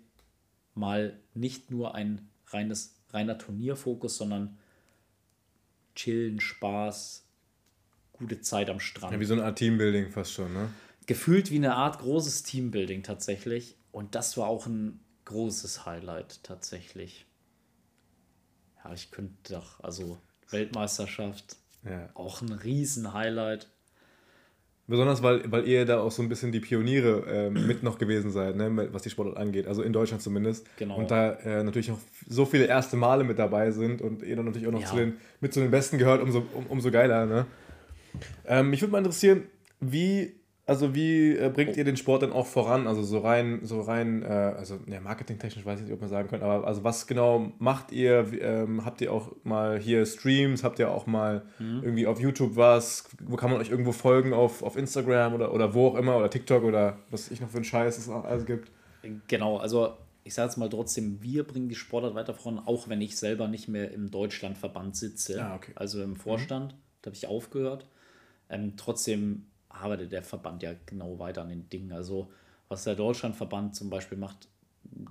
[0.75, 4.57] mal nicht nur ein reines, reiner Turnierfokus, sondern
[5.95, 7.27] chillen, Spaß,
[8.15, 9.13] gute Zeit am Strand.
[9.13, 10.71] Ja, wie so eine Art Teambuilding fast schon, ne?
[11.07, 13.77] Gefühlt wie eine Art großes Teambuilding tatsächlich.
[13.93, 17.27] Und das war auch ein großes Highlight tatsächlich.
[18.85, 20.18] Ja, ich könnte doch, also
[20.51, 22.09] Weltmeisterschaft, ja.
[22.14, 23.68] Auch ein Riesen-Highlight.
[24.87, 28.31] Besonders, weil, weil ihr da auch so ein bisschen die Pioniere äh, mit noch gewesen
[28.31, 29.66] seid, ne, was die Sportart angeht.
[29.66, 30.66] Also in Deutschland zumindest.
[30.77, 30.97] Genau.
[30.97, 31.99] Und da äh, natürlich auch
[32.29, 34.87] so viele erste Male mit dabei sind und ihr dann natürlich auch noch ja.
[34.87, 37.25] zu den, mit zu den Besten gehört, umso, um, umso geiler.
[37.25, 37.47] Ne?
[38.47, 39.45] Ähm, mich würde mal interessieren,
[39.81, 40.35] wie
[40.67, 42.87] also wie äh, bringt ihr den Sport denn auch voran?
[42.87, 46.29] Also so rein, so rein, äh, also ja, marketingtechnisch weiß ich nicht, ob man sagen
[46.29, 48.27] könnte, aber also was genau macht ihr?
[48.41, 50.65] Ähm, habt ihr auch mal hier Streams?
[50.65, 51.83] Habt ihr auch mal mhm.
[51.83, 53.05] irgendwie auf YouTube was?
[53.23, 54.33] Wo kann man euch irgendwo folgen?
[54.33, 57.57] Auf, auf Instagram oder, oder wo auch immer oder TikTok oder was ich noch für
[57.57, 58.71] einen Scheiß es auch alles gibt?
[59.29, 59.93] Genau, also
[60.23, 63.49] ich sage jetzt mal trotzdem, wir bringen die Sportart weiter voran, auch wenn ich selber
[63.49, 65.45] nicht mehr im Deutschlandverband sitze.
[65.45, 65.73] Ah, okay.
[65.75, 66.79] Also im Vorstand, mhm.
[67.03, 67.87] da habe ich aufgehört.
[68.49, 71.93] Ähm, trotzdem arbeitet der Verband ja genau weiter an den Dingen.
[71.93, 72.31] Also,
[72.68, 74.49] was der Deutschlandverband zum Beispiel macht,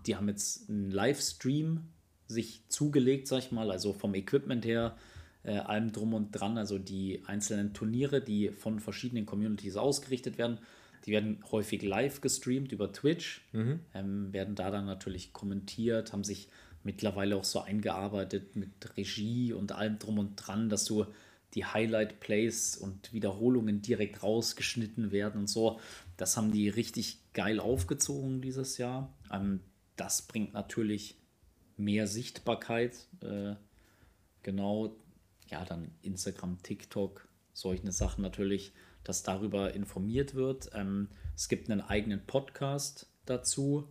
[0.06, 1.82] die haben jetzt einen Livestream
[2.28, 4.96] sich zugelegt, sag ich mal, also vom Equipment her,
[5.44, 10.60] äh, allem drum und dran, also die einzelnen Turniere, die von verschiedenen Communities ausgerichtet werden,
[11.06, 13.82] die werden häufig live gestreamt über Twitch, mhm.
[13.94, 16.48] ähm, werden da dann natürlich kommentiert, haben sich
[16.84, 21.06] mittlerweile auch so eingearbeitet mit Regie und allem drum und dran, dass du
[21.54, 25.80] die Highlight-Plays und Wiederholungen direkt rausgeschnitten werden und so.
[26.18, 29.14] Das haben die richtig geil aufgezogen dieses Jahr.
[29.32, 29.62] Ähm,
[29.96, 31.18] das bringt natürlich
[31.78, 33.08] mehr Sichtbarkeit.
[33.22, 33.56] Äh,
[34.42, 34.96] genau,
[35.48, 38.74] ja, dann Instagram, TikTok, solche Sachen natürlich,
[39.04, 40.70] dass darüber informiert wird.
[40.74, 43.88] Ähm, es gibt einen eigenen Podcast dazu.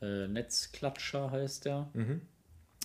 [0.00, 1.90] Äh, Netzklatscher heißt der.
[1.92, 2.22] Mhm.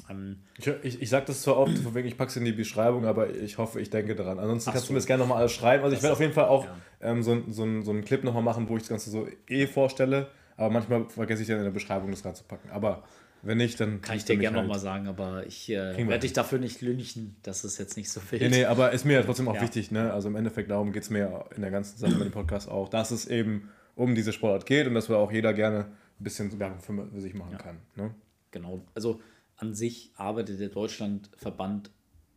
[0.09, 2.51] Ähm, ich, ich, ich sage das zwar oft, von wegen ich packe es in die
[2.51, 4.39] Beschreibung, aber ich hoffe, ich denke daran.
[4.39, 4.89] Ansonsten kannst so.
[4.89, 5.83] du mir das gerne nochmal alles schreiben.
[5.83, 6.75] Also ich werde auf jeden Fall auch ja.
[7.01, 10.29] ähm, so, so, so einen Clip nochmal machen, wo ich das Ganze so eh vorstelle.
[10.57, 12.71] Aber manchmal vergesse ich dann in der Beschreibung das reinzupacken.
[12.71, 13.03] Aber
[13.41, 16.33] wenn nicht, dann kann ich dir gerne halt nochmal sagen, aber ich äh, werde dich
[16.33, 17.37] dafür nicht lünchen.
[17.43, 18.39] Das ist jetzt nicht so viel.
[18.39, 19.61] Nee, nee, aber ist mir ja trotzdem auch ja.
[19.61, 19.91] wichtig.
[19.91, 20.11] Ne?
[20.11, 22.89] Also im Endeffekt darum geht es mir in der ganzen Sache mit dem Podcast auch,
[22.89, 25.85] dass es eben um diese Sportart geht und dass wir auch jeder gerne
[26.19, 27.57] ein bisschen Werbung für, für sich machen ja.
[27.57, 27.77] kann.
[27.95, 28.13] Ne?
[28.51, 28.81] Genau.
[28.93, 29.21] Also
[29.59, 31.91] an sich arbeitet der Deutschlandverband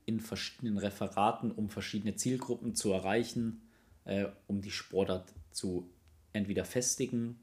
[0.07, 3.63] in verschiedenen Referaten, um verschiedene Zielgruppen zu erreichen,
[4.05, 5.89] äh, um die Sportart zu
[6.33, 7.39] entweder festigen,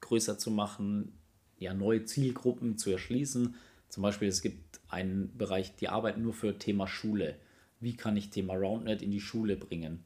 [0.00, 1.12] größer zu machen,
[1.58, 3.54] ja, neue Zielgruppen zu erschließen.
[3.90, 7.36] Zum Beispiel, es gibt einen Bereich, die arbeiten nur für Thema Schule.
[7.80, 10.04] Wie kann ich Thema RoundNet in die Schule bringen?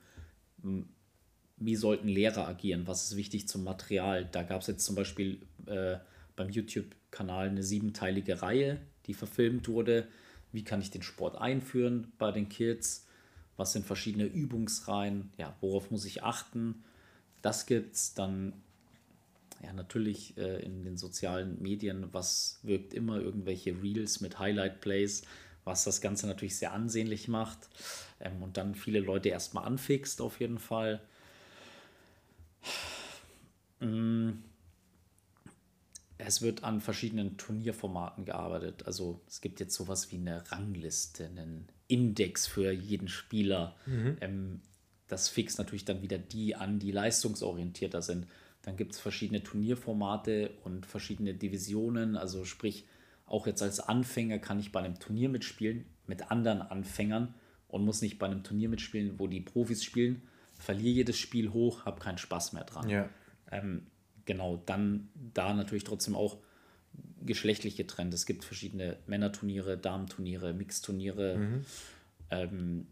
[1.57, 2.89] Wie sollten Lehrer agieren?
[2.89, 4.25] Was ist wichtig zum Material?
[4.25, 5.99] Da gab es jetzt zum Beispiel äh,
[6.35, 6.49] beim
[7.15, 10.07] YouTube-Kanal eine siebenteilige Reihe, die verfilmt wurde.
[10.53, 13.07] Wie kann ich den Sport einführen bei den Kids?
[13.57, 15.31] Was sind verschiedene Übungsreihen?
[15.39, 16.83] Ja, worauf muss ich achten?
[17.43, 18.53] Das gibt es dann
[19.63, 25.23] ja natürlich äh, in den sozialen Medien, was wirkt immer irgendwelche Reels mit Highlight Plays,
[25.65, 27.69] was das Ganze natürlich sehr ansehnlich macht
[28.21, 31.01] ähm, und dann viele Leute erstmal anfixt auf jeden Fall.
[33.81, 34.33] Mm.
[36.19, 38.87] Es wird an verschiedenen Turnierformaten gearbeitet.
[38.87, 43.77] Also es gibt jetzt sowas wie eine Rangliste, einen Index für jeden Spieler.
[43.87, 44.17] Mhm.
[44.21, 44.61] Ähm,
[45.09, 48.27] das fixt natürlich dann wieder die an, die leistungsorientierter sind.
[48.63, 52.17] Dann gibt es verschiedene Turnierformate und verschiedene Divisionen.
[52.17, 52.87] Also sprich,
[53.27, 57.35] auch jetzt als Anfänger kann ich bei einem Turnier mitspielen mit anderen Anfängern
[57.69, 60.23] und muss nicht bei einem Turnier mitspielen, wo die Profis spielen.
[60.59, 62.89] Verliere jedes Spiel hoch, habe keinen Spaß mehr dran.
[62.89, 63.09] Ja.
[63.51, 63.87] Ähm,
[64.25, 66.39] genau, dann da natürlich trotzdem auch
[67.25, 68.13] geschlechtlich getrennt.
[68.15, 71.39] Es gibt verschiedene Männerturniere, Damenturniere, Mixturniere.
[71.39, 71.65] Mhm.
[72.31, 72.87] Ähm,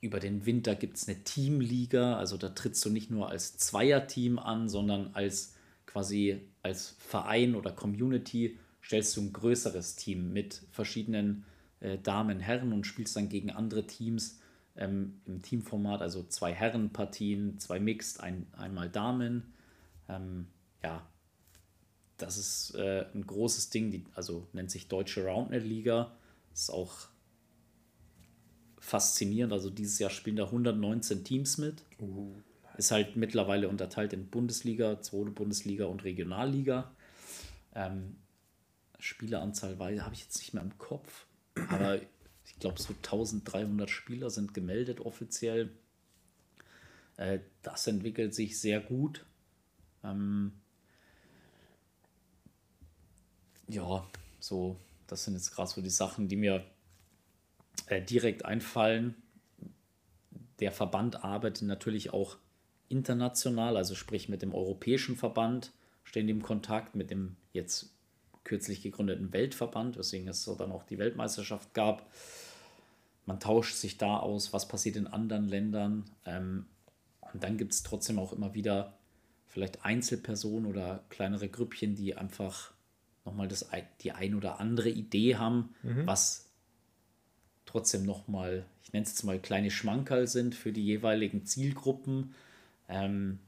[0.00, 4.38] über den Winter gibt es eine Teamliga, also da trittst du nicht nur als Zweierteam
[4.38, 5.54] an, sondern als
[5.86, 11.44] quasi als Verein oder Community stellst du ein größeres Team mit verschiedenen
[11.80, 14.38] äh, Damen, Herren und spielst dann gegen andere Teams
[14.76, 19.54] ähm, im Teamformat, also zwei Herrenpartien, zwei Mixed, ein, einmal Damen.
[20.08, 20.46] Ähm,
[20.82, 21.06] ja,
[22.16, 26.16] das ist äh, ein großes Ding, die, also nennt sich Deutsche Roundnet Liga.
[26.52, 27.08] Ist auch
[28.78, 29.52] faszinierend.
[29.52, 31.82] Also dieses Jahr spielen da 119 Teams mit.
[32.00, 32.34] Uh.
[32.76, 36.90] Ist halt mittlerweile unterteilt in Bundesliga, zweite Bundesliga und Regionalliga.
[37.74, 38.16] Ähm,
[38.98, 41.26] Spieleranzahl habe ich jetzt nicht mehr im Kopf,
[41.68, 42.00] aber
[42.44, 45.70] ich glaube, so 1300 Spieler sind gemeldet offiziell.
[47.16, 49.24] Äh, das entwickelt sich sehr gut.
[50.06, 50.52] Ähm,
[53.68, 54.06] ja,
[54.40, 54.76] so,
[55.06, 56.64] das sind jetzt gerade so die Sachen, die mir
[57.86, 59.14] äh, direkt einfallen.
[60.60, 62.36] Der Verband arbeitet natürlich auch
[62.88, 65.72] international, also sprich mit dem Europäischen Verband,
[66.04, 67.90] stehen im Kontakt mit dem jetzt
[68.44, 72.08] kürzlich gegründeten Weltverband, weswegen es so dann auch die Weltmeisterschaft gab.
[73.26, 76.04] Man tauscht sich da aus, was passiert in anderen Ländern.
[76.24, 76.66] Ähm,
[77.32, 78.94] und dann gibt es trotzdem auch immer wieder
[79.56, 82.74] vielleicht Einzelpersonen oder kleinere Grüppchen, die einfach
[83.24, 83.66] nochmal das,
[84.02, 86.06] die ein oder andere Idee haben, mhm.
[86.06, 86.50] was
[87.64, 92.34] trotzdem nochmal, ich nenne es jetzt mal kleine Schmankerl sind für die jeweiligen Zielgruppen.
[92.90, 93.38] Ähm,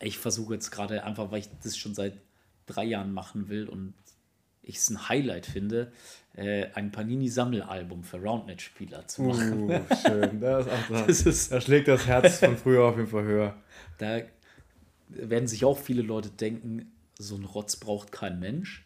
[0.00, 2.14] ich versuche jetzt gerade einfach, weil ich das schon seit
[2.64, 3.92] drei Jahren machen will und
[4.62, 5.92] ich es ein Highlight finde,
[6.36, 9.64] äh, ein Panini-Sammelalbum für Roundnet-Spieler zu machen.
[9.64, 10.40] Uh, schön.
[10.40, 13.56] Das, das, das ist, da schlägt das Herz von früher auf jeden Fall höher.
[13.98, 14.22] Da
[15.16, 18.84] werden sich auch viele Leute denken, so ein Rotz braucht kein Mensch.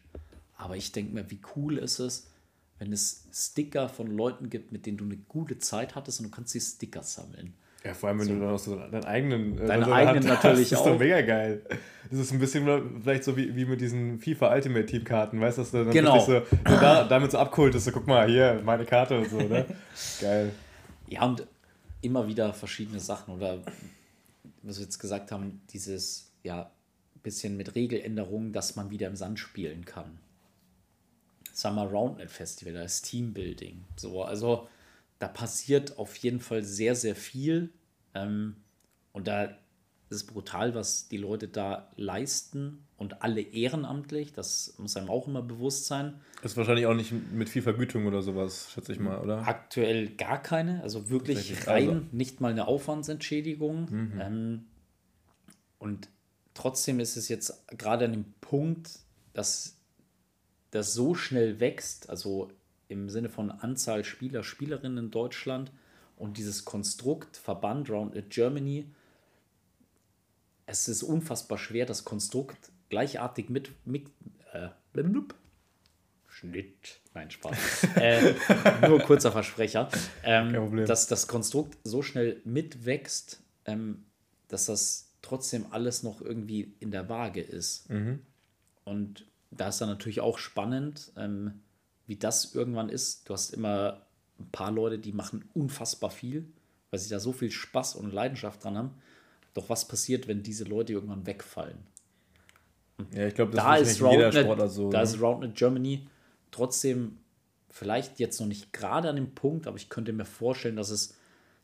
[0.57, 2.31] Aber ich denke mir, wie cool ist es,
[2.79, 6.31] wenn es Sticker von Leuten gibt, mit denen du eine gute Zeit hattest und du
[6.31, 7.55] kannst die Sticker sammeln.
[7.85, 8.35] Ja, vor allem, wenn so.
[8.35, 9.59] du dann auch so deinen eigenen.
[9.59, 10.85] Äh, Deine eigenen Hand natürlich hast, auch.
[10.85, 11.62] Das ist doch mega geil.
[12.11, 15.59] Das ist ein bisschen vielleicht so wie, wie mit diesen FIFA Ultimate Team Karten, weißt
[15.59, 16.19] du, dass du dann genau.
[16.19, 19.66] so, so da, damit so abkultest, so guck mal, hier, meine Karte und so, ne?
[20.20, 20.53] geil.
[21.09, 21.47] Ja, und
[22.03, 23.59] immer wieder verschiedene Sachen oder,
[24.66, 26.70] was wir jetzt gesagt haben, dieses, ja,
[27.22, 30.18] bisschen mit Regeländerungen, dass man wieder im Sand spielen kann.
[31.52, 33.84] Summer Roundnet Festival, da ist Teambuilding.
[33.97, 34.68] So, also
[35.18, 37.70] da passiert auf jeden Fall sehr, sehr viel.
[38.14, 38.56] Ähm,
[39.12, 39.56] und da
[40.10, 44.32] ist brutal, was die Leute da leisten und alle ehrenamtlich.
[44.32, 46.20] Das muss einem auch immer bewusst sein.
[46.43, 49.47] Ist wahrscheinlich auch nicht mit viel Vergütung oder sowas, schätze ich mal, oder?
[49.47, 50.82] Aktuell gar keine.
[50.82, 52.06] Also wirklich rein, also.
[52.12, 53.89] nicht mal eine Aufwandsentschädigung.
[53.90, 54.20] Mhm.
[54.20, 54.64] Ähm,
[55.78, 56.09] und
[56.55, 58.98] trotzdem ist es jetzt gerade an dem Punkt,
[59.35, 59.77] dass
[60.70, 62.51] das so schnell wächst, also
[62.89, 65.73] im Sinne von Anzahl Spieler, Spielerinnen in Deutschland
[66.16, 68.86] und dieses Konstrukt Verband Round Germany,
[70.66, 74.11] es ist unfassbar schwer, das Konstrukt gleichartig mit, mit
[74.53, 74.69] äh,
[76.29, 77.85] Schnitt, nein, Spaß.
[77.97, 78.35] äh,
[78.87, 79.89] nur kurzer Versprecher.
[80.23, 84.05] Ähm, dass das Konstrukt so schnell mitwächst, ähm,
[84.49, 87.89] dass das trotzdem alles noch irgendwie in der Waage ist.
[87.89, 88.21] Mhm.
[88.85, 91.61] Und da ist dann natürlich auch spannend, ähm,
[92.07, 93.29] wie das irgendwann ist.
[93.29, 94.03] Du hast immer
[94.39, 96.47] ein paar Leute, die machen unfassbar viel,
[96.91, 98.91] weil sie da so viel Spaß und Leidenschaft dran haben.
[99.55, 101.79] Doch was passiert, wenn diese Leute irgendwann wegfallen?
[103.12, 104.90] Ja, ich glaube, das da ist jeder Sportler so.
[104.90, 105.05] da ne?
[105.05, 106.06] ist Roundnet Germany
[106.51, 107.18] trotzdem
[107.68, 111.18] vielleicht jetzt noch nicht gerade an dem Punkt, aber ich könnte mir vorstellen, dass es,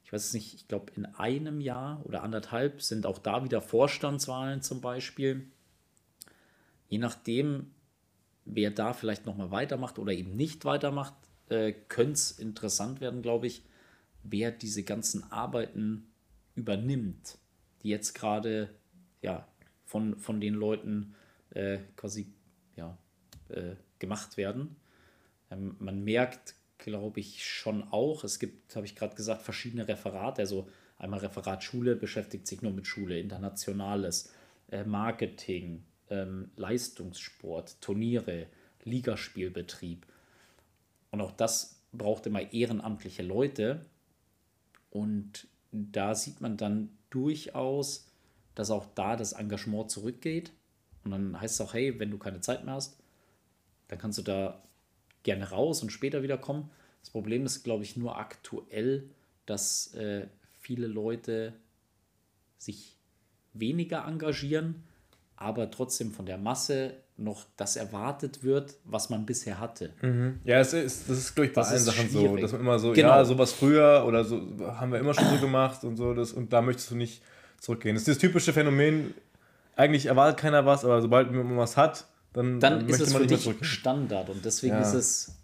[0.05, 3.63] ich weiß es nicht, ich glaube in einem Jahr oder anderthalb sind auch da wieder
[3.63, 5.47] Vorstandswahlen zum Beispiel.
[6.89, 7.71] Je nachdem,
[8.45, 11.15] wer da vielleicht nochmal weitermacht oder eben nicht weitermacht,
[11.49, 13.63] äh, könnte es interessant werden, glaube ich,
[14.23, 16.13] wer diese ganzen Arbeiten
[16.55, 17.39] übernimmt,
[17.83, 18.69] die jetzt gerade
[19.23, 19.49] ja,
[19.87, 21.15] von, von den Leuten
[21.55, 22.33] äh, quasi
[22.77, 22.97] ja,
[23.49, 24.77] äh, gemacht werden.
[25.51, 30.43] Ähm, man merkt, glaube ich, schon auch, es gibt, habe ich gerade gesagt, verschiedene Referate.
[30.43, 30.69] Also
[30.99, 34.33] einmal Referat Schule beschäftigt sich nur mit Schule, Internationales,
[34.71, 38.47] äh, Marketing, ähm, Leistungssport, Turniere,
[38.85, 40.07] Ligaspielbetrieb.
[41.11, 43.85] Und auch das braucht immer ehrenamtliche Leute.
[44.91, 48.09] Und da sieht man dann durchaus,
[48.55, 50.53] dass auch da das Engagement zurückgeht.
[51.05, 52.97] Und dann heißt es auch, hey, wenn du keine Zeit mehr hast,
[53.89, 54.63] dann kannst du da
[55.23, 56.71] gerne raus und später wieder kommen.
[57.01, 59.05] Das Problem ist, glaube ich, nur aktuell,
[59.47, 60.27] dass äh,
[60.61, 61.53] viele Leute
[62.59, 62.97] sich
[63.55, 64.85] weniger engagieren,
[65.37, 69.93] aber trotzdem von der Masse noch das erwartet wird, was man bisher hatte.
[70.45, 72.41] Ja, es ist, das ist, glaube ich, bei Das allen Sachen so, schwierig.
[72.41, 73.09] dass man immer so, Genau.
[73.09, 74.41] ja, sowas früher oder so
[74.77, 77.23] haben wir immer schon so gemacht und so, das, und da möchtest du nicht
[77.61, 77.95] zurückgehen.
[77.95, 79.13] Das ist das typische Phänomen,
[79.77, 83.29] eigentlich erwartet keiner was, aber sobald man was hat, dann, Dann ist es man für
[83.29, 83.49] dich.
[83.63, 84.81] Standard und deswegen Ja.
[84.83, 85.39] ist es,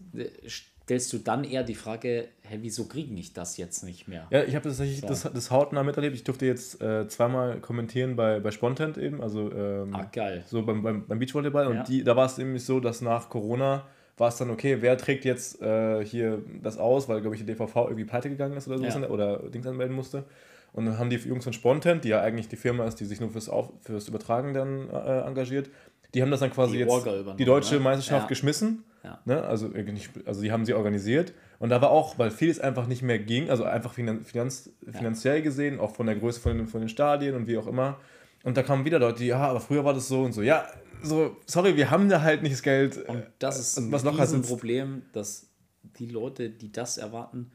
[0.48, 4.26] stellst du dann eher die Frage, hä, wieso kriege ich das jetzt nicht mehr?
[4.30, 5.06] Ja, ich habe tatsächlich So.
[5.06, 6.14] das, das hautnah miterlebt.
[6.16, 10.44] Ich durfte jetzt äh, zweimal kommentieren bei, bei Spontent eben, also ähm, Ah, geil.
[10.46, 11.66] so beim, beim, beim Beachvolleyball.
[11.66, 11.82] Und Ja.
[11.82, 13.86] die, da war es nämlich so, dass nach Corona
[14.16, 17.46] war es dann okay, wer trägt jetzt äh, hier das aus, weil, glaube ich, die
[17.52, 19.08] DVV irgendwie pleite gegangen ist oder so Ja.
[19.08, 20.24] oder Dings anmelden musste.
[20.72, 23.20] Und dann haben die Jungs von Spontent, die ja eigentlich die Firma ist, die sich
[23.20, 25.70] nur fürs, Auf, fürs Übertragen dann äh, engagiert,
[26.14, 27.06] die haben das dann quasi Die jetzt
[27.38, 27.80] die deutsche ne?
[27.80, 28.28] Meisterschaft Ja.
[28.28, 28.84] geschmissen.
[29.04, 29.20] Ja.
[29.24, 29.42] Ne?
[29.42, 31.32] Also, äh, nicht, also die haben sie organisiert.
[31.58, 35.42] Und da war auch, weil vieles einfach nicht mehr ging, also einfach finan finanz finanziell
[35.42, 37.98] gesehen, auch von der Größe von, den- von den Stadien und wie auch immer.
[38.44, 40.42] Und da kamen wieder Leute, die, ja, aber früher war das so und so.
[40.42, 40.66] Ja,
[41.02, 42.96] so, sorry, wir haben da halt nicht das Geld.
[43.08, 44.18] Und das ist also ein was sitzt.
[44.20, 45.48] Riesenproblem, dass
[45.98, 47.50] die Leute, die das erwarten,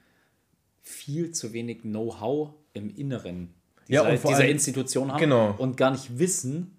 [0.81, 3.53] viel zu wenig Know-how im Inneren
[3.87, 5.55] Ja, dieser, vor dieser allem- Institution haben Genau.
[5.57, 6.75] und gar nicht wissen,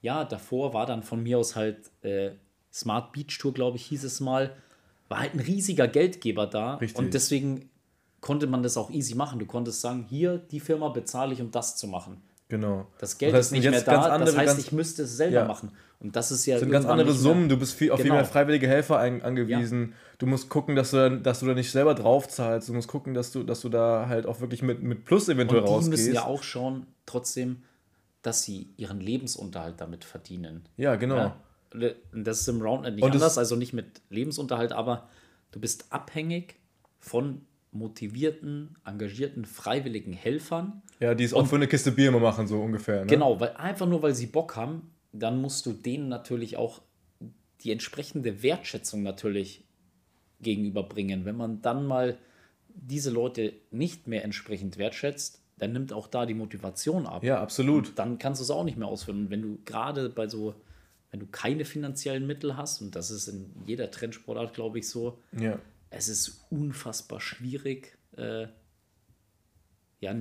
[0.00, 2.32] ja, davor war dann von mir aus halt äh,
[2.72, 4.54] Smart Beach Tour, glaube ich, hieß es mal,
[5.08, 6.98] war halt ein riesiger Geldgeber da Richtig.
[6.98, 7.68] und deswegen
[8.20, 9.38] konnte man das auch easy machen.
[9.38, 12.22] Du konntest sagen, hier, die Firma bezahle ich, um das zu machen.
[12.52, 12.86] Genau.
[12.98, 15.16] Das Geld Das heißt, ist nicht mehr da, das andere, heißt, ganz- ich müsste es
[15.16, 15.44] selber Ja.
[15.46, 15.70] machen.
[16.00, 18.16] Und das ist ja sind ganz andere Summen, du bist viel, auf viel Genau.
[18.16, 19.94] mehr freiwillige Helfer ein, angewiesen.
[20.18, 22.68] Du musst gucken, dass du, dass du da nicht selber drauf zahlst.
[22.68, 25.62] Du musst gucken, dass du, dass du da halt auch wirklich mit, mit Plus eventuell
[25.62, 25.90] Und die rausgehst.
[26.02, 27.62] müssen ja auch schauen, trotzdem,
[28.20, 30.66] dass sie ihren Lebensunterhalt damit verdienen.
[30.76, 31.16] ja, genau.
[31.16, 31.36] Ja?
[32.12, 35.08] Das ist im Roundnet nicht Und das- anders, also nicht mit Lebensunterhalt, aber
[35.52, 36.56] du bist abhängig
[37.00, 40.82] von motivierten, engagierten, freiwilligen Helfern.
[41.00, 43.00] Ja, die es auch für eine Kiste Bier immer machen, so ungefähr.
[43.00, 43.06] Ne?
[43.06, 46.82] Genau, weil einfach nur, weil sie Bock haben, dann musst du denen natürlich auch
[47.62, 49.64] die entsprechende Wertschätzung natürlich
[50.40, 51.24] gegenüberbringen.
[51.24, 52.18] Wenn man dann mal
[52.68, 57.22] diese Leute nicht mehr entsprechend wertschätzt, dann nimmt auch da die Motivation ab.
[57.22, 57.92] Ja, absolut.
[57.96, 59.24] Dann kannst du es auch nicht mehr ausführen.
[59.24, 60.54] Und wenn du gerade bei so,
[61.10, 65.18] wenn du keine finanziellen Mittel hast, und das ist in jeder Trendsportart, glaube ich, so,
[65.38, 65.58] Ja.
[65.92, 67.96] Es ist unfassbar schwierig.
[68.16, 68.46] Äh,
[70.00, 70.14] ja,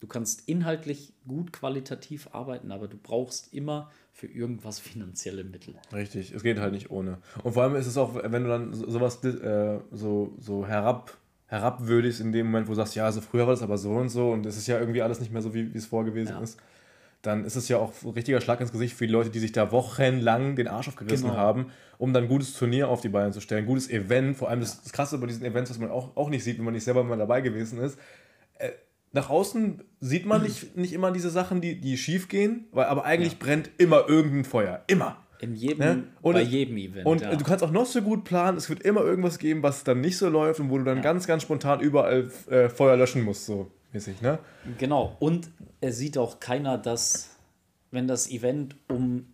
[0.00, 5.74] du kannst inhaltlich gut qualitativ arbeiten, aber du brauchst immer für irgendwas finanzielle Mittel.
[5.92, 7.18] Richtig, es geht halt nicht ohne.
[7.44, 11.16] Und vor allem ist es auch, wenn du dann so- sowas äh, so, so herab,
[11.46, 14.08] herabwürdigst in dem Moment, wo du sagst, ja, also früher war das aber so und
[14.08, 16.32] so und es ist ja irgendwie alles nicht mehr so, wie wie es vorher gewesen
[16.32, 16.40] Ja.
[16.40, 16.58] ist,
[17.22, 19.52] dann ist es ja auch ein richtiger Schlag ins Gesicht für die Leute, die sich
[19.52, 21.38] da wochenlang den Arsch aufgerissen Genau.
[21.38, 21.66] haben,
[21.98, 24.60] um dann ein gutes Turnier auf die Beine zu stellen, ein gutes Event, vor allem
[24.60, 26.84] das, das Krasse bei diesen Events, was man auch, auch nicht sieht, wenn man nicht
[26.84, 27.98] selber mal dabei gewesen ist,
[28.58, 28.70] äh,
[29.12, 33.04] nach außen sieht man nicht, nicht immer diese Sachen, die, die schief gehen, weil, aber
[33.04, 33.38] eigentlich Ja.
[33.40, 34.82] brennt immer irgendein Feuer.
[34.88, 35.18] Immer.
[35.40, 36.04] In jedem, Ne?
[36.22, 37.04] Und- bei jedem Event.
[37.06, 37.34] Und ja.
[37.34, 40.16] du kannst auch noch so gut planen, es wird immer irgendwas geben, was dann nicht
[40.16, 41.02] so läuft und wo du dann Ja.
[41.02, 44.38] ganz, ganz spontan überall äh, Feuer löschen musst, so mäßig, ne?
[44.78, 45.16] Genau.
[45.20, 45.50] Und
[45.80, 47.30] es sieht auch keiner, dass,
[47.90, 49.26] wenn das Event um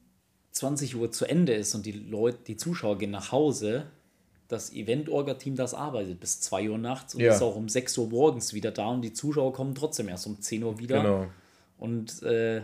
[0.53, 3.87] 20 Uhr zu Ende ist und die Leute, die Zuschauer gehen nach Hause,
[4.49, 7.35] das Event-Orga-Team, das arbeitet bis 2 Uhr nachts und Ja.
[7.35, 10.41] ist auch um 6 Uhr morgens wieder da und die Zuschauer kommen trotzdem erst um
[10.41, 11.03] 10 Uhr wieder.
[11.03, 11.27] Genau.
[11.77, 12.63] Und äh,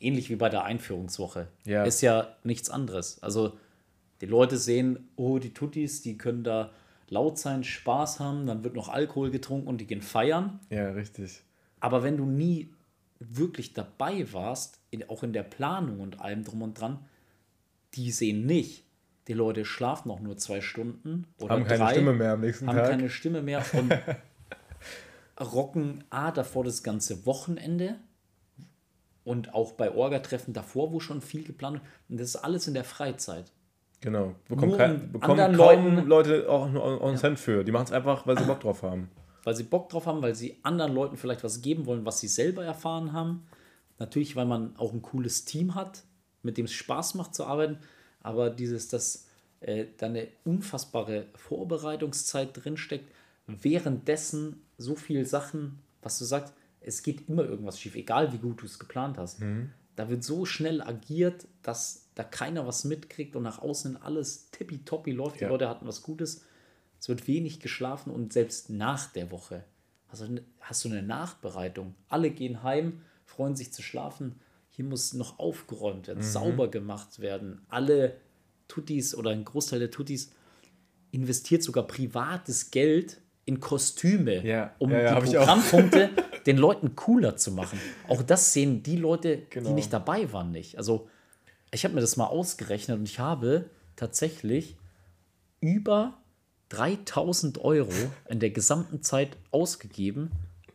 [0.00, 1.46] ähnlich wie bei der Einführungswoche.
[1.64, 1.84] Ja.
[1.84, 3.22] Ist ja nichts anderes.
[3.22, 3.52] Also
[4.20, 6.70] die Leute sehen, oh, die Tuttis, die können da
[7.12, 10.60] laut sein, Spaß haben, dann wird noch Alkohol getrunken und die gehen feiern.
[10.70, 11.42] Ja, richtig.
[11.78, 12.72] Aber wenn du nie
[13.20, 17.04] wirklich dabei warst, in, auch in der Planung und allem drum und dran,
[17.94, 18.84] die sehen nicht,
[19.28, 22.66] die Leute schlafen noch nur zwei Stunden oder haben keine drei, Stimme mehr am nächsten
[22.66, 22.90] haben Tag.
[22.90, 23.92] keine Stimme mehr und
[25.40, 27.96] rocken A davor das ganze Wochenende
[29.22, 31.84] und auch bei Orga-Treffen davor, wo schon viel geplant wird.
[32.08, 33.52] Und das ist alles in der Freizeit.
[34.02, 34.34] Genau.
[34.48, 37.64] Bekommen, kein, bekommen kaum Leuten- Leute auch nur einen Cent für.
[37.64, 39.08] Die machen es einfach, weil sie Bock drauf haben.
[39.44, 42.28] weil sie Bock drauf haben, weil sie anderen Leuten vielleicht was geben wollen, was sie
[42.28, 43.42] selber erfahren haben.
[43.98, 46.02] Natürlich, weil man auch ein cooles Team hat,
[46.42, 47.78] mit dem es Spaß macht zu arbeiten.
[48.20, 49.26] Aber dieses, dass
[49.60, 53.08] äh, da eine unfassbare Vorbereitungszeit drinsteckt,
[53.46, 58.60] währenddessen so viel Sachen, was du sagst, es geht immer irgendwas schief, egal wie gut
[58.62, 59.40] du es geplant hast.
[59.96, 65.12] Da wird so schnell agiert, dass da keiner was mitkriegt und nach außen alles tippitoppi
[65.12, 65.36] läuft.
[65.40, 65.48] Die Ja.
[65.48, 66.44] Leute hatten was Gutes.
[67.00, 69.64] Es wird wenig geschlafen und selbst nach der Woche
[70.08, 71.94] hast du, eine- hast du eine Nachbereitung.
[72.08, 74.38] Alle gehen heim, freuen sich zu schlafen.
[74.70, 77.60] Hier muss noch aufgeräumt werden, sauber gemacht werden.
[77.68, 78.16] Alle
[78.68, 80.32] Tuttis oder ein Großteil der Tuttis
[81.10, 85.32] investiert sogar privates Geld in Kostüme, Ja, um ja, ja, die.
[85.36, 86.10] Programmpunkte
[86.46, 87.78] den Leuten cooler zu machen.
[88.08, 89.74] Auch das sehen die Leute, die Genau.
[89.74, 90.78] nicht dabei waren, nicht.
[90.78, 91.08] Also
[91.72, 94.76] ich habe mir das mal ausgerechnet und ich habe tatsächlich
[95.60, 96.18] über
[96.68, 97.90] 3000 Euro
[98.28, 100.30] in der gesamten Zeit ausgegeben,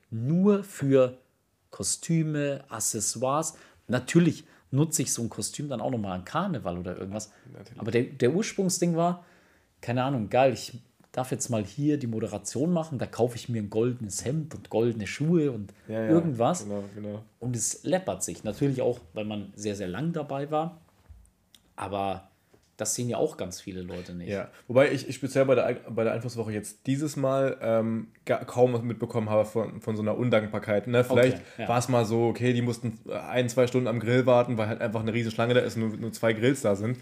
[0.09, 1.17] nur für
[1.69, 3.55] Kostüme, Accessoires.
[3.87, 7.31] Natürlich nutze ich so ein Kostüm dann auch nochmal an Karneval oder irgendwas.
[7.77, 9.25] Aber der, der Ursprungsding war,
[9.81, 10.79] keine Ahnung, geil, ich
[11.11, 14.69] darf jetzt mal hier die Moderation machen, da kaufe ich mir ein goldenes Hemd und
[14.69, 16.63] goldene Schuhe und irgendwas.
[16.63, 17.23] Genau, genau.
[17.39, 18.43] Und es läppert sich.
[18.43, 20.81] Natürlich auch, weil man sehr, sehr lang dabei war.
[21.77, 22.29] Aber
[22.77, 24.29] das sehen ja auch ganz viele Leute nicht.
[24.29, 28.73] Ja, wobei ich, ich speziell bei der, bei der Einflusswoche jetzt dieses Mal ähm, kaum
[28.73, 30.85] was mitbekommen habe von, von so einer Undankbarkeit.
[30.87, 31.03] Ne?
[31.03, 31.67] Vielleicht Okay, ja.
[31.67, 34.81] war es mal so, okay, die mussten ein, zwei Stunden am Grill warten, weil halt
[34.81, 36.99] einfach eine riesige Schlange da ist und nur, nur zwei Grills da sind.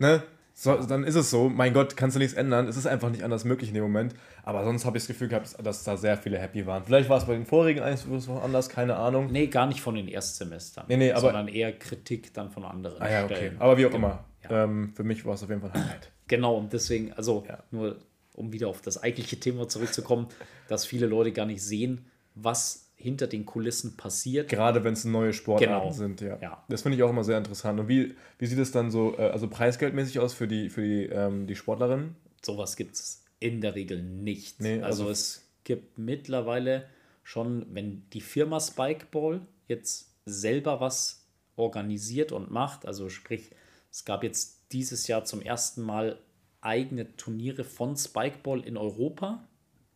[0.00, 0.22] Ne?
[0.54, 2.68] So, dann ist es so, mein Gott, kannst du nichts ändern.
[2.68, 4.14] Es ist einfach nicht anders möglich in dem Moment.
[4.44, 6.84] Aber sonst habe ich das Gefühl gehabt, dass da sehr viele happy waren.
[6.84, 9.30] Vielleicht war es bei den vorigen Einflusswochen anders, keine Ahnung.
[9.32, 10.84] Nee, gar nicht von den Erstsemestern.
[10.88, 13.34] Nee, nee, aber- sondern eher Kritik dann von anderen Ah ja, okay.
[13.36, 13.56] Stellen.
[13.60, 14.06] Aber wie auch Genau.
[14.08, 14.24] immer.
[14.50, 16.10] Ähm, für mich war es auf jeden Fall ein Highlight.
[16.28, 17.58] Genau, und deswegen, also Ja.
[17.70, 17.96] nur
[18.34, 20.28] um wieder auf das eigentliche Thema zurückzukommen,
[20.66, 24.48] dass viele Leute gar nicht sehen, was hinter den Kulissen passiert.
[24.48, 25.92] Gerade wenn es neue Sportarten Genau.
[25.92, 26.38] sind, ja.
[26.40, 26.64] Ja.
[26.68, 27.80] Das finde ich auch immer sehr interessant.
[27.80, 31.06] Und wie, wie sieht es dann so, äh, also preisgeldmäßig aus für die, für die,
[31.06, 32.14] ähm, die Sportlerinnen?
[32.44, 34.60] Sowas gibt es in der Regel nicht.
[34.60, 36.86] Nee, also, also- es gibt mittlerweile
[37.24, 41.26] schon, wenn die Firma Spikeball jetzt selber was
[41.56, 43.50] organisiert und macht, also sprich,
[43.90, 46.18] es gab jetzt dieses Jahr zum ersten Mal
[46.60, 49.46] eigene Turniere von Spikeball in Europa.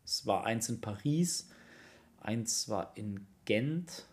[0.04, 1.48] Es war eins in Paris,
[2.26, 4.06] eins war in Gent.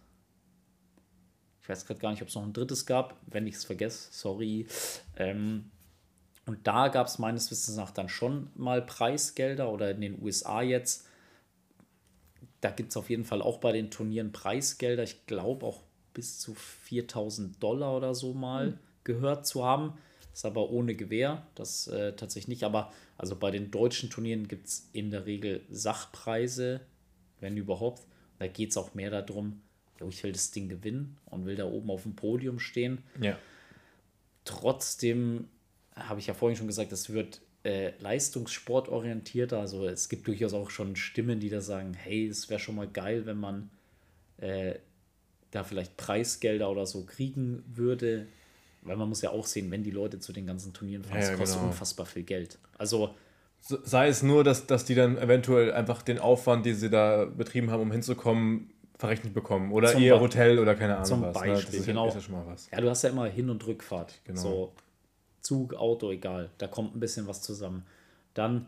[1.61, 3.17] Ich weiß gerade gar nicht, ob es noch ein drittes gab.
[3.27, 4.67] Wenn ich es vergesse, sorry.
[5.15, 5.71] Ähm,
[6.45, 10.61] und da gab es meines Wissens nach dann schon mal Preisgelder oder in den USA
[10.61, 11.07] jetzt.
[12.59, 15.03] Da gibt es auf jeden Fall auch bei den Turnieren Preisgelder.
[15.03, 15.81] Ich glaube auch
[16.13, 19.93] bis zu 4000 Dollar oder so mal gehört zu haben.
[20.33, 21.45] Ist aber ohne Gewähr.
[21.55, 22.63] Das äh, tatsächlich nicht.
[22.63, 26.81] Aber also bei den deutschen Turnieren gibt es in der Regel Sachpreise,
[27.43, 28.01] wenn überhaupt.
[28.39, 29.61] Da geht es auch mehr darum,
[29.99, 33.03] jo, ich will das Ding gewinnen und will da oben auf dem Podium stehen.
[33.21, 33.37] Ja.
[34.45, 35.47] Trotzdem
[35.95, 39.59] habe ich ja vorhin schon gesagt, es wird äh, leistungssportorientierter.
[39.59, 42.87] Also es gibt durchaus auch schon Stimmen, die da sagen, hey, es wäre schon mal
[42.87, 43.69] geil, wenn man
[44.37, 44.75] äh,
[45.51, 48.27] da vielleicht Preisgelder oder so kriegen würde.
[48.81, 51.23] Weil man muss ja auch sehen, wenn die Leute zu den ganzen Turnieren fahren, Ja,
[51.23, 51.69] es ja, kostet genau.
[51.71, 52.57] unfassbar viel Geld.
[52.77, 53.15] Also So-
[53.65, 57.71] Sei es nur, dass, dass die dann eventuell einfach den Aufwand, den sie da betrieben
[57.71, 59.71] haben, um hinzukommen, verrechnet bekommen.
[59.71, 61.33] Oder Zum ihr Hotel oder keine Ahnung zum was.
[61.33, 61.61] Beispiel, ne?
[61.65, 62.03] Das ist, genau.
[62.03, 62.69] ja, ist ja schon mal was.
[62.71, 64.19] Ja, du hast ja immer Hin- und Rückfahrt.
[64.25, 64.39] Genau.
[64.39, 64.73] So
[65.41, 66.49] Zug, Auto, egal.
[66.57, 67.85] Da kommt ein bisschen was zusammen.
[68.33, 68.67] Dann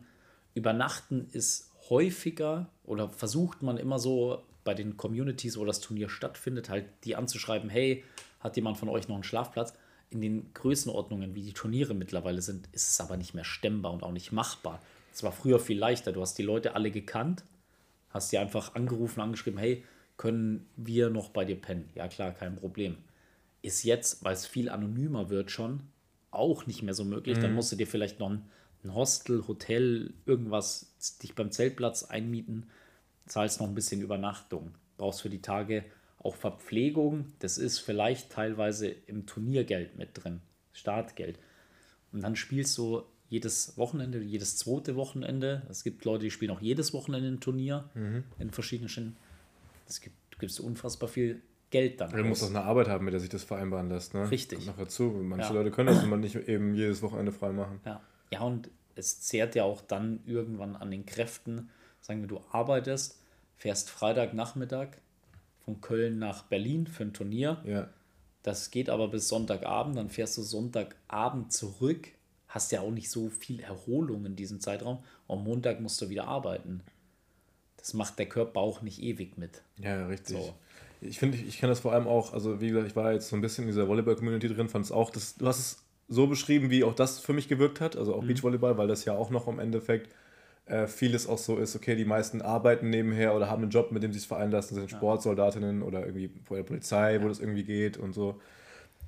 [0.54, 6.70] übernachten ist häufiger oder versucht man immer so bei den Communities, wo das Turnier stattfindet,
[6.70, 8.02] halt die anzuschreiben, hey,
[8.40, 9.74] hat jemand von euch noch einen Schlafplatz?
[10.10, 14.02] In den Größenordnungen, wie die Turniere mittlerweile sind, ist es aber nicht mehr stemmbar und
[14.02, 14.80] auch nicht machbar.
[15.12, 16.12] Es war früher viel leichter.
[16.12, 17.44] Du hast die Leute alle gekannt,
[18.10, 19.84] hast die einfach angerufen, angeschrieben, hey,
[20.16, 21.88] können wir noch bei dir pennen?
[21.94, 22.96] Ja klar, kein Problem.
[23.62, 25.80] Ist jetzt, weil es viel anonymer wird schon,
[26.30, 27.38] auch nicht mehr so möglich.
[27.38, 28.48] Dann musst du dir vielleicht noch ein,
[28.84, 32.66] ein Hostel, Hotel, irgendwas, dich beim Zeltplatz einmieten,
[33.26, 34.74] zahlst noch ein bisschen Übernachtung.
[34.96, 35.84] Brauchst für die Tage
[36.18, 37.32] auch Verpflegung.
[37.38, 40.40] Das ist vielleicht teilweise im Turniergeld mit drin,
[40.72, 41.38] Startgeld.
[42.12, 45.66] Und dann spielst du jedes Wochenende, jedes zweite Wochenende.
[45.68, 47.90] Es gibt Leute, die spielen auch jedes Wochenende ein Turnier
[48.38, 49.16] in verschiedenen Ständen.
[49.88, 52.10] Es gibt, gibst unfassbar viel Geld dann.
[52.12, 54.14] Du musst auch eine Arbeit haben, mit der sich das vereinbaren lässt.
[54.14, 54.30] Ne?
[54.30, 54.58] Richtig.
[54.58, 55.10] Kommt noch dazu.
[55.22, 55.54] Manche Ja.
[55.54, 57.80] Leute können das immer nicht eben jedes Wochenende frei machen.
[57.84, 58.00] Ja.
[58.30, 61.70] ja, und es zehrt ja auch dann irgendwann an den Kräften.
[62.00, 63.20] Sagen wir, du arbeitest,
[63.56, 64.88] fährst Freitagnachmittag
[65.66, 67.60] von Köln nach Berlin für ein Turnier.
[67.66, 67.90] Ja.
[68.42, 72.08] Das geht aber bis Sonntagabend, dann fährst du Sonntagabend zurück.
[72.48, 75.02] Hast ja auch nicht so viel Erholung in diesem Zeitraum.
[75.26, 76.80] Am Montag musst du wieder arbeiten.
[77.76, 79.62] Das macht der Körper auch nicht ewig mit.
[79.78, 80.36] Ja, richtig.
[80.36, 80.54] So.
[81.00, 83.28] Ich finde, ich, ich kann das vor allem auch, also wie gesagt, ich war jetzt
[83.28, 86.28] so ein bisschen in dieser Volleyball-Community drin, fand es auch, das, du hast es so
[86.28, 89.30] beschrieben, wie auch das für mich gewirkt hat, also auch Beachvolleyball, weil das ja auch
[89.30, 90.14] noch im Endeffekt
[90.66, 94.02] äh, vieles auch so ist, okay, die meisten arbeiten nebenher oder haben einen Job, mit
[94.02, 97.64] dem sie es vereinen lassen, sind Sportsoldatinnen oder irgendwie bei der Polizei, wo das irgendwie
[97.64, 98.40] geht und so.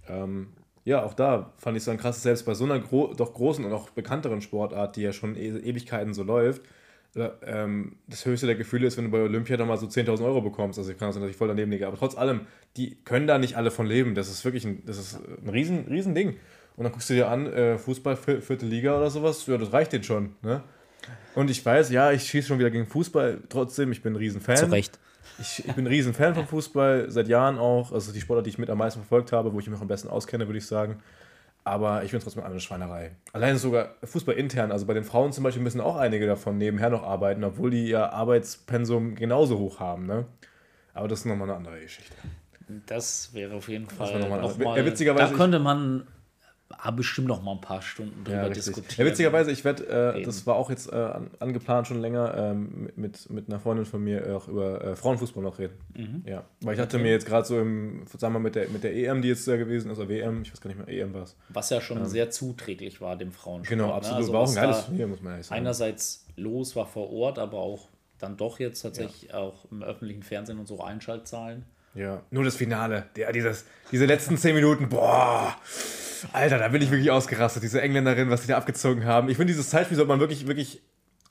[0.08, 0.48] Ähm,
[0.84, 3.64] ja, auch da fand ich es dann krass, selbst bei so einer gro doch großen
[3.64, 6.62] und auch bekannteren Sportart, die ja schon e Ewigkeiten so läuft,
[7.14, 10.24] äh, ähm, das höchste der Gefühle ist, wenn du bei Olympia dann mal so 10.000
[10.24, 10.78] Euro bekommst.
[10.78, 12.42] Also ich kann das natürlich voll daneben liegen, aber trotz allem,
[12.76, 14.14] die können da nicht alle von leben.
[14.14, 16.36] Das ist wirklich ein, das ist ein riesen, riesen Ding.
[16.76, 19.72] Und dann guckst du dir an, äh, Fußball, vier- vierte Liga oder sowas, ja, das
[19.72, 20.36] reicht denen schon.
[20.42, 20.62] Ne?
[21.34, 24.56] Und ich weiß, ja, ich schieße schon wieder gegen Fußball, trotzdem, ich bin ein Riesenfan.
[24.56, 24.98] Zu Recht.
[25.40, 27.92] Ich, ich bin ein Riesen-Fan von Fußball, seit Jahren auch.
[27.92, 29.86] Also die Sportart, die ich mit am meisten verfolgt habe, wo ich mich auch am
[29.88, 30.96] besten auskenne, würde ich sagen.
[31.64, 33.12] Aber ich finde es trotzdem eine Schweinerei.
[33.32, 36.90] Allein sogar Fußball intern, also bei den Frauen zum Beispiel müssen auch einige davon nebenher
[36.90, 40.06] noch arbeiten, obwohl die ihr Arbeitspensum genauso hoch haben.
[40.06, 40.24] Ne?
[40.94, 42.14] Aber das ist nochmal eine andere Geschichte.
[42.86, 46.06] Das wäre auf jeden Fall noch mal- noch mal, Ja, witzigerweise- Da könnte man
[46.70, 48.64] ah, bestimmt noch mal ein paar Stunden drüber Ja, richtig.
[48.64, 49.06] diskutieren.
[49.06, 52.90] Ja, witzigerweise, ich werde, äh, das war auch jetzt äh, an, angeplant schon länger, ähm,
[52.96, 55.74] mit, mit einer Freundin von mir auch über äh, Frauenfußball noch reden.
[55.96, 56.22] Mhm.
[56.26, 58.84] Ja, weil ich hatte mir jetzt gerade so im, sagen wir mal, mit der, mit
[58.84, 61.14] der EM, die jetzt da gewesen ist, oder WM, ich weiß gar nicht mehr, EM
[61.14, 61.36] war es.
[61.48, 63.68] Was ja schon sehr zuträglich war dem Frauensport.
[63.68, 63.94] Genau, ne?
[63.94, 64.18] absolut.
[64.18, 65.60] Also war auch ein geiles Turnier, muss man ehrlich sagen.
[65.60, 67.88] Einerseits los war vor Ort, aber auch
[68.18, 71.64] dann doch jetzt tatsächlich auch im öffentlichen Fernsehen und so Einschaltzahlen.
[71.98, 75.56] Ja, nur das Finale, der, dieses, diese letzten zehn Minuten, boah,
[76.32, 77.64] Alter, da bin ich wirklich ausgerastet.
[77.64, 79.28] Diese Engländerin, was die da abgezogen haben.
[79.28, 80.80] Ich finde, dieses Zeitspiel sollte man wirklich, wirklich,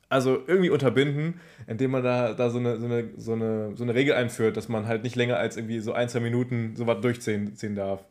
[0.09, 3.95] also irgendwie unterbinden, indem man da, da so, eine, so, eine, so, eine, so eine
[3.95, 6.99] Regel einführt, dass man halt nicht länger als irgendwie so ein, zwei Minuten so was
[6.99, 8.03] durchziehen ziehen darf.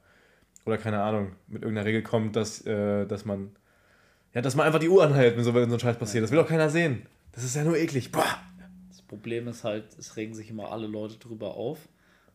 [0.65, 3.51] Oder keine Ahnung, mit irgendeiner Regel kommt, dass, äh, dass man,
[4.33, 6.24] ja, dass man einfach die Uhr anhält, wenn so, wenn so ein Scheiß passiert.
[6.24, 7.03] Das will doch keiner sehen.
[7.33, 8.12] Das ist ja nur eklig.
[8.12, 8.41] Boah.
[8.89, 11.81] Das Problem ist halt, es regen sich immer alle Leute drüber auf.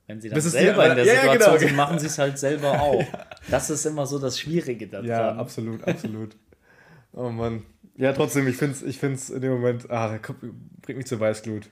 [0.08, 1.68] Wenn sie dann selber in der ja, ja, Situation genau.
[1.68, 3.04] sind, machen sie es halt selber auch.
[3.50, 5.06] Das ist immer so das Schwierige daran.
[5.06, 6.36] Ja, absolut, absolut.
[7.14, 7.64] Oh Mann.
[7.98, 10.40] Ja, trotzdem, ich finde es ich find's in dem Moment, ah, der kommt,
[10.82, 11.70] bringt mich zur Weißglut.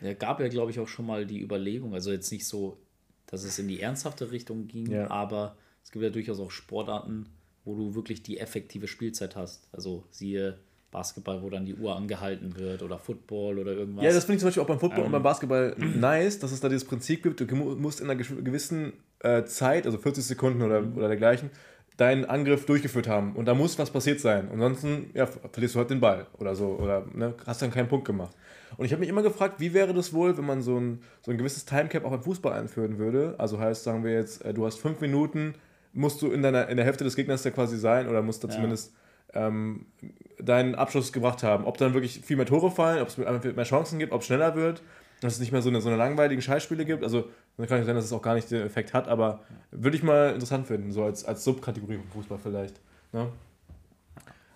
[0.00, 2.78] Ja, gab ja, glaube ich, auch schon mal die Überlegung, also jetzt nicht so,
[3.26, 5.08] dass es in die ernsthafte Richtung ging, Ja.
[5.10, 7.28] aber es gibt ja durchaus auch Sportarten,
[7.64, 9.68] wo du wirklich die effektive Spielzeit hast.
[9.72, 10.58] Also siehe
[10.92, 14.04] Basketball, wo dann die Uhr angehalten wird oder Football oder irgendwas.
[14.04, 15.06] Ja, das finde ich zum Beispiel auch beim Football Ähm.
[15.06, 18.92] und beim Basketball nice, dass es da dieses Prinzip gibt, du musst in einer gewissen
[19.20, 21.50] äh, Zeit, also 40 Sekunden oder, oder dergleichen,
[21.96, 23.34] deinen Angriff durchgeführt haben.
[23.36, 24.48] Und da muss was passiert sein.
[24.52, 26.68] Ansonsten ja, ver- verlierst du halt den Ball oder so.
[26.68, 28.34] Oder ne, hast dann keinen Punkt gemacht.
[28.78, 31.30] Und ich habe mich immer gefragt, wie wäre das wohl, wenn man so ein, so
[31.30, 33.34] ein gewisses Timecap auch beim Fußball einführen würde?
[33.38, 35.54] Also heißt, sagen wir jetzt, äh, du hast fünf Minuten,
[35.92, 38.48] musst du in, deiner, in der Hälfte des Gegners ja quasi sein oder musst da
[38.48, 38.54] Ja.
[38.54, 38.94] zumindest
[39.34, 39.86] ähm,
[40.38, 41.64] deinen Abschluss gebracht haben.
[41.64, 44.26] Ob dann wirklich viel mehr Tore fallen, ob es mehr mehr Chancen gibt, ob es
[44.26, 44.82] schneller wird,
[45.20, 47.02] dass es nicht mehr so eine, so eine langweilige Scheißspiele gibt.
[47.04, 49.40] Also dann kann es sein, dass es auch gar nicht den Effekt hat, aber
[49.70, 52.80] würde ich mal interessant finden, so als, als Subkategorie vom Fußball vielleicht.
[53.12, 53.28] Ne?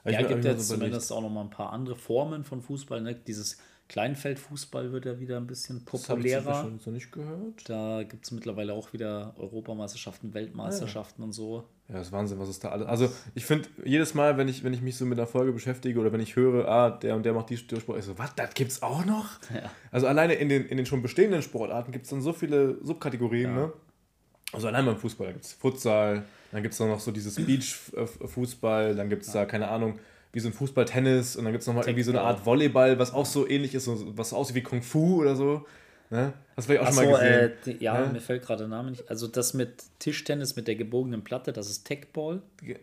[0.05, 2.61] Ja, Ich- gibt ich- jetzt so zumindest auch noch mal ein paar andere Formen von
[2.63, 3.01] Fußball.
[3.01, 3.15] Ne?
[3.15, 3.59] Dieses
[3.89, 6.71] Kleinfeldfußball wird ja wieder ein bisschen Das habe ich populärer.
[6.81, 7.69] So nicht gehört.
[7.69, 11.65] Da gibt es mittlerweile auch wieder Europameisterschaften, Weltmeisterschaften und so.
[11.89, 12.89] Ja, das ist Wahnsinn, was es da alles.
[12.89, 16.01] Also, ich finde, jedes Mal, wenn ich, wenn ich mich so mit einer Folge beschäftige
[16.01, 18.55] oder wenn ich höre, ah, der und der macht die Sport, ich so, was, das
[18.55, 19.39] gibt's auch noch?
[19.55, 19.71] Ja.
[19.93, 23.51] Also, alleine in den, in den schon bestehenden Sportarten gibt es dann so viele Subkategorien,
[23.51, 23.57] Ja.
[23.67, 23.73] ne?
[24.53, 28.97] Also, allein beim Fußball, da gibt es Futsal, dann gibt es noch so dieses Beach-Fußball,
[28.97, 29.99] dann gibt es da, keine Ahnung,
[30.37, 32.21] wie so ein Fußball-Tennis und dann gibt es nochmal irgendwie so eine.
[32.21, 35.65] Art Volleyball, was auch so ähnlich ist, so- was aussieht wie Kung Fu oder so.
[36.11, 36.35] Ne?
[36.55, 37.51] Hast du vielleicht auch schon Achso, mal gesehen.
[37.51, 38.13] äh, die, ja, Ja.
[38.13, 39.11] mir fällt gerade der Name nicht.
[39.11, 42.43] Also das mit Tischtennis mit der gebogenen Platte, das ist Techball.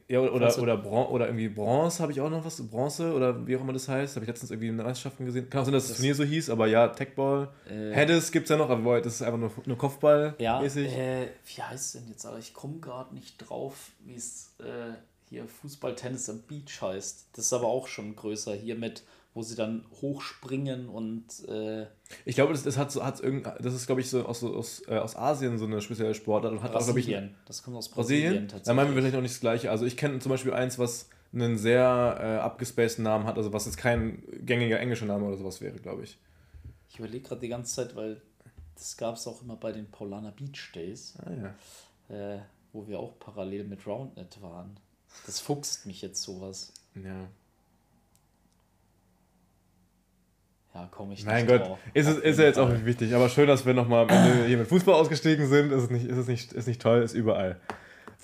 [0.10, 2.62] Ja, oder, du- oder, Bron oder irgendwie Bronze habe ich auch noch was.
[2.68, 4.16] Bronze oder wie auch immer das heißt.
[4.16, 5.50] Habe ich letztens irgendwie in den Meisterschaften gesehen.
[5.50, 7.50] Kann auch sein, dass das, Das- Turnier so hieß, aber ja, Techball.
[7.70, 10.92] Äh, gibt es ja noch, aber das ist einfach nur, nur Kopfball Ja, mäßig.
[10.92, 12.26] äh, wie heißt es denn jetzt?
[12.26, 14.96] Aber ich komme gerade nicht drauf, wie es äh,
[15.34, 17.30] hier Fußball, Tennis am Beach heißt.
[17.34, 19.04] Das ist aber auch schon größer hier mit,
[19.34, 21.88] wo sie dann hochspringen und äh,
[22.26, 24.56] Ich glaube, das, das, hat so, hat irgend, das ist, glaube ich, so aus, so
[24.56, 26.54] aus, äh, aus Asien so eine spezielle Sportart.
[26.54, 27.36] Und hat auch, glaube ich, Brasilien.
[27.46, 28.48] Das kommt aus Brasilien, Brasilien?
[28.48, 28.76] Da tatsächlich.
[28.76, 29.72] meinen wir vielleicht noch nicht das Gleiche.
[29.72, 33.66] Also ich kenne zum Beispiel eins, was einen sehr äh, abgespaceden Namen hat, also was
[33.66, 36.20] jetzt kein gängiger englischer Name oder sowas wäre, glaube ich.
[36.90, 38.22] Ich überlege gerade die ganze Zeit, weil
[38.76, 41.32] das gab es auch immer bei den Paulaner Beach Days, Ah
[42.12, 42.36] ja.
[42.36, 42.40] äh,
[42.72, 44.78] wo wir auch parallel mit Roundnet waren.
[45.26, 46.74] Das fuchst mich jetzt sowas.
[46.96, 47.28] Ja.
[50.74, 51.80] Ja, komme ich Mein nicht Gott, drauf.
[51.94, 53.14] ist, es, ist ja jetzt auch nicht wichtig.
[53.14, 54.08] Aber schön, dass wir nochmal
[54.48, 55.72] hier mit Fußball ausgestiegen sind.
[55.72, 57.60] Ist es nicht, ist es nicht, ist nicht toll, ist überall.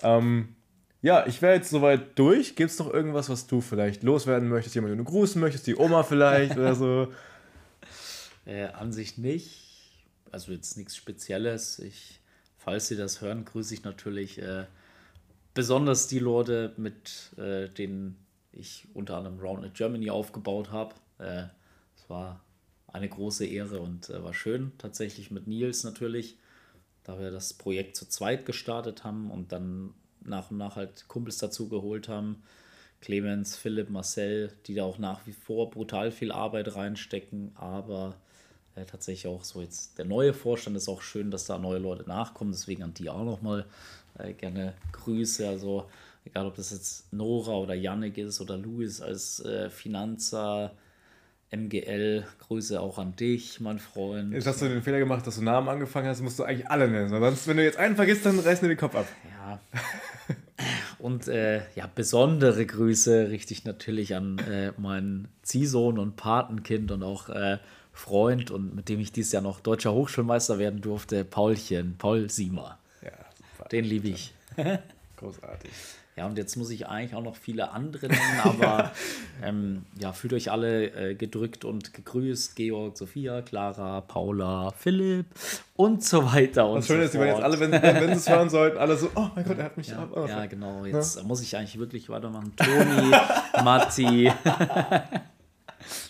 [0.01, 0.55] Ähm,
[1.01, 2.55] ja, ich wäre jetzt soweit durch.
[2.55, 4.75] Gibt es noch irgendwas, was du vielleicht loswerden möchtest?
[4.75, 5.67] Jemand, den du grüßen möchtest?
[5.67, 7.07] Die Oma vielleicht oder so?
[8.45, 9.59] Äh, an sich nicht.
[10.31, 11.77] Also jetzt nichts Spezielles.
[11.77, 12.19] Ich,
[12.57, 14.65] falls Sie das hören, grüße ich natürlich äh,
[15.59, 18.15] besonders die Leute, mit äh, denen
[18.53, 20.95] ich unter anderem Roundnet Germany aufgebaut habe.
[21.17, 21.47] Äh,
[21.97, 22.39] es war
[22.87, 24.71] eine große Ehre und äh, war schön.
[24.77, 26.37] Tatsächlich mit Nils natürlich,
[27.03, 31.39] da wir das Projekt zu zweit gestartet haben und dann nach und nach halt Kumpels
[31.39, 32.41] dazu geholt haben.
[33.01, 38.15] Clemens, Philipp, Marcel, die da auch nach wie vor brutal viel Arbeit reinstecken, aber
[38.79, 42.07] äh, tatsächlich auch so jetzt der neue Vorstand ist auch schön, dass da neue Leute
[42.07, 43.65] nachkommen, deswegen an die auch nochmal
[44.17, 45.89] äh, gerne Grüße, also
[46.25, 50.71] egal ob das jetzt Nora oder Yannick ist oder Luis als äh, Finanzer,
[51.51, 54.33] MGL, Grüße auch an dich, mein Freund.
[54.33, 56.87] Jetzt hast du den Fehler gemacht, dass du Namen angefangen hast, musst du eigentlich alle
[56.87, 57.09] nennen.
[57.09, 59.07] Sonst, wenn du jetzt einen vergisst, dann reißen dir den Kopf ab.
[59.31, 59.59] Ja.
[60.99, 67.03] Und äh, ja, besondere Grüße richte ich natürlich an äh, meinen Ziehsohn und Patenkind und
[67.03, 67.57] auch äh,
[67.93, 72.77] Freund und mit dem ich dieses Jahr noch deutscher Hochschulmeister werden durfte, Paulchen, Paul Siemer.
[73.01, 73.69] Ja, super.
[73.69, 74.33] Den liebe ich.
[75.17, 75.71] Großartig.
[76.15, 78.91] Ja, und jetzt muss ich eigentlich auch noch viele andere nennen, aber
[79.41, 82.57] ähm, ja, fühlt euch alle äh, gedrückt und gegrüßt.
[82.57, 85.27] Georg, Sophia, Clara, Paula, Philipp
[85.77, 88.13] und so weiter und Das Schöne so ist, die werden jetzt alle, wenn, wenn, sie
[88.15, 90.09] es hören sollten, alle so, oh mein Gott, er hat mich Ja, ab.
[90.27, 90.83] ja, genau.
[90.83, 92.53] Jetzt muss ich eigentlich wirklich weitermachen.
[92.57, 93.11] Toni,
[93.63, 94.29] Matti.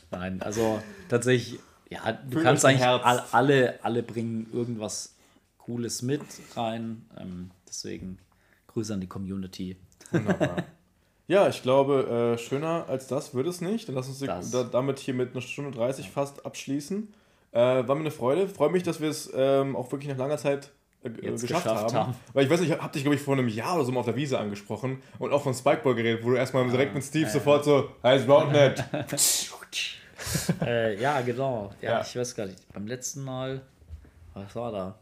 [0.10, 1.60] Nein, also tatsächlich,
[1.90, 5.16] ja, du Fühlt kannst eigentlich all, alle, alle bringen irgendwas
[5.58, 6.22] Cooles mit
[6.56, 7.06] rein.
[7.20, 8.20] Ähm, deswegen
[8.68, 9.78] Grüße an die Community.
[10.12, 10.58] Wunderbar.
[11.30, 13.88] Ja, ich glaube, äh, schöner als das wird es nicht.
[13.88, 14.18] Dann lass uns
[14.52, 17.14] da, damit hier mit einer Stunde 30 fast abschließen.
[17.52, 18.48] Äh, war mir eine Freude.
[18.48, 20.72] Freue mich, dass wir es ähm, auch wirklich nach langer Zeit
[21.04, 21.94] äh, geschafft, geschafft haben.
[21.94, 22.16] haben.
[22.34, 24.00] Weil ich weiß nicht, ich habe dich, glaube ich, vor einem Jahr oder so mal
[24.00, 27.30] auf der Wiese angesprochen und auch von Spikeball geredet, wo du erstmal direkt mit Steve
[27.30, 28.84] sofort so, heißt Roundnet.
[30.66, 31.72] äh, ja, genau.
[31.82, 32.02] Ja, Ja.
[32.02, 32.58] ich weiß gar nicht.
[32.74, 33.62] Beim letzten Mal,
[34.34, 34.96] was war da?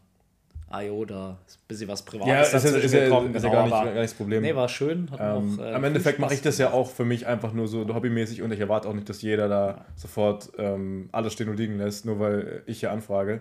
[0.70, 3.60] IOTA, ist ein bisschen was Privates ja, ist, ja- ist, ja, gekommen, ist ja genau,
[3.62, 4.42] gar, nicht, gar nicht das Problem.
[4.42, 5.10] Nee, war schön.
[5.10, 7.68] Hat Ähm, noch, äh, am Endeffekt mache ich das ja auch für mich einfach nur
[7.68, 11.56] so hobbymäßig und ich erwarte auch nicht, dass jeder da sofort ähm, alles stehen und
[11.56, 13.40] liegen lässt, nur weil ich hier anfrage.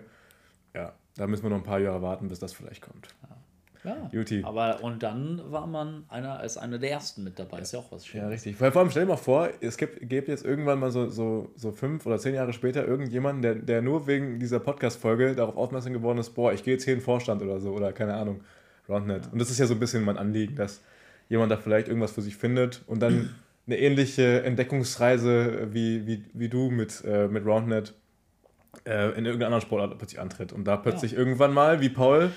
[0.74, 3.10] Ja, da müssen wir noch ein paar Jahre warten, bis das vielleicht kommt.
[3.24, 3.36] Ja,
[4.11, 4.43] Juti.
[4.43, 7.59] aber und dann war man einer als einer der ersten mit dabei.
[7.59, 8.23] Ist ja auch was Schönes.
[8.23, 8.55] Ja, richtig.
[8.55, 11.72] Vor allem stell dir mal vor, es gibt, gibt jetzt irgendwann mal so, so, so
[11.72, 16.18] fünf oder zehn Jahre später irgendjemanden, der, der nur wegen dieser Podcast-Folge darauf aufmerksam geworden
[16.18, 18.41] ist, boah, ich gehe jetzt hier in den Vorstand oder so oder keine Ahnung,
[18.89, 19.31] Roundnet.
[19.31, 20.81] Und das ist ja so ein bisschen mein Anliegen, dass
[21.30, 23.35] jemand da vielleicht irgendwas für sich findet und dann
[23.68, 27.93] eine ähnliche Entdeckungsreise wie, wie, wie du mit, äh, mit Roundnet
[28.85, 32.31] äh, in irgendeiner anderen Sportart plötzlich antritt und da plötzlich irgendwann mal, wie Paul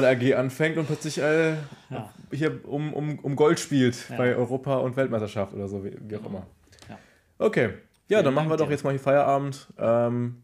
[0.00, 1.54] der AG anfängt und plötzlich äh,
[1.90, 2.12] Ja.
[2.30, 4.16] hier um, um, um Gold spielt Ja.
[4.16, 6.46] bei Europa- und Weltmeisterschaft oder so, wie, wie auch immer.
[6.88, 6.98] Ja.
[7.38, 7.70] Okay,
[8.08, 8.72] ja, dann Vielen machen wir Dank doch dir.
[8.72, 9.68] jetzt mal hier Feierabend.
[9.78, 10.42] Ähm,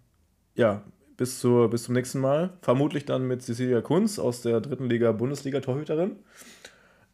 [0.55, 0.83] ja,
[1.19, 2.51] bis, zur, bis zum nächsten Mal.
[2.62, 6.16] Vermutlich dann mit Cecilia Kunz aus der dritten Liga Bundesliga-Torhüterin.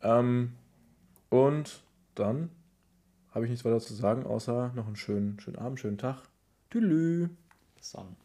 [0.02, 0.52] Ähm,
[1.30, 1.82] und
[2.14, 2.50] dann
[3.32, 6.18] habe ich nichts weiter zu sagen, außer noch einen schönen, schönen Abend, schönen Tag.
[6.70, 7.28] Tschüss.
[7.76, 8.16] Bis dann.